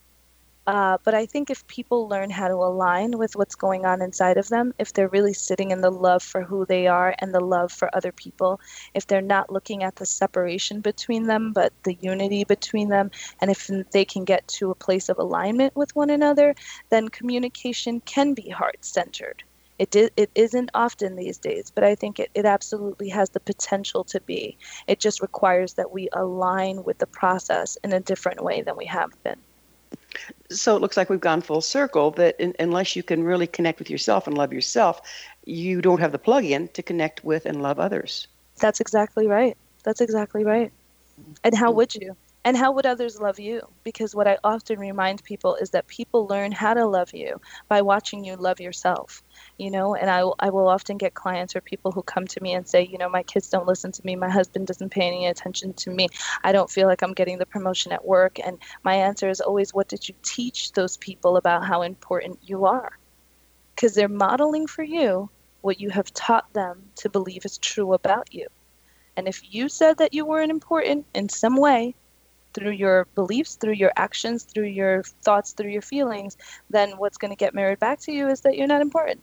Uh, 0.67 0.99
but 1.03 1.15
I 1.15 1.25
think 1.25 1.49
if 1.49 1.65
people 1.65 2.07
learn 2.07 2.29
how 2.29 2.47
to 2.47 2.53
align 2.53 3.17
with 3.17 3.35
what's 3.35 3.55
going 3.55 3.87
on 3.87 4.03
inside 4.03 4.37
of 4.37 4.49
them, 4.49 4.71
if 4.77 4.93
they're 4.93 5.07
really 5.07 5.33
sitting 5.33 5.71
in 5.71 5.81
the 5.81 5.89
love 5.89 6.21
for 6.21 6.43
who 6.43 6.63
they 6.63 6.85
are 6.85 7.15
and 7.17 7.33
the 7.33 7.39
love 7.39 7.71
for 7.71 7.89
other 7.95 8.11
people, 8.11 8.61
if 8.93 9.07
they're 9.07 9.19
not 9.19 9.51
looking 9.51 9.81
at 9.83 9.95
the 9.95 10.05
separation 10.05 10.81
between 10.81 11.25
them, 11.25 11.53
but 11.53 11.73
the 11.85 11.97
unity 12.01 12.43
between 12.43 12.89
them, 12.89 13.09
and 13.41 13.49
if 13.49 13.67
they 13.91 14.05
can 14.05 14.25
get 14.25 14.47
to 14.47 14.69
a 14.69 14.75
place 14.75 15.09
of 15.09 15.17
alignment 15.17 15.75
with 15.75 15.95
one 15.95 16.11
another, 16.11 16.53
then 16.89 17.09
communication 17.09 17.99
can 18.01 18.35
be 18.35 18.49
heart 18.49 18.77
centered. 18.85 19.43
It, 19.79 19.91
di- 19.91 20.09
it 20.17 20.29
isn't 20.35 20.69
often 20.73 21.15
these 21.15 21.37
days, 21.37 21.71
but 21.73 21.83
I 21.83 21.95
think 21.95 22.19
it, 22.19 22.29
it 22.35 22.45
absolutely 22.45 23.09
has 23.09 23.29
the 23.29 23.39
potential 23.39 24.03
to 24.05 24.19
be. 24.21 24.57
It 24.87 24.99
just 24.99 25.21
requires 25.21 25.73
that 25.73 25.91
we 25.91 26.09
align 26.13 26.83
with 26.83 26.97
the 26.97 27.07
process 27.07 27.77
in 27.83 27.93
a 27.93 27.99
different 28.01 28.43
way 28.43 28.61
than 28.61 28.75
we 28.75 28.85
have 28.85 29.11
been. 29.23 29.39
So 30.51 30.75
it 30.75 30.81
looks 30.81 30.97
like 30.97 31.09
we've 31.09 31.19
gone 31.19 31.41
full 31.41 31.61
circle 31.61 32.11
that 32.11 32.39
in, 32.39 32.53
unless 32.59 32.95
you 32.95 33.03
can 33.03 33.23
really 33.23 33.47
connect 33.47 33.79
with 33.79 33.89
yourself 33.89 34.27
and 34.27 34.37
love 34.37 34.51
yourself, 34.51 35.01
you 35.45 35.81
don't 35.81 35.99
have 35.99 36.11
the 36.11 36.19
plug 36.19 36.43
in 36.43 36.67
to 36.69 36.83
connect 36.83 37.23
with 37.23 37.45
and 37.45 37.61
love 37.61 37.79
others. 37.79 38.27
That's 38.59 38.81
exactly 38.81 39.27
right. 39.27 39.55
That's 39.83 40.01
exactly 40.01 40.43
right. 40.43 40.71
And 41.43 41.55
how 41.55 41.71
hmm. 41.71 41.77
would 41.77 41.95
you? 41.95 42.17
And 42.45 42.55
how 42.55 42.71
would 42.71 42.85
others 42.85 43.19
love 43.19 43.37
you? 43.37 43.61
Because 43.83 44.15
what 44.15 44.27
I 44.27 44.37
often 44.45 44.79
remind 44.79 45.23
people 45.23 45.55
is 45.55 45.71
that 45.71 45.87
people 45.87 46.25
learn 46.25 46.53
how 46.53 46.73
to 46.73 46.85
love 46.85 47.13
you 47.13 47.41
by 47.67 47.81
watching 47.81 48.23
you 48.23 48.37
love 48.37 48.61
yourself. 48.61 49.21
You 49.57 49.71
know, 49.71 49.93
and 49.93 50.09
I, 50.09 50.23
I 50.39 50.49
will 50.49 50.69
often 50.69 50.97
get 50.97 51.13
clients 51.13 51.55
or 51.55 51.61
people 51.61 51.91
who 51.91 52.01
come 52.01 52.27
to 52.27 52.41
me 52.41 52.53
and 52.53 52.65
say, 52.65 52.87
you 52.89 52.97
know, 52.97 53.09
my 53.09 53.23
kids 53.23 53.49
don't 53.49 53.67
listen 53.67 53.91
to 53.91 54.05
me, 54.05 54.15
my 54.15 54.29
husband 54.29 54.67
doesn't 54.67 54.89
pay 54.89 55.05
any 55.05 55.27
attention 55.27 55.73
to 55.73 55.91
me, 55.91 56.07
I 56.43 56.53
don't 56.53 56.69
feel 56.69 56.87
like 56.87 57.01
I'm 57.01 57.13
getting 57.13 57.39
the 57.39 57.45
promotion 57.45 57.91
at 57.91 58.05
work. 58.05 58.39
And 58.39 58.57
my 58.83 58.95
answer 58.95 59.29
is 59.29 59.41
always, 59.41 59.73
what 59.73 59.89
did 59.89 60.07
you 60.07 60.15
teach 60.23 60.71
those 60.71 60.95
people 60.95 61.35
about 61.35 61.65
how 61.65 61.81
important 61.81 62.39
you 62.41 62.65
are? 62.65 62.97
Because 63.75 63.95
they're 63.95 64.07
modeling 64.07 64.65
for 64.65 64.83
you 64.83 65.29
what 65.61 65.81
you 65.81 65.89
have 65.89 66.13
taught 66.13 66.51
them 66.53 66.83
to 66.95 67.09
believe 67.09 67.43
is 67.43 67.57
true 67.57 67.93
about 67.93 68.33
you. 68.33 68.47
And 69.17 69.27
if 69.27 69.53
you 69.53 69.67
said 69.67 69.97
that 69.97 70.13
you 70.13 70.25
weren't 70.25 70.51
important 70.51 71.05
in 71.13 71.27
some 71.27 71.57
way, 71.57 71.95
through 72.59 72.71
your 72.71 73.05
beliefs, 73.15 73.55
through 73.55 73.73
your 73.73 73.91
actions, 73.95 74.43
through 74.43 74.67
your 74.67 75.03
thoughts, 75.03 75.53
through 75.53 75.71
your 75.71 75.81
feelings, 75.81 76.37
then 76.69 76.91
what's 76.97 77.17
going 77.17 77.31
to 77.31 77.37
get 77.37 77.53
mirrored 77.53 77.79
back 77.79 77.99
to 78.01 78.11
you 78.11 78.27
is 78.27 78.41
that 78.41 78.57
you're 78.57 78.67
not 78.67 78.81
important. 78.81 79.21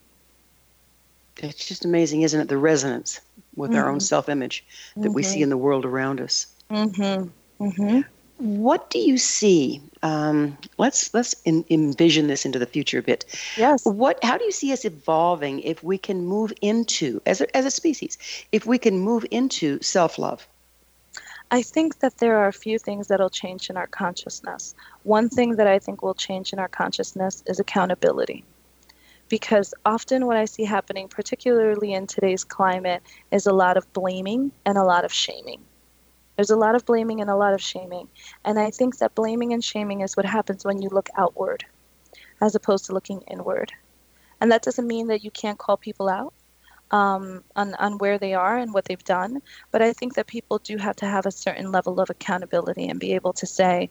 It's 1.36 1.68
just 1.68 1.84
amazing, 1.84 2.22
isn't 2.22 2.40
it? 2.40 2.48
The 2.48 2.56
resonance 2.56 3.20
with 3.54 3.72
mm-hmm. 3.72 3.78
our 3.80 3.88
own 3.88 3.96
mm-hmm. 3.96 4.00
self 4.00 4.28
image 4.30 4.64
that 4.96 5.02
mm-hmm. 5.02 5.12
we 5.12 5.22
see 5.22 5.36
mm-hmm. 5.36 5.42
in 5.44 5.48
the 5.50 5.56
world 5.58 5.84
around 5.84 6.20
us. 6.20 6.46
Mm-hmm. 6.70 7.28
Mm-hmm. 7.62 8.00
What 8.38 8.90
do 8.90 8.98
you 8.98 9.18
see? 9.18 9.80
Um, 10.02 10.56
let's 10.78 11.12
let's 11.12 11.34
in, 11.44 11.64
envision 11.68 12.26
this 12.26 12.46
into 12.46 12.58
the 12.58 12.66
future 12.66 12.98
a 12.98 13.02
bit. 13.02 13.24
Yes. 13.56 13.84
What? 13.84 14.22
How 14.22 14.38
do 14.38 14.44
you 14.44 14.52
see 14.52 14.72
us 14.72 14.84
evolving 14.84 15.60
if 15.60 15.82
we 15.82 15.98
can 15.98 16.24
move 16.24 16.52
into 16.62 17.20
as 17.26 17.40
a, 17.40 17.56
as 17.56 17.64
a 17.66 17.70
species? 17.70 18.18
If 18.52 18.66
we 18.66 18.78
can 18.78 18.98
move 18.98 19.26
into 19.30 19.80
self 19.82 20.18
love? 20.18 20.46
I 21.50 21.62
think 21.62 22.00
that 22.00 22.18
there 22.18 22.38
are 22.38 22.48
a 22.48 22.52
few 22.52 22.78
things 22.78 23.06
that'll 23.06 23.30
change 23.30 23.70
in 23.70 23.76
our 23.76 23.86
consciousness. 23.86 24.74
One 25.04 25.28
thing 25.28 25.56
that 25.56 25.68
I 25.68 25.78
think 25.78 26.02
will 26.02 26.14
change 26.14 26.52
in 26.52 26.58
our 26.58 26.68
consciousness 26.68 27.44
is 27.46 27.60
accountability. 27.60 28.44
Because 29.28 29.72
often 29.84 30.26
what 30.26 30.36
I 30.36 30.44
see 30.44 30.64
happening, 30.64 31.06
particularly 31.08 31.92
in 31.92 32.08
today's 32.08 32.42
climate, 32.42 33.02
is 33.30 33.46
a 33.46 33.52
lot 33.52 33.76
of 33.76 33.92
blaming 33.92 34.50
and 34.64 34.76
a 34.76 34.82
lot 34.82 35.04
of 35.04 35.12
shaming. 35.12 35.60
There's 36.34 36.50
a 36.50 36.56
lot 36.56 36.74
of 36.74 36.84
blaming 36.84 37.20
and 37.20 37.30
a 37.30 37.36
lot 37.36 37.54
of 37.54 37.62
shaming. 37.62 38.08
And 38.44 38.58
I 38.58 38.70
think 38.70 38.98
that 38.98 39.14
blaming 39.14 39.52
and 39.52 39.62
shaming 39.62 40.00
is 40.00 40.16
what 40.16 40.26
happens 40.26 40.64
when 40.64 40.82
you 40.82 40.88
look 40.88 41.08
outward 41.16 41.64
as 42.40 42.56
opposed 42.56 42.86
to 42.86 42.92
looking 42.92 43.22
inward. 43.22 43.72
And 44.40 44.50
that 44.50 44.62
doesn't 44.62 44.86
mean 44.86 45.06
that 45.06 45.24
you 45.24 45.30
can't 45.30 45.58
call 45.58 45.76
people 45.76 46.08
out 46.08 46.34
um, 46.90 47.42
on, 47.54 47.74
on 47.74 47.98
where 47.98 48.18
they 48.18 48.34
are 48.34 48.56
and 48.56 48.72
what 48.72 48.84
they've 48.84 49.04
done. 49.04 49.42
But 49.70 49.82
I 49.82 49.92
think 49.92 50.14
that 50.14 50.26
people 50.26 50.58
do 50.58 50.76
have 50.76 50.96
to 50.96 51.06
have 51.06 51.26
a 51.26 51.30
certain 51.30 51.72
level 51.72 52.00
of 52.00 52.10
accountability 52.10 52.88
and 52.88 53.00
be 53.00 53.14
able 53.14 53.32
to 53.34 53.46
say, 53.46 53.90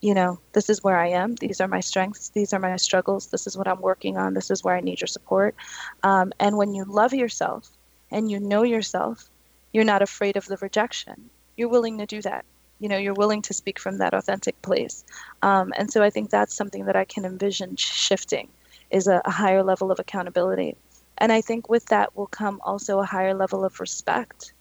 you 0.00 0.14
know, 0.14 0.40
this 0.52 0.70
is 0.70 0.82
where 0.82 0.98
I 0.98 1.08
am. 1.08 1.34
These 1.34 1.60
are 1.60 1.68
my 1.68 1.80
strengths. 1.80 2.30
These 2.30 2.52
are 2.52 2.58
my 2.58 2.76
struggles. 2.76 3.26
This 3.26 3.46
is 3.46 3.56
what 3.56 3.68
I'm 3.68 3.80
working 3.80 4.16
on. 4.16 4.34
This 4.34 4.50
is 4.50 4.64
where 4.64 4.74
I 4.74 4.80
need 4.80 5.00
your 5.00 5.08
support. 5.08 5.54
Um, 6.02 6.32
and 6.40 6.56
when 6.56 6.72
you 6.72 6.84
love 6.84 7.12
yourself 7.12 7.68
and 8.10 8.30
you 8.30 8.40
know 8.40 8.62
yourself, 8.62 9.28
you're 9.72 9.84
not 9.84 10.02
afraid 10.02 10.36
of 10.36 10.46
the 10.46 10.56
rejection. 10.58 11.28
You're 11.56 11.68
willing 11.68 11.98
to 11.98 12.06
do 12.06 12.22
that. 12.22 12.44
You 12.78 12.88
know, 12.88 12.96
you're 12.96 13.14
willing 13.14 13.42
to 13.42 13.52
speak 13.52 13.78
from 13.78 13.98
that 13.98 14.14
authentic 14.14 14.60
place. 14.62 15.04
Um, 15.42 15.72
and 15.76 15.92
so 15.92 16.02
I 16.02 16.08
think 16.08 16.30
that's 16.30 16.54
something 16.54 16.86
that 16.86 16.96
I 16.96 17.04
can 17.04 17.26
envision 17.26 17.76
shifting 17.76 18.48
is 18.90 19.06
a, 19.06 19.20
a 19.26 19.30
higher 19.30 19.62
level 19.62 19.90
of 19.92 19.98
accountability. 19.98 20.76
And 21.20 21.30
I 21.30 21.42
think 21.42 21.68
with 21.68 21.86
that 21.86 22.16
will 22.16 22.26
come 22.26 22.60
also 22.64 22.98
a 22.98 23.04
higher 23.04 23.34
level 23.34 23.64
of 23.64 23.78
respect 23.78 24.54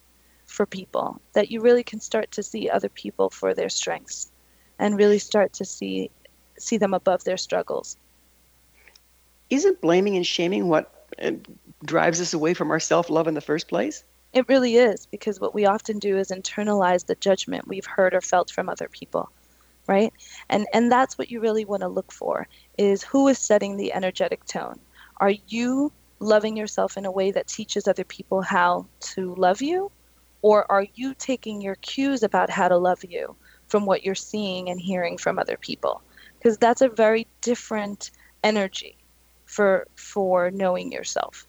for 0.45 0.65
people, 0.65 1.21
that 1.33 1.49
you 1.49 1.61
really 1.61 1.83
can 1.83 2.01
start 2.01 2.31
to 2.31 2.43
see 2.43 2.69
other 2.69 2.89
people 2.89 3.29
for 3.29 3.53
their 3.53 3.69
strengths 3.69 4.29
and 4.77 4.97
really 4.97 5.19
start 5.19 5.53
to 5.53 5.65
see 5.65 6.11
see 6.57 6.77
them 6.77 6.93
above 6.93 7.23
their 7.23 7.37
struggles. 7.37 7.95
Isn't 9.49 9.79
blaming 9.79 10.17
and 10.17 10.27
shaming 10.27 10.67
what 10.67 11.07
uh, 11.21 11.31
drives 11.85 12.19
us 12.19 12.33
away 12.33 12.53
from 12.53 12.69
our 12.69 12.81
self-love 12.81 13.27
in 13.27 13.33
the 13.33 13.41
first 13.41 13.69
place? 13.69 14.03
It 14.33 14.49
really 14.49 14.75
is 14.75 15.05
because 15.05 15.39
what 15.39 15.55
we 15.55 15.65
often 15.65 15.99
do 15.99 16.17
is 16.17 16.29
internalize 16.29 17.05
the 17.05 17.15
judgment 17.15 17.67
we've 17.67 17.85
heard 17.85 18.13
or 18.13 18.21
felt 18.21 18.51
from 18.51 18.67
other 18.67 18.89
people 18.89 19.29
right 19.89 20.13
and 20.49 20.67
and 20.71 20.91
that's 20.91 21.17
what 21.17 21.31
you 21.31 21.41
really 21.41 21.65
want 21.65 21.81
to 21.81 21.87
look 21.87 22.11
for 22.11 22.47
is 22.77 23.03
who 23.03 23.27
is 23.27 23.39
setting 23.39 23.75
the 23.75 23.91
energetic 23.91 24.45
tone 24.45 24.79
are 25.17 25.33
you 25.47 25.91
loving 26.19 26.57
yourself 26.57 26.97
in 26.97 27.05
a 27.05 27.11
way 27.11 27.31
that 27.31 27.47
teaches 27.47 27.87
other 27.87 28.03
people 28.03 28.41
how 28.41 28.87
to 28.99 29.33
love 29.35 29.61
you? 29.61 29.91
Or 30.41 30.69
are 30.71 30.85
you 30.95 31.13
taking 31.13 31.61
your 31.61 31.75
cues 31.75 32.23
about 32.23 32.49
how 32.49 32.67
to 32.67 32.77
love 32.77 33.03
you 33.03 33.35
from 33.67 33.85
what 33.85 34.03
you're 34.03 34.15
seeing 34.15 34.69
and 34.69 34.79
hearing 34.79 35.17
from 35.17 35.37
other 35.37 35.57
people? 35.57 36.01
Because 36.37 36.57
that's 36.57 36.81
a 36.81 36.89
very 36.89 37.27
different 37.41 38.11
energy 38.43 38.97
for 39.45 39.87
for 39.95 40.51
knowing 40.51 40.91
yourself. 40.91 41.45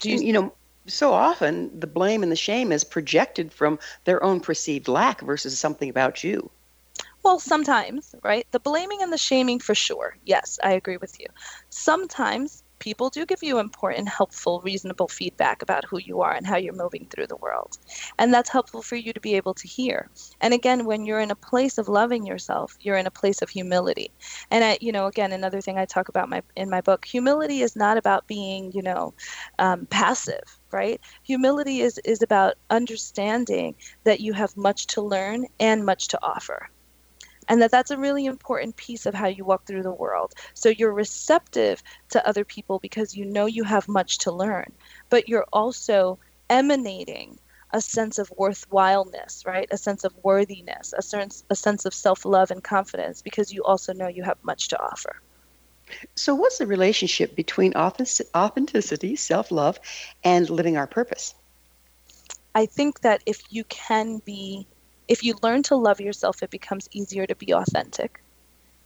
Do 0.00 0.10
you, 0.10 0.18
you 0.18 0.32
know, 0.32 0.52
so 0.86 1.12
often 1.12 1.78
the 1.78 1.86
blame 1.86 2.22
and 2.22 2.32
the 2.32 2.36
shame 2.36 2.72
is 2.72 2.84
projected 2.84 3.52
from 3.52 3.78
their 4.04 4.22
own 4.22 4.40
perceived 4.40 4.88
lack 4.88 5.20
versus 5.20 5.58
something 5.58 5.90
about 5.90 6.24
you. 6.24 6.50
Well, 7.22 7.38
sometimes, 7.38 8.14
right? 8.22 8.46
The 8.52 8.60
blaming 8.60 9.02
and 9.02 9.12
the 9.12 9.18
shaming 9.18 9.58
for 9.58 9.74
sure. 9.74 10.16
Yes, 10.24 10.58
I 10.62 10.72
agree 10.72 10.96
with 10.96 11.20
you. 11.20 11.26
Sometimes 11.68 12.62
people 12.78 13.10
do 13.10 13.26
give 13.26 13.42
you 13.42 13.58
important, 13.58 14.08
helpful, 14.08 14.60
reasonable 14.60 15.08
feedback 15.08 15.62
about 15.62 15.84
who 15.84 15.98
you 15.98 16.20
are 16.20 16.32
and 16.32 16.46
how 16.46 16.56
you're 16.56 16.74
moving 16.74 17.06
through 17.06 17.26
the 17.26 17.36
world. 17.36 17.78
And 18.18 18.32
that's 18.32 18.50
helpful 18.50 18.82
for 18.82 18.96
you 18.96 19.12
to 19.12 19.20
be 19.20 19.34
able 19.34 19.54
to 19.54 19.68
hear. 19.68 20.10
And 20.40 20.54
again, 20.54 20.84
when 20.84 21.04
you're 21.04 21.20
in 21.20 21.30
a 21.30 21.36
place 21.36 21.78
of 21.78 21.88
loving 21.88 22.26
yourself, 22.26 22.76
you're 22.80 22.96
in 22.96 23.06
a 23.06 23.10
place 23.10 23.42
of 23.42 23.50
humility. 23.50 24.10
And 24.50 24.64
I, 24.64 24.78
you 24.80 24.92
know, 24.92 25.06
again, 25.06 25.32
another 25.32 25.60
thing 25.60 25.78
I 25.78 25.84
talk 25.84 26.08
about 26.08 26.28
my 26.28 26.42
in 26.56 26.70
my 26.70 26.80
book, 26.80 27.04
humility 27.04 27.62
is 27.62 27.76
not 27.76 27.98
about 27.98 28.26
being, 28.26 28.72
you 28.72 28.82
know, 28.82 29.14
um, 29.58 29.86
passive 29.86 30.58
right? 30.70 31.00
Humility 31.22 31.80
is, 31.80 31.98
is 32.04 32.22
about 32.22 32.54
understanding 32.70 33.74
that 34.04 34.20
you 34.20 34.32
have 34.32 34.56
much 34.56 34.86
to 34.88 35.02
learn 35.02 35.46
and 35.60 35.84
much 35.84 36.08
to 36.08 36.18
offer. 36.22 36.68
And 37.48 37.62
that 37.62 37.70
that's 37.70 37.90
a 37.90 37.98
really 37.98 38.26
important 38.26 38.76
piece 38.76 39.06
of 39.06 39.14
how 39.14 39.26
you 39.26 39.44
walk 39.44 39.64
through 39.66 39.82
the 39.82 39.92
world. 39.92 40.34
So 40.54 40.68
you're 40.68 40.92
receptive 40.92 41.82
to 42.10 42.26
other 42.28 42.44
people 42.44 42.78
because 42.78 43.16
you 43.16 43.24
know 43.24 43.46
you 43.46 43.64
have 43.64 43.88
much 43.88 44.18
to 44.18 44.32
learn, 44.32 44.72
but 45.08 45.28
you're 45.28 45.46
also 45.52 46.18
emanating 46.50 47.38
a 47.72 47.80
sense 47.80 48.18
of 48.18 48.32
worthwhileness, 48.38 49.46
right? 49.46 49.68
A 49.70 49.76
sense 49.76 50.04
of 50.04 50.14
worthiness, 50.22 50.94
a 50.96 51.02
sense, 51.02 51.44
a 51.50 51.54
sense 51.54 51.84
of 51.84 51.94
self 51.94 52.24
love 52.24 52.50
and 52.50 52.62
confidence 52.62 53.22
because 53.22 53.52
you 53.52 53.62
also 53.64 53.92
know 53.92 54.08
you 54.08 54.22
have 54.22 54.38
much 54.42 54.68
to 54.68 54.80
offer. 54.80 55.16
So, 56.16 56.34
what's 56.34 56.58
the 56.58 56.66
relationship 56.66 57.34
between 57.34 57.74
authenticity, 57.74 59.16
self 59.16 59.50
love, 59.50 59.78
and 60.24 60.48
living 60.48 60.76
our 60.76 60.86
purpose? 60.86 61.34
I 62.54 62.66
think 62.66 63.00
that 63.00 63.22
if 63.26 63.40
you 63.50 63.64
can 63.64 64.18
be, 64.24 64.66
if 65.08 65.24
you 65.24 65.34
learn 65.42 65.62
to 65.64 65.76
love 65.76 66.00
yourself, 66.00 66.42
it 66.42 66.50
becomes 66.50 66.88
easier 66.92 67.26
to 67.26 67.34
be 67.34 67.54
authentic. 67.54 68.22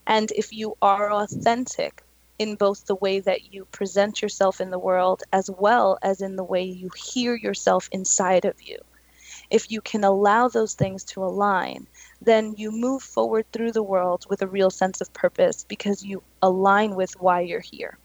And 0.06 0.30
if 0.32 0.52
you 0.52 0.76
are 0.80 1.12
authentic 1.12 2.02
in 2.38 2.54
both 2.54 2.86
the 2.86 2.94
way 2.94 3.20
that 3.20 3.52
you 3.52 3.64
present 3.66 4.22
yourself 4.22 4.60
in 4.60 4.70
the 4.70 4.78
world 4.78 5.22
as 5.32 5.50
well 5.50 5.98
as 6.02 6.20
in 6.20 6.36
the 6.36 6.44
way 6.44 6.62
you 6.62 6.90
hear 6.96 7.34
yourself 7.34 7.88
inside 7.92 8.44
of 8.44 8.62
you, 8.62 8.78
if 9.50 9.70
you 9.70 9.80
can 9.80 10.04
allow 10.04 10.48
those 10.48 10.74
things 10.74 11.04
to 11.04 11.24
align, 11.24 11.86
then 12.20 12.54
you 12.56 12.70
move 12.70 13.02
forward 13.02 13.44
through 13.52 13.72
the 13.72 13.82
world 13.82 14.24
with 14.30 14.42
a 14.42 14.46
real 14.46 14.70
sense 14.70 15.00
of 15.00 15.12
purpose 15.12 15.64
because 15.68 16.04
you 16.04 16.22
align 16.40 16.94
with 16.94 17.12
why 17.20 17.40
you're 17.40 17.60
here. 17.60 17.98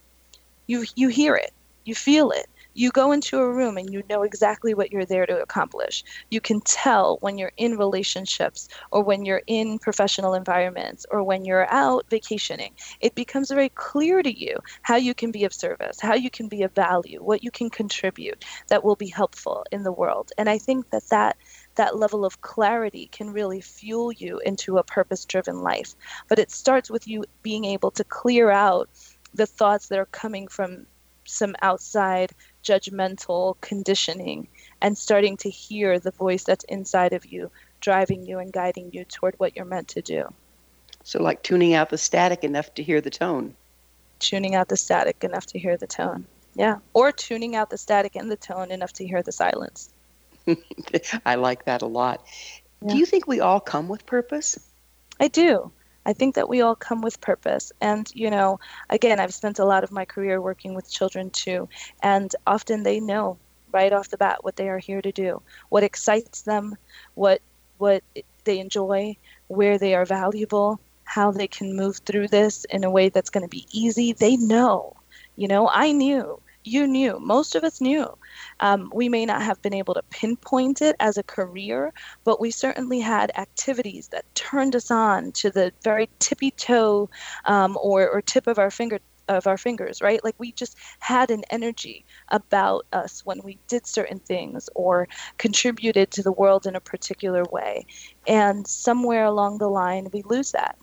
You 0.65 0.85
you 0.95 1.07
hear 1.07 1.35
it, 1.35 1.53
you 1.85 1.95
feel 1.95 2.31
it. 2.31 2.47
You 2.77 2.91
go 2.91 3.11
into 3.11 3.39
a 3.39 3.51
room 3.51 3.75
and 3.75 3.91
you 3.91 4.03
know 4.07 4.21
exactly 4.21 4.75
what 4.75 4.91
you're 4.91 5.03
there 5.03 5.25
to 5.25 5.41
accomplish. 5.41 6.03
You 6.29 6.39
can 6.39 6.61
tell 6.61 7.17
when 7.21 7.39
you're 7.39 7.51
in 7.57 7.75
relationships 7.75 8.67
or 8.91 9.01
when 9.01 9.25
you're 9.25 9.41
in 9.47 9.79
professional 9.79 10.35
environments 10.35 11.03
or 11.09 11.23
when 11.23 11.43
you're 11.43 11.67
out 11.73 12.05
vacationing. 12.11 12.75
It 12.99 13.15
becomes 13.15 13.49
very 13.49 13.69
clear 13.69 14.21
to 14.21 14.31
you 14.31 14.59
how 14.83 14.95
you 14.95 15.15
can 15.15 15.31
be 15.31 15.43
of 15.43 15.55
service, 15.55 15.99
how 15.99 16.13
you 16.13 16.29
can 16.29 16.49
be 16.49 16.61
of 16.61 16.71
value, 16.73 17.17
what 17.23 17.43
you 17.43 17.49
can 17.49 17.71
contribute 17.71 18.45
that 18.67 18.83
will 18.83 18.95
be 18.95 19.07
helpful 19.07 19.65
in 19.71 19.81
the 19.81 19.91
world. 19.91 20.31
And 20.37 20.47
I 20.47 20.59
think 20.59 20.91
that 20.91 21.09
that 21.09 21.35
that 21.77 21.97
level 21.97 22.25
of 22.25 22.41
clarity 22.41 23.09
can 23.11 23.33
really 23.33 23.59
fuel 23.59 24.11
you 24.11 24.37
into 24.45 24.77
a 24.77 24.83
purpose 24.83 25.25
driven 25.25 25.61
life. 25.61 25.95
But 26.27 26.37
it 26.37 26.51
starts 26.51 26.91
with 26.91 27.07
you 27.07 27.25
being 27.41 27.65
able 27.65 27.89
to 27.89 28.03
clear 28.03 28.51
out 28.51 28.87
the 29.33 29.47
thoughts 29.47 29.87
that 29.87 29.97
are 29.97 30.05
coming 30.05 30.47
from 30.47 30.85
some 31.27 31.55
outside 31.61 32.33
judgmental 32.67 33.55
conditioning 33.61 34.47
and 34.81 34.97
starting 34.97 35.37
to 35.37 35.49
hear 35.49 35.99
the 35.99 36.11
voice 36.11 36.43
that's 36.43 36.65
inside 36.65 37.13
of 37.13 37.25
you 37.25 37.49
driving 37.79 38.25
you 38.25 38.39
and 38.39 38.51
guiding 38.51 38.89
you 38.91 39.05
toward 39.05 39.35
what 39.37 39.55
you're 39.55 39.65
meant 39.65 39.87
to 39.89 40.01
do. 40.01 40.33
So, 41.03 41.21
like 41.21 41.41
tuning 41.43 41.73
out 41.73 41.89
the 41.89 41.97
static 41.97 42.43
enough 42.43 42.73
to 42.75 42.83
hear 42.83 43.01
the 43.01 43.09
tone. 43.09 43.55
Tuning 44.19 44.55
out 44.55 44.67
the 44.67 44.77
static 44.77 45.23
enough 45.23 45.45
to 45.47 45.59
hear 45.59 45.77
the 45.77 45.87
tone. 45.87 46.25
Yeah. 46.55 46.77
Or 46.93 47.11
tuning 47.11 47.55
out 47.55 47.69
the 47.69 47.77
static 47.77 48.15
and 48.15 48.29
the 48.29 48.35
tone 48.35 48.71
enough 48.71 48.93
to 48.93 49.07
hear 49.07 49.21
the 49.21 49.31
silence. 49.31 49.89
I 51.25 51.35
like 51.35 51.65
that 51.65 51.81
a 51.81 51.85
lot. 51.85 52.25
Yeah. 52.81 52.93
Do 52.93 52.97
you 52.97 53.05
think 53.05 53.27
we 53.27 53.39
all 53.39 53.59
come 53.59 53.87
with 53.87 54.05
purpose? 54.05 54.59
I 55.19 55.27
do. 55.29 55.71
I 56.07 56.13
think 56.13 56.35
that 56.35 56.47
we 56.47 56.61
all 56.61 56.75
come 56.75 57.01
with 57.01 57.19
purpose. 57.19 57.73
And, 57.81 58.09
you 58.15 58.31
know, 58.31 58.59
again, 58.89 59.19
I've 59.19 59.33
spent 59.33 59.59
a 59.59 59.65
lot 59.65 59.83
of 59.83 59.91
my 59.91 60.05
career 60.05 60.41
working 60.41 60.73
with 60.73 60.89
children 60.89 61.29
too. 61.29 61.67
And 62.01 62.33
often 62.47 62.83
they 62.83 63.01
know 63.01 63.37
right 63.73 63.91
off 63.91 64.09
the 64.09 64.17
bat 64.17 64.45
what 64.45 64.55
they 64.55 64.69
are 64.69 64.79
here 64.79 65.01
to 65.01 65.11
do, 65.11 65.41
what 65.67 65.83
excites 65.83 66.43
them, 66.43 66.77
what, 67.15 67.41
what 67.77 68.03
they 68.45 68.59
enjoy, 68.59 69.17
where 69.49 69.77
they 69.77 69.93
are 69.95 70.05
valuable, 70.05 70.79
how 71.03 71.31
they 71.31 71.47
can 71.47 71.75
move 71.75 71.97
through 71.97 72.29
this 72.29 72.63
in 72.65 72.85
a 72.85 72.89
way 72.89 73.09
that's 73.09 73.29
going 73.29 73.43
to 73.43 73.49
be 73.49 73.67
easy. 73.71 74.13
They 74.13 74.37
know. 74.37 74.95
You 75.35 75.49
know, 75.49 75.69
I 75.69 75.91
knew 75.91 76.39
you 76.67 76.85
knew. 76.85 77.19
Most 77.19 77.55
of 77.55 77.63
us 77.63 77.81
knew. 77.81 78.17
Um, 78.59 78.91
we 78.93 79.09
may 79.09 79.25
not 79.25 79.41
have 79.41 79.61
been 79.61 79.73
able 79.73 79.93
to 79.93 80.03
pinpoint 80.09 80.81
it 80.81 80.95
as 80.99 81.17
a 81.17 81.23
career, 81.23 81.93
but 82.23 82.39
we 82.39 82.51
certainly 82.51 82.99
had 82.99 83.31
activities 83.35 84.09
that 84.09 84.25
turned 84.35 84.75
us 84.75 84.91
on 84.91 85.31
to 85.33 85.49
the 85.49 85.71
very 85.83 86.09
tippy 86.19 86.51
toe 86.51 87.09
um, 87.45 87.77
or, 87.81 88.07
or 88.09 88.21
tip 88.21 88.47
of 88.47 88.59
our 88.59 88.71
finger 88.71 88.99
of 89.29 89.45
our 89.45 89.57
fingers, 89.57 90.01
right? 90.01 90.23
Like 90.23 90.35
we 90.37 90.53
just 90.53 90.77
had 90.99 91.31
an 91.31 91.43
energy 91.49 92.05
about 92.29 92.85
us 92.93 93.25
when 93.25 93.41
we 93.43 93.57
did 93.67 93.85
certain 93.85 94.19
things 94.19 94.69
or 94.73 95.09
contributed 95.37 96.11
to 96.11 96.23
the 96.23 96.31
world 96.31 96.65
in 96.65 96.77
a 96.77 96.79
particular 96.79 97.43
way. 97.51 97.85
And 98.25 98.65
somewhere 98.65 99.25
along 99.25 99.57
the 99.57 99.67
line, 99.67 100.07
we 100.13 100.21
lose 100.21 100.51
that 100.51 100.77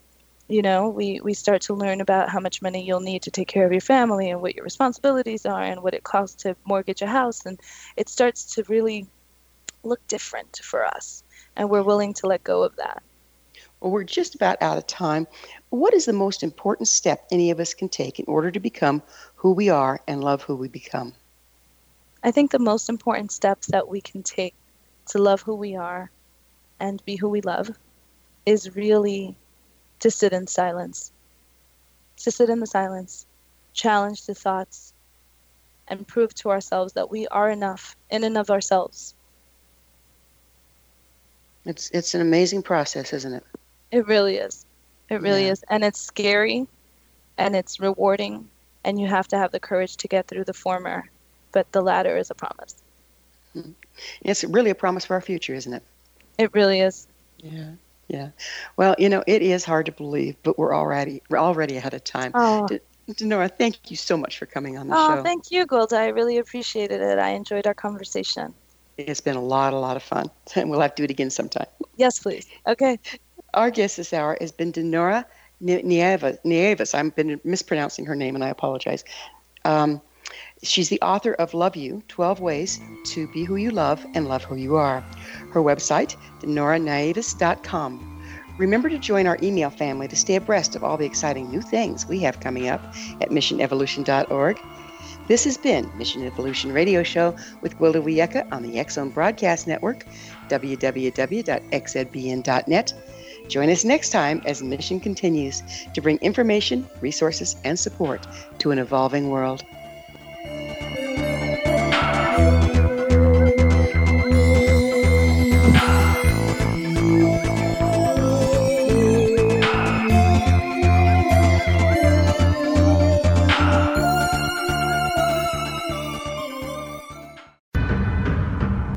you 0.49 0.61
know 0.61 0.88
we 0.88 1.20
we 1.22 1.32
start 1.32 1.62
to 1.62 1.74
learn 1.74 2.01
about 2.01 2.28
how 2.28 2.40
much 2.40 2.61
money 2.61 2.84
you'll 2.84 3.01
need 3.01 3.22
to 3.22 3.30
take 3.30 3.49
care 3.49 3.64
of 3.64 3.72
your 3.72 3.80
family 3.80 4.30
and 4.30 4.42
what 4.42 4.55
your 4.55 4.64
responsibilities 4.64 5.47
are 5.47 5.62
and 5.62 5.82
what 5.82 5.95
it 5.95 6.05
costs 6.05 6.42
to 6.42 6.57
mortgage 6.64 7.03
a 7.03 7.07
house. 7.07 7.47
And 7.47 7.59
it 7.97 8.09
starts 8.09 8.55
to 8.55 8.64
really 8.64 9.07
look 9.82 10.07
different 10.07 10.61
for 10.62 10.84
us 10.84 11.22
and 11.57 11.70
we're 11.70 11.82
willing 11.82 12.14
to 12.14 12.26
let 12.26 12.45
go 12.45 12.62
of 12.62 12.76
that. 12.76 13.03
Well 13.80 13.92
we're 13.92 14.05
just 14.05 14.34
about 14.34 14.61
out 14.61 14.76
of 14.76 14.86
time. 14.86 15.26
What 15.70 15.95
is 15.95 16.05
the 16.05 16.12
most 16.12 16.42
important 16.42 16.88
step 16.88 17.26
any 17.30 17.51
of 17.51 17.61
us 17.61 17.74
can 17.74 17.88
take 17.88 18.18
in 18.18 18.26
order 18.28 18.51
to 18.51 18.61
become 18.61 19.03
who 19.36 19.53
we 19.53 19.70
are 19.70 20.01
and 20.07 20.22
love 20.22 20.42
who 20.42 20.57
we 20.57 20.68
become? 20.68 21.14
I 22.22 22.30
think 22.30 22.51
the 22.51 22.59
most 22.59 22.88
important 22.88 23.32
steps 23.32 23.66
that 23.68 23.88
we 23.88 24.01
can 24.01 24.22
take 24.22 24.55
to 25.09 25.18
love 25.18 25.42
who 25.42 25.55
we 25.55 25.76
are 25.76 26.11
and 26.80 27.05
be 27.05 27.16
who 27.16 27.28
we 27.28 27.42
love 27.42 27.70
is 28.47 28.74
really 28.74 29.36
to 30.05 30.11
sit 30.11 30.35
in 30.35 30.47
silence, 30.47 31.13
to 32.19 32.31
sit 32.31 32.51
in 32.51 32.61
the 32.61 32.67
silence, 32.67 33.25
challenge 33.73 34.27
the 34.27 34.35
thoughts, 34.35 34.93
and 35.89 36.07
prove 36.07 36.35
to 36.35 36.51
ourselves 36.51 36.93
that 36.93 37.11
we 37.11 37.27
are 37.29 37.49
enough 37.49 37.97
in 38.11 38.23
and 38.23 38.37
of 38.37 38.51
ourselves. 38.51 39.15
It's 41.65 41.89
it's 41.89 42.15
an 42.15 42.21
amazing 42.21 42.63
process, 42.63 43.15
isn't 43.15 43.33
it? 43.33 43.45
It 43.91 44.07
really 44.07 44.37
is. 44.37 44.67
It 45.09 45.23
really 45.23 45.47
yeah. 45.47 45.53
is. 45.53 45.65
And 45.71 45.83
it's 45.83 46.03
scary 46.03 46.67
and 47.39 47.57
it's 47.57 47.81
rewarding 47.81 48.51
and 48.85 49.01
you 49.01 49.07
have 49.07 49.29
to 49.29 49.39
have 49.39 49.53
the 49.53 49.61
courage 49.61 49.97
to 49.97 50.09
get 50.09 50.29
through 50.29 50.45
the 50.45 50.53
former, 50.53 51.09
but 51.51 51.73
the 51.73 51.81
latter 51.81 52.19
is 52.19 52.31
a 52.31 52.35
promise. 52.35 52.75
Mm-hmm. 53.57 53.71
It's 54.21 54.45
really 54.45 54.69
a 54.69 54.75
promise 54.75 55.07
for 55.07 55.15
our 55.15 55.23
future, 55.23 55.55
isn't 55.55 55.73
it? 55.73 55.83
It 56.37 56.53
really 56.53 56.81
is. 56.81 57.07
Yeah. 57.39 57.71
Yeah. 58.09 58.31
Well, 58.77 58.95
you 58.99 59.09
know, 59.09 59.25
it 59.27 59.43
is 59.43 59.65
hard 59.65 59.87
to 59.87 59.93
believe, 59.93 60.37
but 60.43 60.59
we're 60.59 60.75
already 60.75 61.23
we're 61.29 61.39
already 61.39 61.77
ahead 61.77 61.95
of 61.95 62.05
time. 62.05 62.33
Oh. 62.35 62.69
Dinorah, 63.09 63.51
thank 63.59 63.91
you 63.91 63.97
so 63.99 64.17
much 64.17 64.39
for 64.39 64.47
coming 64.47 64.79
on 64.79 64.89
the 64.89 64.95
show. 64.95 65.13
oh, 65.13 65.17
show. 65.17 65.23
thank 65.23 65.51
you, 65.51 65.67
Gwilda. 65.67 65.99
I 65.99 66.09
really 66.09 66.39
appreciated 66.39 67.03
it. 67.03 67.19
I 67.19 67.31
enjoyed 67.31 67.67
our 67.67 67.75
conversation. 67.75 68.55
It's 68.97 69.21
been 69.21 69.37
a 69.37 69.43
lot, 69.43 69.75
a 69.75 69.79
lot 69.79 69.97
of 69.97 70.03
fun. 70.03 70.31
And 70.57 70.71
we'll 70.71 70.81
have 70.81 70.95
to 70.95 71.03
do 71.03 71.05
it 71.05 71.11
again 71.11 71.29
sometime. 71.29 71.67
Yes, 71.97 72.19
please. 72.19 72.47
Okay. 72.67 72.99
Our 73.53 73.71
guest 73.71 73.99
this 73.99 74.15
hour 74.15 74.39
has 74.41 74.53
been 74.53 74.73
Dinorah 74.73 75.27
Nieva, 75.63 76.39
Nieves. 76.45 76.95
I've 76.95 77.15
been 77.15 77.41
mispronouncing 77.45 78.07
her 78.07 78.15
name, 78.15 78.35
and 78.35 78.45
I 78.45 78.49
apologize. 78.49 79.05
Um, 79.65 80.01
she's 80.62 80.89
the 80.89 81.01
author 81.01 81.35
of 81.35 81.55
Love 81.55 81.77
You 81.77 82.03
12 82.09 82.41
Ways 82.41 82.81
to 83.07 83.29
Be 83.29 83.45
Who 83.45 83.57
You 83.57 83.70
Love 83.70 84.05
and 84.14 84.27
Love 84.27 84.45
Who 84.45 84.57
You 84.57 84.77
Are. 84.77 85.01
Her 85.53 85.61
website, 85.61 86.16
dinorahnieves.com. 86.41 88.11
Remember 88.57 88.89
to 88.89 88.99
join 88.99 89.27
our 89.27 89.39
email 89.43 89.70
family 89.70 90.07
to 90.09 90.16
stay 90.16 90.37
abreast 90.37 90.77
of 90.77 90.85
all 90.85 90.97
the 90.97 91.07
exciting 91.07 91.51
new 91.51 91.61
things 91.61 92.07
we 92.07 92.20
have 92.20 92.39
coming 92.41 92.68
up 92.68 92.81
at 93.20 93.31
missionevolution.org. 93.31 94.61
This 95.27 95.45
has 95.45 95.57
been 95.57 95.91
Mission 95.97 96.22
Evolution 96.25 96.70
Radio 96.72 97.03
Show 97.03 97.35
with 97.62 97.79
Gwilda 97.79 98.03
Wiyaka 98.03 98.47
on 98.53 98.62
the 98.62 98.85
Zone 98.91 99.09
Broadcast 99.11 99.66
Network, 99.66 100.05
www.xzbn.net. 100.49 101.45
Join 103.49 103.70
us 103.70 103.85
next 103.85 104.11
time 104.11 104.43
as 104.47 104.62
Mission 104.62 105.01
continues 105.01 105.62
to 105.93 106.01
bring 106.01 106.18
information, 106.18 106.87
resources, 107.01 107.57
and 107.64 107.79
support 107.79 108.27
to 108.59 108.70
an 108.70 108.79
evolving 108.79 109.31
world. 109.31 109.64